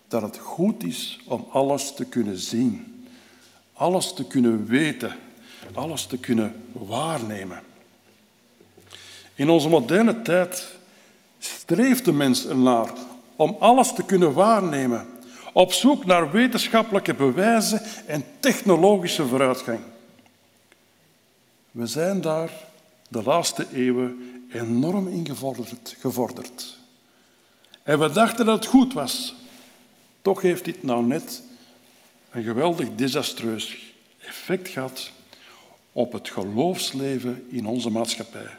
dat 0.07 0.21
het 0.21 0.37
goed 0.37 0.83
is 0.83 1.19
om 1.25 1.45
alles 1.51 1.93
te 1.93 2.05
kunnen 2.05 2.37
zien, 2.37 3.05
alles 3.73 4.13
te 4.13 4.25
kunnen 4.25 4.65
weten, 4.65 5.15
alles 5.73 6.05
te 6.05 6.17
kunnen 6.17 6.63
waarnemen. 6.71 7.68
In 9.39 9.49
onze 9.49 9.69
moderne 9.69 10.21
tijd 10.21 10.67
streeft 11.39 12.05
de 12.05 12.11
mens 12.11 12.47
ernaar 12.47 12.89
om 13.35 13.55
alles 13.59 13.93
te 13.93 14.03
kunnen 14.03 14.33
waarnemen, 14.33 15.07
op 15.53 15.73
zoek 15.73 16.05
naar 16.05 16.31
wetenschappelijke 16.31 17.13
bewijzen 17.13 17.81
en 18.05 18.23
technologische 18.39 19.27
vooruitgang. 19.27 19.79
We 21.71 21.87
zijn 21.87 22.21
daar 22.21 22.51
de 23.07 23.23
laatste 23.23 23.67
eeuwen 23.73 24.43
enorm 24.51 25.07
in 25.07 25.25
gevorderd. 25.25 25.95
gevorderd. 25.99 26.77
En 27.83 27.99
we 27.99 28.11
dachten 28.11 28.45
dat 28.45 28.55
het 28.55 28.65
goed 28.65 28.93
was. 28.93 29.35
Toch 30.21 30.41
heeft 30.41 30.65
dit 30.65 30.83
nou 30.83 31.05
net 31.05 31.41
een 32.31 32.43
geweldig 32.43 32.87
desastreus 32.95 33.93
effect 34.19 34.67
gehad 34.67 35.11
op 35.91 36.11
het 36.11 36.29
geloofsleven 36.29 37.47
in 37.49 37.65
onze 37.65 37.89
maatschappij. 37.89 38.49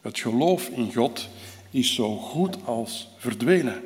Het 0.00 0.18
geloof 0.18 0.68
in 0.68 0.94
God 0.94 1.28
is 1.70 1.94
zo 1.94 2.16
goed 2.16 2.56
als 2.64 3.08
verdwenen. 3.16 3.82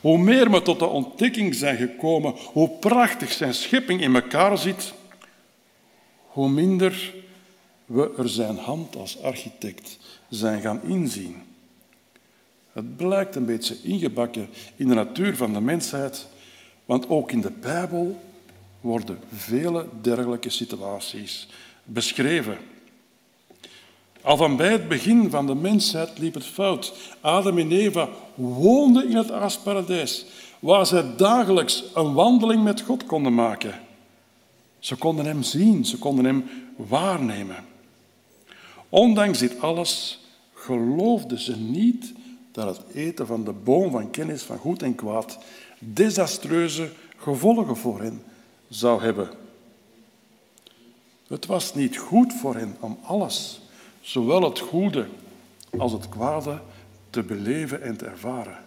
Hoe 0.00 0.18
meer 0.18 0.50
we 0.50 0.62
tot 0.62 0.78
de 0.78 0.86
ontdekking 0.86 1.54
zijn 1.54 1.76
gekomen 1.76 2.34
hoe 2.52 2.70
prachtig 2.70 3.32
zijn 3.32 3.54
schepping 3.54 4.00
in 4.00 4.14
elkaar 4.14 4.58
zit, 4.58 4.92
hoe 6.26 6.48
minder 6.48 7.14
we 7.86 8.14
er 8.18 8.28
zijn 8.28 8.56
hand 8.56 8.96
als 8.96 9.22
architect 9.22 9.98
zijn 10.28 10.60
gaan 10.60 10.82
inzien. 10.82 11.36
Het 12.72 12.96
blijkt 12.96 13.34
een 13.34 13.44
beetje 13.44 13.76
ingebakken 13.82 14.48
in 14.76 14.88
de 14.88 14.94
natuur 14.94 15.36
van 15.36 15.52
de 15.52 15.60
mensheid, 15.60 16.26
want 16.84 17.08
ook 17.08 17.32
in 17.32 17.40
de 17.40 17.50
Bijbel 17.50 18.20
worden 18.80 19.18
vele 19.34 19.86
dergelijke 20.00 20.50
situaties 20.50 21.48
beschreven. 21.84 22.58
Al 24.26 24.36
van 24.36 24.56
bij 24.56 24.72
het 24.72 24.88
begin 24.88 25.30
van 25.30 25.46
de 25.46 25.54
mensheid 25.54 26.18
liep 26.18 26.34
het 26.34 26.46
fout. 26.46 26.92
Adam 27.20 27.58
en 27.58 27.72
Eva 27.72 28.08
woonden 28.34 29.08
in 29.08 29.16
het 29.16 29.30
aasparadijs, 29.30 30.26
waar 30.58 30.86
zij 30.86 31.16
dagelijks 31.16 31.84
een 31.94 32.12
wandeling 32.12 32.64
met 32.64 32.80
God 32.80 33.06
konden 33.06 33.34
maken. 33.34 33.80
Ze 34.78 34.96
konden 34.96 35.26
hem 35.26 35.42
zien, 35.42 35.84
ze 35.84 35.98
konden 35.98 36.24
hem 36.24 36.44
waarnemen. 36.76 37.64
Ondanks 38.88 39.38
dit 39.38 39.60
alles 39.60 40.20
geloofden 40.54 41.38
ze 41.38 41.56
niet 41.56 42.12
dat 42.52 42.76
het 42.76 42.94
eten 42.94 43.26
van 43.26 43.44
de 43.44 43.52
boom 43.52 43.90
van 43.90 44.10
kennis 44.10 44.42
van 44.42 44.58
goed 44.58 44.82
en 44.82 44.94
kwaad 44.94 45.38
desastreuze 45.78 46.90
gevolgen 47.16 47.76
voor 47.76 48.00
hen 48.00 48.22
zou 48.68 49.02
hebben. 49.02 49.30
Het 51.26 51.46
was 51.46 51.74
niet 51.74 51.96
goed 51.96 52.32
voor 52.32 52.54
hen 52.54 52.76
om 52.80 52.98
alles, 53.02 53.60
zowel 54.06 54.42
het 54.42 54.58
goede 54.58 55.06
als 55.78 55.92
het 55.92 56.08
kwade, 56.08 56.60
te 57.10 57.22
beleven 57.22 57.82
en 57.82 57.96
te 57.96 58.04
ervaren. 58.04 58.58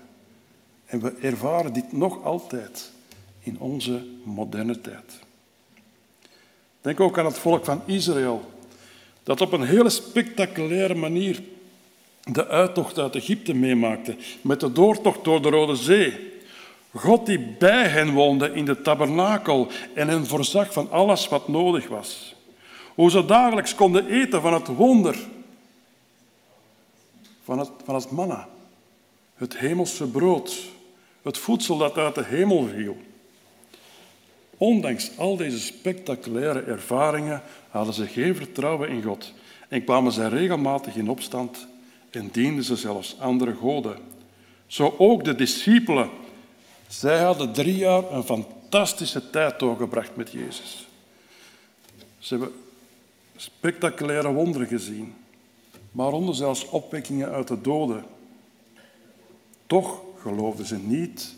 En 0.86 1.02
we 1.02 1.16
ervaren 1.22 1.74
dit 1.74 1.92
nog 1.92 2.24
altijd 2.24 2.92
in 3.40 3.60
onze 3.60 4.06
moderne 4.24 4.82
tijd. 4.82 5.20
Denk 6.82 7.00
ook 7.00 7.18
aan 7.18 7.26
het 7.26 7.38
volk 7.38 7.66
van 7.66 7.82
Israël, 7.86 8.52
dat 9.24 9.42
op 9.42 9.52
een 9.52 9.64
hele 9.64 9.90
spectaculaire 9.90 10.96
manier 10.96 11.44
de 12.24 12.48
uittocht 12.48 12.98
uit 12.98 13.16
Egypte 13.16 13.54
meemaakte, 13.54 14.16
met 14.42 14.60
de 14.60 14.72
doortocht 14.72 15.24
door 15.24 15.42
de 15.42 15.50
Rode 15.50 15.76
Zee. 15.76 16.38
God 16.94 17.26
die 17.26 17.40
bij 17.40 17.88
hen 17.88 18.14
woonde 18.14 18.54
in 18.54 18.66
de 18.66 18.82
tabernakel 18.82 19.68
en 19.94 20.08
hen 20.08 20.26
voorzag 20.26 20.74
van 20.74 20.92
alles 20.92 21.28
wat 21.28 21.48
nodig 21.48 21.88
was. 21.88 22.38
Hoe 23.00 23.12
ze 23.12 23.26
dagelijks 23.26 23.76
konden 23.76 24.08
eten 24.08 24.42
van 24.42 24.54
het 24.54 24.68
wonder, 24.68 25.18
van 27.44 27.60
het, 27.60 27.70
van 27.84 27.96
het 27.96 28.12
manna, 28.12 28.48
het 29.36 29.58
hemelse 29.58 30.08
brood, 30.08 30.58
het 31.22 31.38
voedsel 31.38 31.78
dat 31.78 31.98
uit 31.98 32.16
de 32.16 32.24
hemel 32.24 32.68
viel. 32.68 32.98
Ondanks 34.58 35.18
al 35.18 35.38
deze 35.38 35.60
spectaculaire 35.60 36.62
ervaringen 36.62 37.42
hadden 37.70 37.94
ze 37.94 38.08
geen 38.08 38.36
vertrouwen 38.36 38.90
in 38.90 39.04
God 39.04 39.34
en 39.70 39.84
kwamen 39.84 40.12
ze 40.12 40.28
regelmatig 40.28 40.96
in 40.96 41.10
opstand 41.10 41.68
en 42.10 42.30
dienden 42.32 42.64
ze 42.64 42.76
zelfs 42.76 43.20
andere 43.20 43.56
goden. 43.56 43.98
Zo 44.68 44.96
ook 44.98 45.24
de 45.24 45.36
discipelen. 45.36 46.10
Zij 46.88 47.24
hadden 47.24 47.54
drie 47.54 47.78
jaar 47.78 48.12
een 48.12 48.24
fantastische 48.24 49.30
tijd 49.30 49.60
doorgebracht 49.60 50.16
met 50.16 50.32
Jezus. 50.32 50.88
Ze 52.20 52.34
hebben 52.34 52.68
spectaculaire 53.40 54.34
wonderen 54.34 54.68
gezien, 54.68 55.14
waaronder 55.92 56.36
zelfs 56.36 56.70
opwekkingen 56.70 57.30
uit 57.30 57.48
de 57.48 57.62
doden. 57.62 58.04
Toch 59.68 60.02
geloofden 60.18 60.66
ze 60.66 60.78
niet 60.78 61.36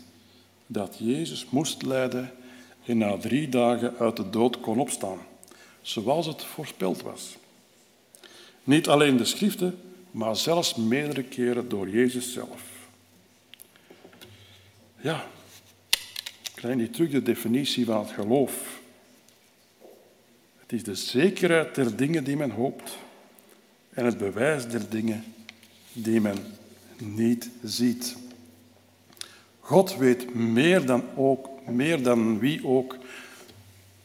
dat 0.66 0.96
Jezus 0.98 1.46
moest 1.48 1.82
lijden 1.82 2.30
en 2.84 2.98
na 2.98 3.16
drie 3.16 3.48
dagen 3.48 3.96
uit 3.98 4.16
de 4.16 4.30
dood 4.30 4.60
kon 4.60 4.78
opstaan, 4.78 5.18
zoals 5.80 6.26
het 6.26 6.44
voorspeld 6.44 7.02
was. 7.02 7.36
Niet 8.64 8.88
alleen 8.88 9.16
de 9.16 9.24
schriften, 9.24 9.78
maar 10.10 10.36
zelfs 10.36 10.74
meerdere 10.74 11.22
keren 11.22 11.68
door 11.68 11.88
Jezus 11.88 12.32
zelf. 12.32 12.62
Ja, 15.00 15.26
klein 16.54 16.78
die 16.78 16.90
terug 16.90 17.10
de 17.10 17.22
definitie 17.22 17.84
van 17.84 17.98
het 17.98 18.10
geloof. 18.10 18.81
Het 20.72 20.80
is 20.80 20.86
de 20.86 21.18
zekerheid 21.18 21.74
der 21.74 21.96
dingen 21.96 22.24
die 22.24 22.36
men 22.36 22.50
hoopt 22.50 22.98
en 23.90 24.04
het 24.04 24.18
bewijs 24.18 24.68
der 24.68 24.88
dingen 24.88 25.24
die 25.92 26.20
men 26.20 26.36
niet 26.98 27.50
ziet. 27.62 28.16
God 29.60 29.96
weet 29.96 30.34
meer 30.34 30.86
dan, 30.86 31.04
ook, 31.14 31.48
meer 31.66 32.02
dan 32.02 32.38
wie 32.38 32.66
ook. 32.66 32.96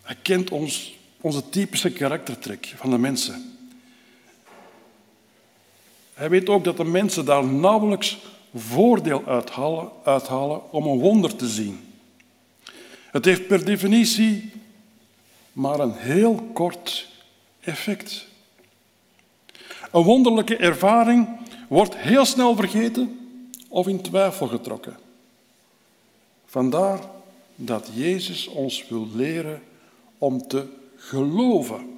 Hij 0.01 0.15
kent 0.22 0.51
ons, 0.51 0.97
onze 1.22 1.49
typische 1.49 1.91
karaktertrek 1.91 2.74
van 2.76 2.89
de 2.89 2.97
mensen. 2.97 3.57
Hij 6.13 6.30
weet 6.30 6.49
ook 6.49 6.63
dat 6.63 6.78
de 6.78 6.86
mensen 6.86 7.26
daar 7.26 7.45
nauwelijks 7.45 8.18
voordeel 8.55 9.26
uithalen, 9.26 9.89
uithalen 10.03 10.72
om 10.72 10.86
een 10.88 10.99
wonder 10.99 11.36
te 11.36 11.47
zien. 11.47 11.80
Het 13.11 13.26
heeft 13.26 13.47
per 13.47 13.65
definitie 13.65 14.51
maar 15.57 15.79
een 15.79 15.93
heel 15.93 16.49
kort 16.53 17.07
effect. 17.59 18.25
Een 19.91 20.03
wonderlijke 20.03 20.57
ervaring 20.57 21.27
wordt 21.67 21.95
heel 21.95 22.25
snel 22.25 22.55
vergeten 22.55 23.19
of 23.67 23.87
in 23.87 24.01
twijfel 24.01 24.47
getrokken. 24.47 24.97
Vandaar 26.45 26.99
dat 27.55 27.89
Jezus 27.93 28.47
ons 28.47 28.87
wil 28.87 29.07
leren 29.13 29.61
om 30.17 30.47
te 30.47 30.65
geloven. 30.95 31.97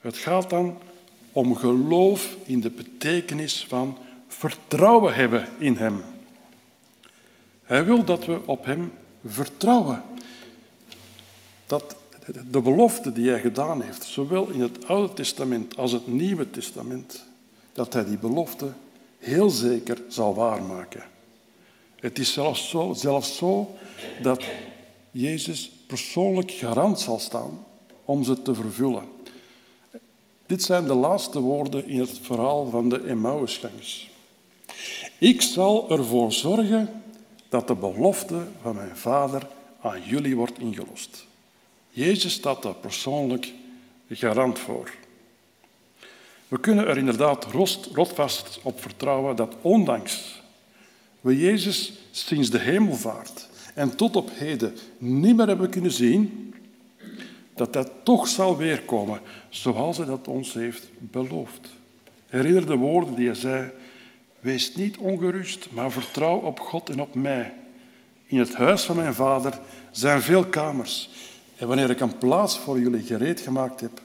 Het 0.00 0.16
gaat 0.16 0.50
dan 0.50 0.78
om 1.32 1.56
geloof 1.56 2.36
in 2.44 2.60
de 2.60 2.70
betekenis 2.70 3.64
van 3.68 3.98
vertrouwen 4.28 5.14
hebben 5.14 5.48
in 5.58 5.76
Hem. 5.76 6.04
Hij 7.62 7.84
wil 7.84 8.04
dat 8.04 8.24
we 8.24 8.40
op 8.44 8.64
Hem 8.64 8.92
vertrouwen. 9.26 10.02
Dat 11.68 11.96
de 12.50 12.60
belofte 12.60 13.12
die 13.12 13.28
Hij 13.28 13.40
gedaan 13.40 13.82
heeft, 13.82 14.04
zowel 14.04 14.48
in 14.48 14.60
het 14.60 14.86
Oude 14.86 15.12
Testament 15.12 15.76
als 15.76 15.92
het 15.92 16.06
Nieuwe 16.06 16.50
Testament, 16.50 17.24
dat 17.72 17.92
Hij 17.92 18.04
die 18.04 18.18
belofte 18.18 18.72
heel 19.18 19.50
zeker 19.50 20.02
zal 20.08 20.34
waarmaken. 20.34 21.02
Het 22.00 22.18
is 22.18 22.32
zelfs 22.32 22.68
zo, 22.68 22.92
zelfs 22.96 23.36
zo 23.36 23.76
dat 24.22 24.44
Jezus 25.10 25.70
persoonlijk 25.86 26.50
garant 26.50 27.00
zal 27.00 27.18
staan 27.18 27.64
om 28.04 28.24
ze 28.24 28.42
te 28.42 28.54
vervullen. 28.54 29.04
Dit 30.46 30.62
zijn 30.62 30.84
de 30.84 30.94
laatste 30.94 31.40
woorden 31.40 31.86
in 31.86 32.00
het 32.00 32.18
verhaal 32.22 32.70
van 32.70 32.88
de 32.88 33.02
Emmausgangers. 33.02 34.10
Ik 35.18 35.42
zal 35.42 35.90
ervoor 35.90 36.32
zorgen 36.32 37.02
dat 37.48 37.66
de 37.66 37.74
belofte 37.74 38.46
van 38.62 38.74
mijn 38.74 38.96
vader 38.96 39.48
aan 39.80 40.02
jullie 40.02 40.36
wordt 40.36 40.58
ingelost. 40.58 41.27
Jezus 41.90 42.32
staat 42.32 42.62
daar 42.62 42.74
persoonlijk 42.74 43.52
garant 44.08 44.58
voor. 44.58 44.90
We 46.48 46.60
kunnen 46.60 46.86
er 46.86 46.98
inderdaad 46.98 47.46
rotvast 47.94 48.60
op 48.62 48.80
vertrouwen 48.80 49.36
dat 49.36 49.56
ondanks 49.60 50.42
we 51.20 51.38
Jezus 51.38 51.92
sinds 52.10 52.50
de 52.50 52.58
hemelvaart 52.58 53.48
en 53.74 53.96
tot 53.96 54.16
op 54.16 54.30
heden 54.32 54.76
niet 54.98 55.36
meer 55.36 55.46
hebben 55.46 55.70
kunnen 55.70 55.92
zien, 55.92 56.54
dat 57.54 57.72
dat 57.72 57.90
toch 58.02 58.28
zal 58.28 58.56
weerkomen 58.56 59.20
zoals 59.48 59.96
hij 59.96 60.06
dat 60.06 60.28
ons 60.28 60.52
heeft 60.52 60.88
beloofd. 60.98 61.68
Herinner 62.26 62.66
de 62.66 62.76
woorden 62.76 63.14
die 63.14 63.26
hij 63.26 63.34
zei, 63.34 63.70
Wees 64.40 64.74
niet 64.74 64.96
ongerust, 64.96 65.68
maar 65.70 65.90
vertrouw 65.90 66.38
op 66.38 66.60
God 66.60 66.90
en 66.90 67.00
op 67.00 67.14
mij. 67.14 67.54
In 68.26 68.38
het 68.38 68.54
huis 68.54 68.82
van 68.82 68.96
mijn 68.96 69.14
vader 69.14 69.58
zijn 69.90 70.22
veel 70.22 70.44
kamers. 70.44 71.10
En 71.58 71.66
wanneer 71.66 71.90
ik 71.90 72.00
een 72.00 72.18
plaats 72.18 72.58
voor 72.58 72.80
jullie 72.80 73.02
gereed 73.02 73.40
gemaakt 73.40 73.80
heb, 73.80 74.00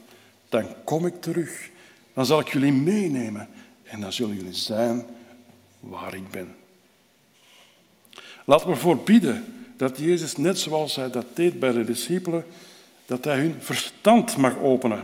dan 0.50 0.66
kom 0.84 1.06
ik 1.06 1.22
terug. 1.22 1.70
Dan 2.14 2.26
zal 2.26 2.40
ik 2.40 2.48
jullie 2.48 2.74
meenemen 2.74 3.48
en 3.84 4.02
dan 4.02 4.14
zullen 4.14 4.36
jullie 4.36 4.54
zijn 4.54 5.06
waar 5.80 6.14
ik 6.14 6.32
ben. 6.32 6.56
Laten 8.46 8.70
we 8.70 8.76
voorbieden 8.76 9.46
dat 9.78 9.98
Jezus, 9.98 10.38
net 10.38 10.60
zoals 10.60 10.96
hij 10.96 11.10
dat 11.12 11.26
deed 11.34 11.60
bij 11.60 11.72
de 11.72 11.84
discipelen, 11.84 12.46
dat 13.06 13.24
hij 13.24 13.38
hun 13.38 13.56
verstand 13.60 14.38
mag 14.38 14.58
openen. 14.58 15.04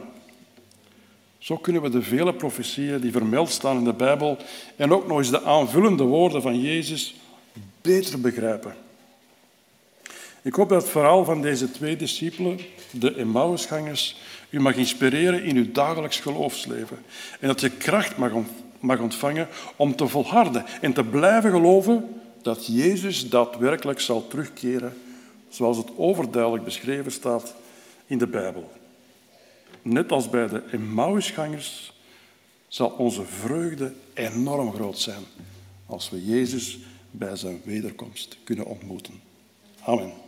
Zo 1.37 1.57
kunnen 1.57 1.81
we 1.81 1.89
de 1.89 2.01
vele 2.01 2.33
profetieën 2.33 2.99
die 2.99 3.11
vermeld 3.11 3.49
staan 3.49 3.77
in 3.77 3.83
de 3.83 3.93
Bijbel 3.93 4.37
en 4.75 4.93
ook 4.93 5.07
nog 5.07 5.17
eens 5.17 5.29
de 5.29 5.43
aanvullende 5.43 6.03
woorden 6.03 6.41
van 6.41 6.59
Jezus 6.59 7.15
beter 7.81 8.21
begrijpen. 8.21 8.75
Ik 10.41 10.53
hoop 10.53 10.69
dat 10.69 10.81
het 10.81 10.91
verhaal 10.91 11.25
van 11.25 11.41
deze 11.41 11.71
twee 11.71 11.95
discipelen, 11.95 12.59
de 12.91 13.15
Emmausgangers, 13.15 14.17
u 14.49 14.59
mag 14.59 14.75
inspireren 14.75 15.43
in 15.43 15.55
uw 15.55 15.71
dagelijks 15.71 16.19
geloofsleven. 16.19 16.97
En 17.39 17.47
dat 17.47 17.61
je 17.61 17.69
kracht 17.69 18.17
mag 18.79 18.99
ontvangen 18.99 19.47
om 19.75 19.95
te 19.95 20.07
volharden 20.07 20.65
en 20.81 20.93
te 20.93 21.03
blijven 21.03 21.51
geloven 21.51 22.21
dat 22.41 22.65
Jezus 22.65 23.29
daadwerkelijk 23.29 23.99
zal 23.99 24.27
terugkeren, 24.27 24.97
zoals 25.49 25.77
het 25.77 25.89
overduidelijk 25.97 26.63
beschreven 26.63 27.11
staat 27.11 27.55
in 28.05 28.17
de 28.17 28.27
Bijbel. 28.27 28.71
Net 29.81 30.11
als 30.11 30.29
bij 30.29 30.47
de 30.47 30.63
Emmausgangers 30.71 31.93
zal 32.67 32.89
onze 32.89 33.25
vreugde 33.25 33.93
enorm 34.13 34.73
groot 34.73 34.99
zijn 34.99 35.23
als 35.85 36.09
we 36.09 36.25
Jezus 36.25 36.77
bij 37.11 37.35
zijn 37.35 37.61
wederkomst 37.63 38.37
kunnen 38.43 38.65
ontmoeten. 38.65 39.21
Amen. 39.83 40.27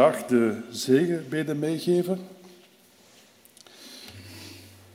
Graag 0.00 0.26
de 0.26 0.60
zegenbeden 0.70 1.58
meegeven. 1.58 2.18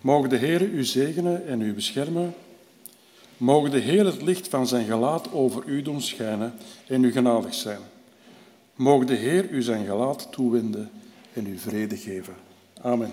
Mogen 0.02 0.30
de 0.30 0.38
Heer 0.38 0.62
u 0.62 0.84
zegenen 0.84 1.48
en 1.48 1.62
u 1.62 1.74
beschermen. 1.74 2.34
Mogen 3.38 3.72
de 3.72 3.80
Heer 3.80 4.06
het 4.06 4.22
licht 4.22 4.48
van 4.48 4.68
zijn 4.68 4.86
gelaat 4.86 5.32
over 5.32 5.64
u 5.66 5.82
doen 5.82 6.02
schijnen 6.02 6.54
en 6.88 7.04
u 7.04 7.12
genadig 7.12 7.54
zijn. 7.54 7.80
Mogen 8.76 9.08
de 9.08 9.16
Heer 9.16 9.50
u 9.50 9.62
zijn 9.62 9.86
gelaat 9.86 10.28
toewenden 10.32 10.92
en 11.34 11.48
u 11.48 11.58
vrede 11.58 11.98
geven. 11.98 12.36
Amen. 12.82 13.12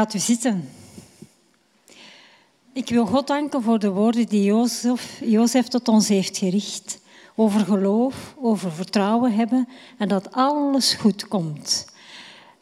Gaat 0.00 0.14
u 0.14 0.18
zitten. 0.18 0.68
Ik 2.72 2.88
wil 2.88 3.06
God 3.06 3.26
danken 3.26 3.62
voor 3.62 3.78
de 3.78 3.90
woorden 3.90 4.26
die 4.26 4.44
Jozef, 4.44 5.20
Jozef 5.24 5.68
tot 5.68 5.88
ons 5.88 6.08
heeft 6.08 6.36
gericht. 6.36 7.00
Over 7.36 7.60
geloof, 7.60 8.34
over 8.38 8.72
vertrouwen 8.72 9.34
hebben 9.34 9.68
en 9.98 10.08
dat 10.08 10.32
alles 10.32 10.94
goed 10.94 11.28
komt. 11.28 11.86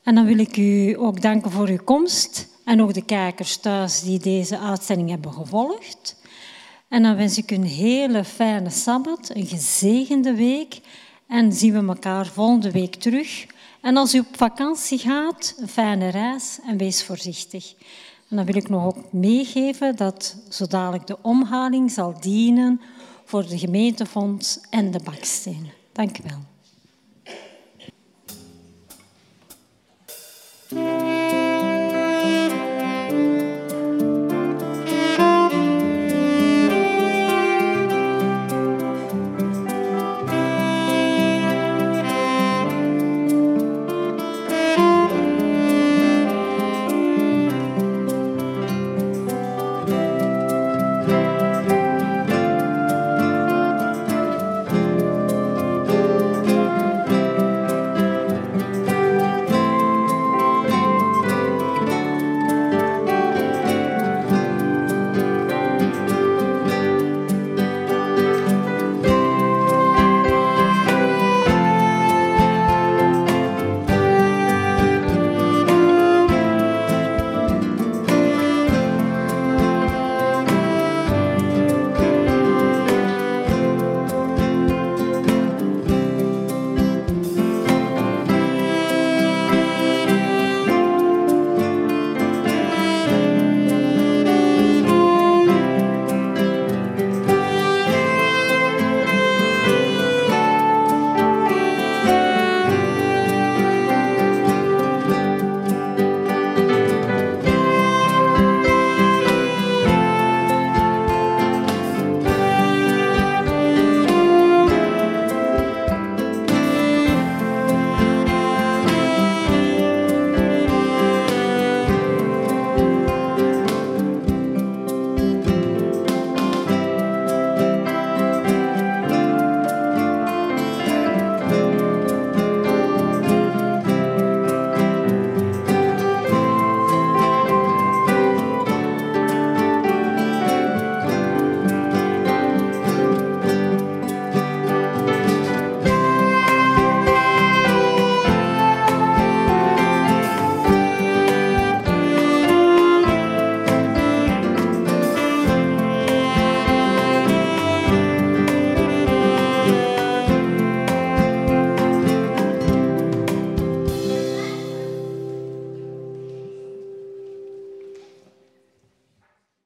En 0.02 0.14
dan 0.14 0.26
wil 0.26 0.38
ik 0.38 0.56
u 0.56 0.96
ook 0.98 1.22
danken 1.22 1.50
voor 1.50 1.68
uw 1.68 1.84
komst 1.84 2.48
en 2.64 2.82
ook 2.82 2.94
de 2.94 3.04
kijkers 3.04 3.56
thuis 3.56 4.02
die 4.02 4.18
deze 4.18 4.58
uitzending 4.58 5.10
hebben 5.10 5.32
gevolgd. 5.32 6.16
En 6.88 7.02
dan 7.02 7.16
wens 7.16 7.38
ik 7.38 7.50
u 7.50 7.54
een 7.54 7.62
hele 7.64 8.24
fijne 8.24 8.70
sabbat, 8.70 9.30
een 9.34 9.46
gezegende 9.46 10.34
week 10.34 10.80
en 11.28 11.52
zien 11.52 11.72
we 11.72 11.92
elkaar 11.92 12.26
volgende 12.26 12.70
week 12.70 12.94
terug. 12.94 13.46
En 13.80 13.96
als 13.96 14.14
u 14.14 14.18
op 14.18 14.36
vakantie 14.36 14.98
gaat, 14.98 15.54
een 15.58 15.68
fijne 15.68 16.08
reis 16.08 16.58
en 16.66 16.76
wees 16.76 17.04
voorzichtig. 17.04 17.74
En 18.28 18.36
dan 18.36 18.44
wil 18.44 18.56
ik 18.56 18.68
nog 18.68 18.84
ook 18.84 19.12
meegeven 19.12 19.96
dat 19.96 20.36
zo 20.48 20.66
dadelijk 20.66 21.06
de 21.06 21.18
omhaling 21.22 21.90
zal 21.90 22.20
dienen 22.20 22.80
voor 23.24 23.46
de 23.46 23.58
gemeentefonds 23.58 24.60
en 24.70 24.90
de 24.90 25.00
baksteen. 25.04 25.70
Dank 25.92 26.18
u 26.18 26.22
wel. 26.24 26.46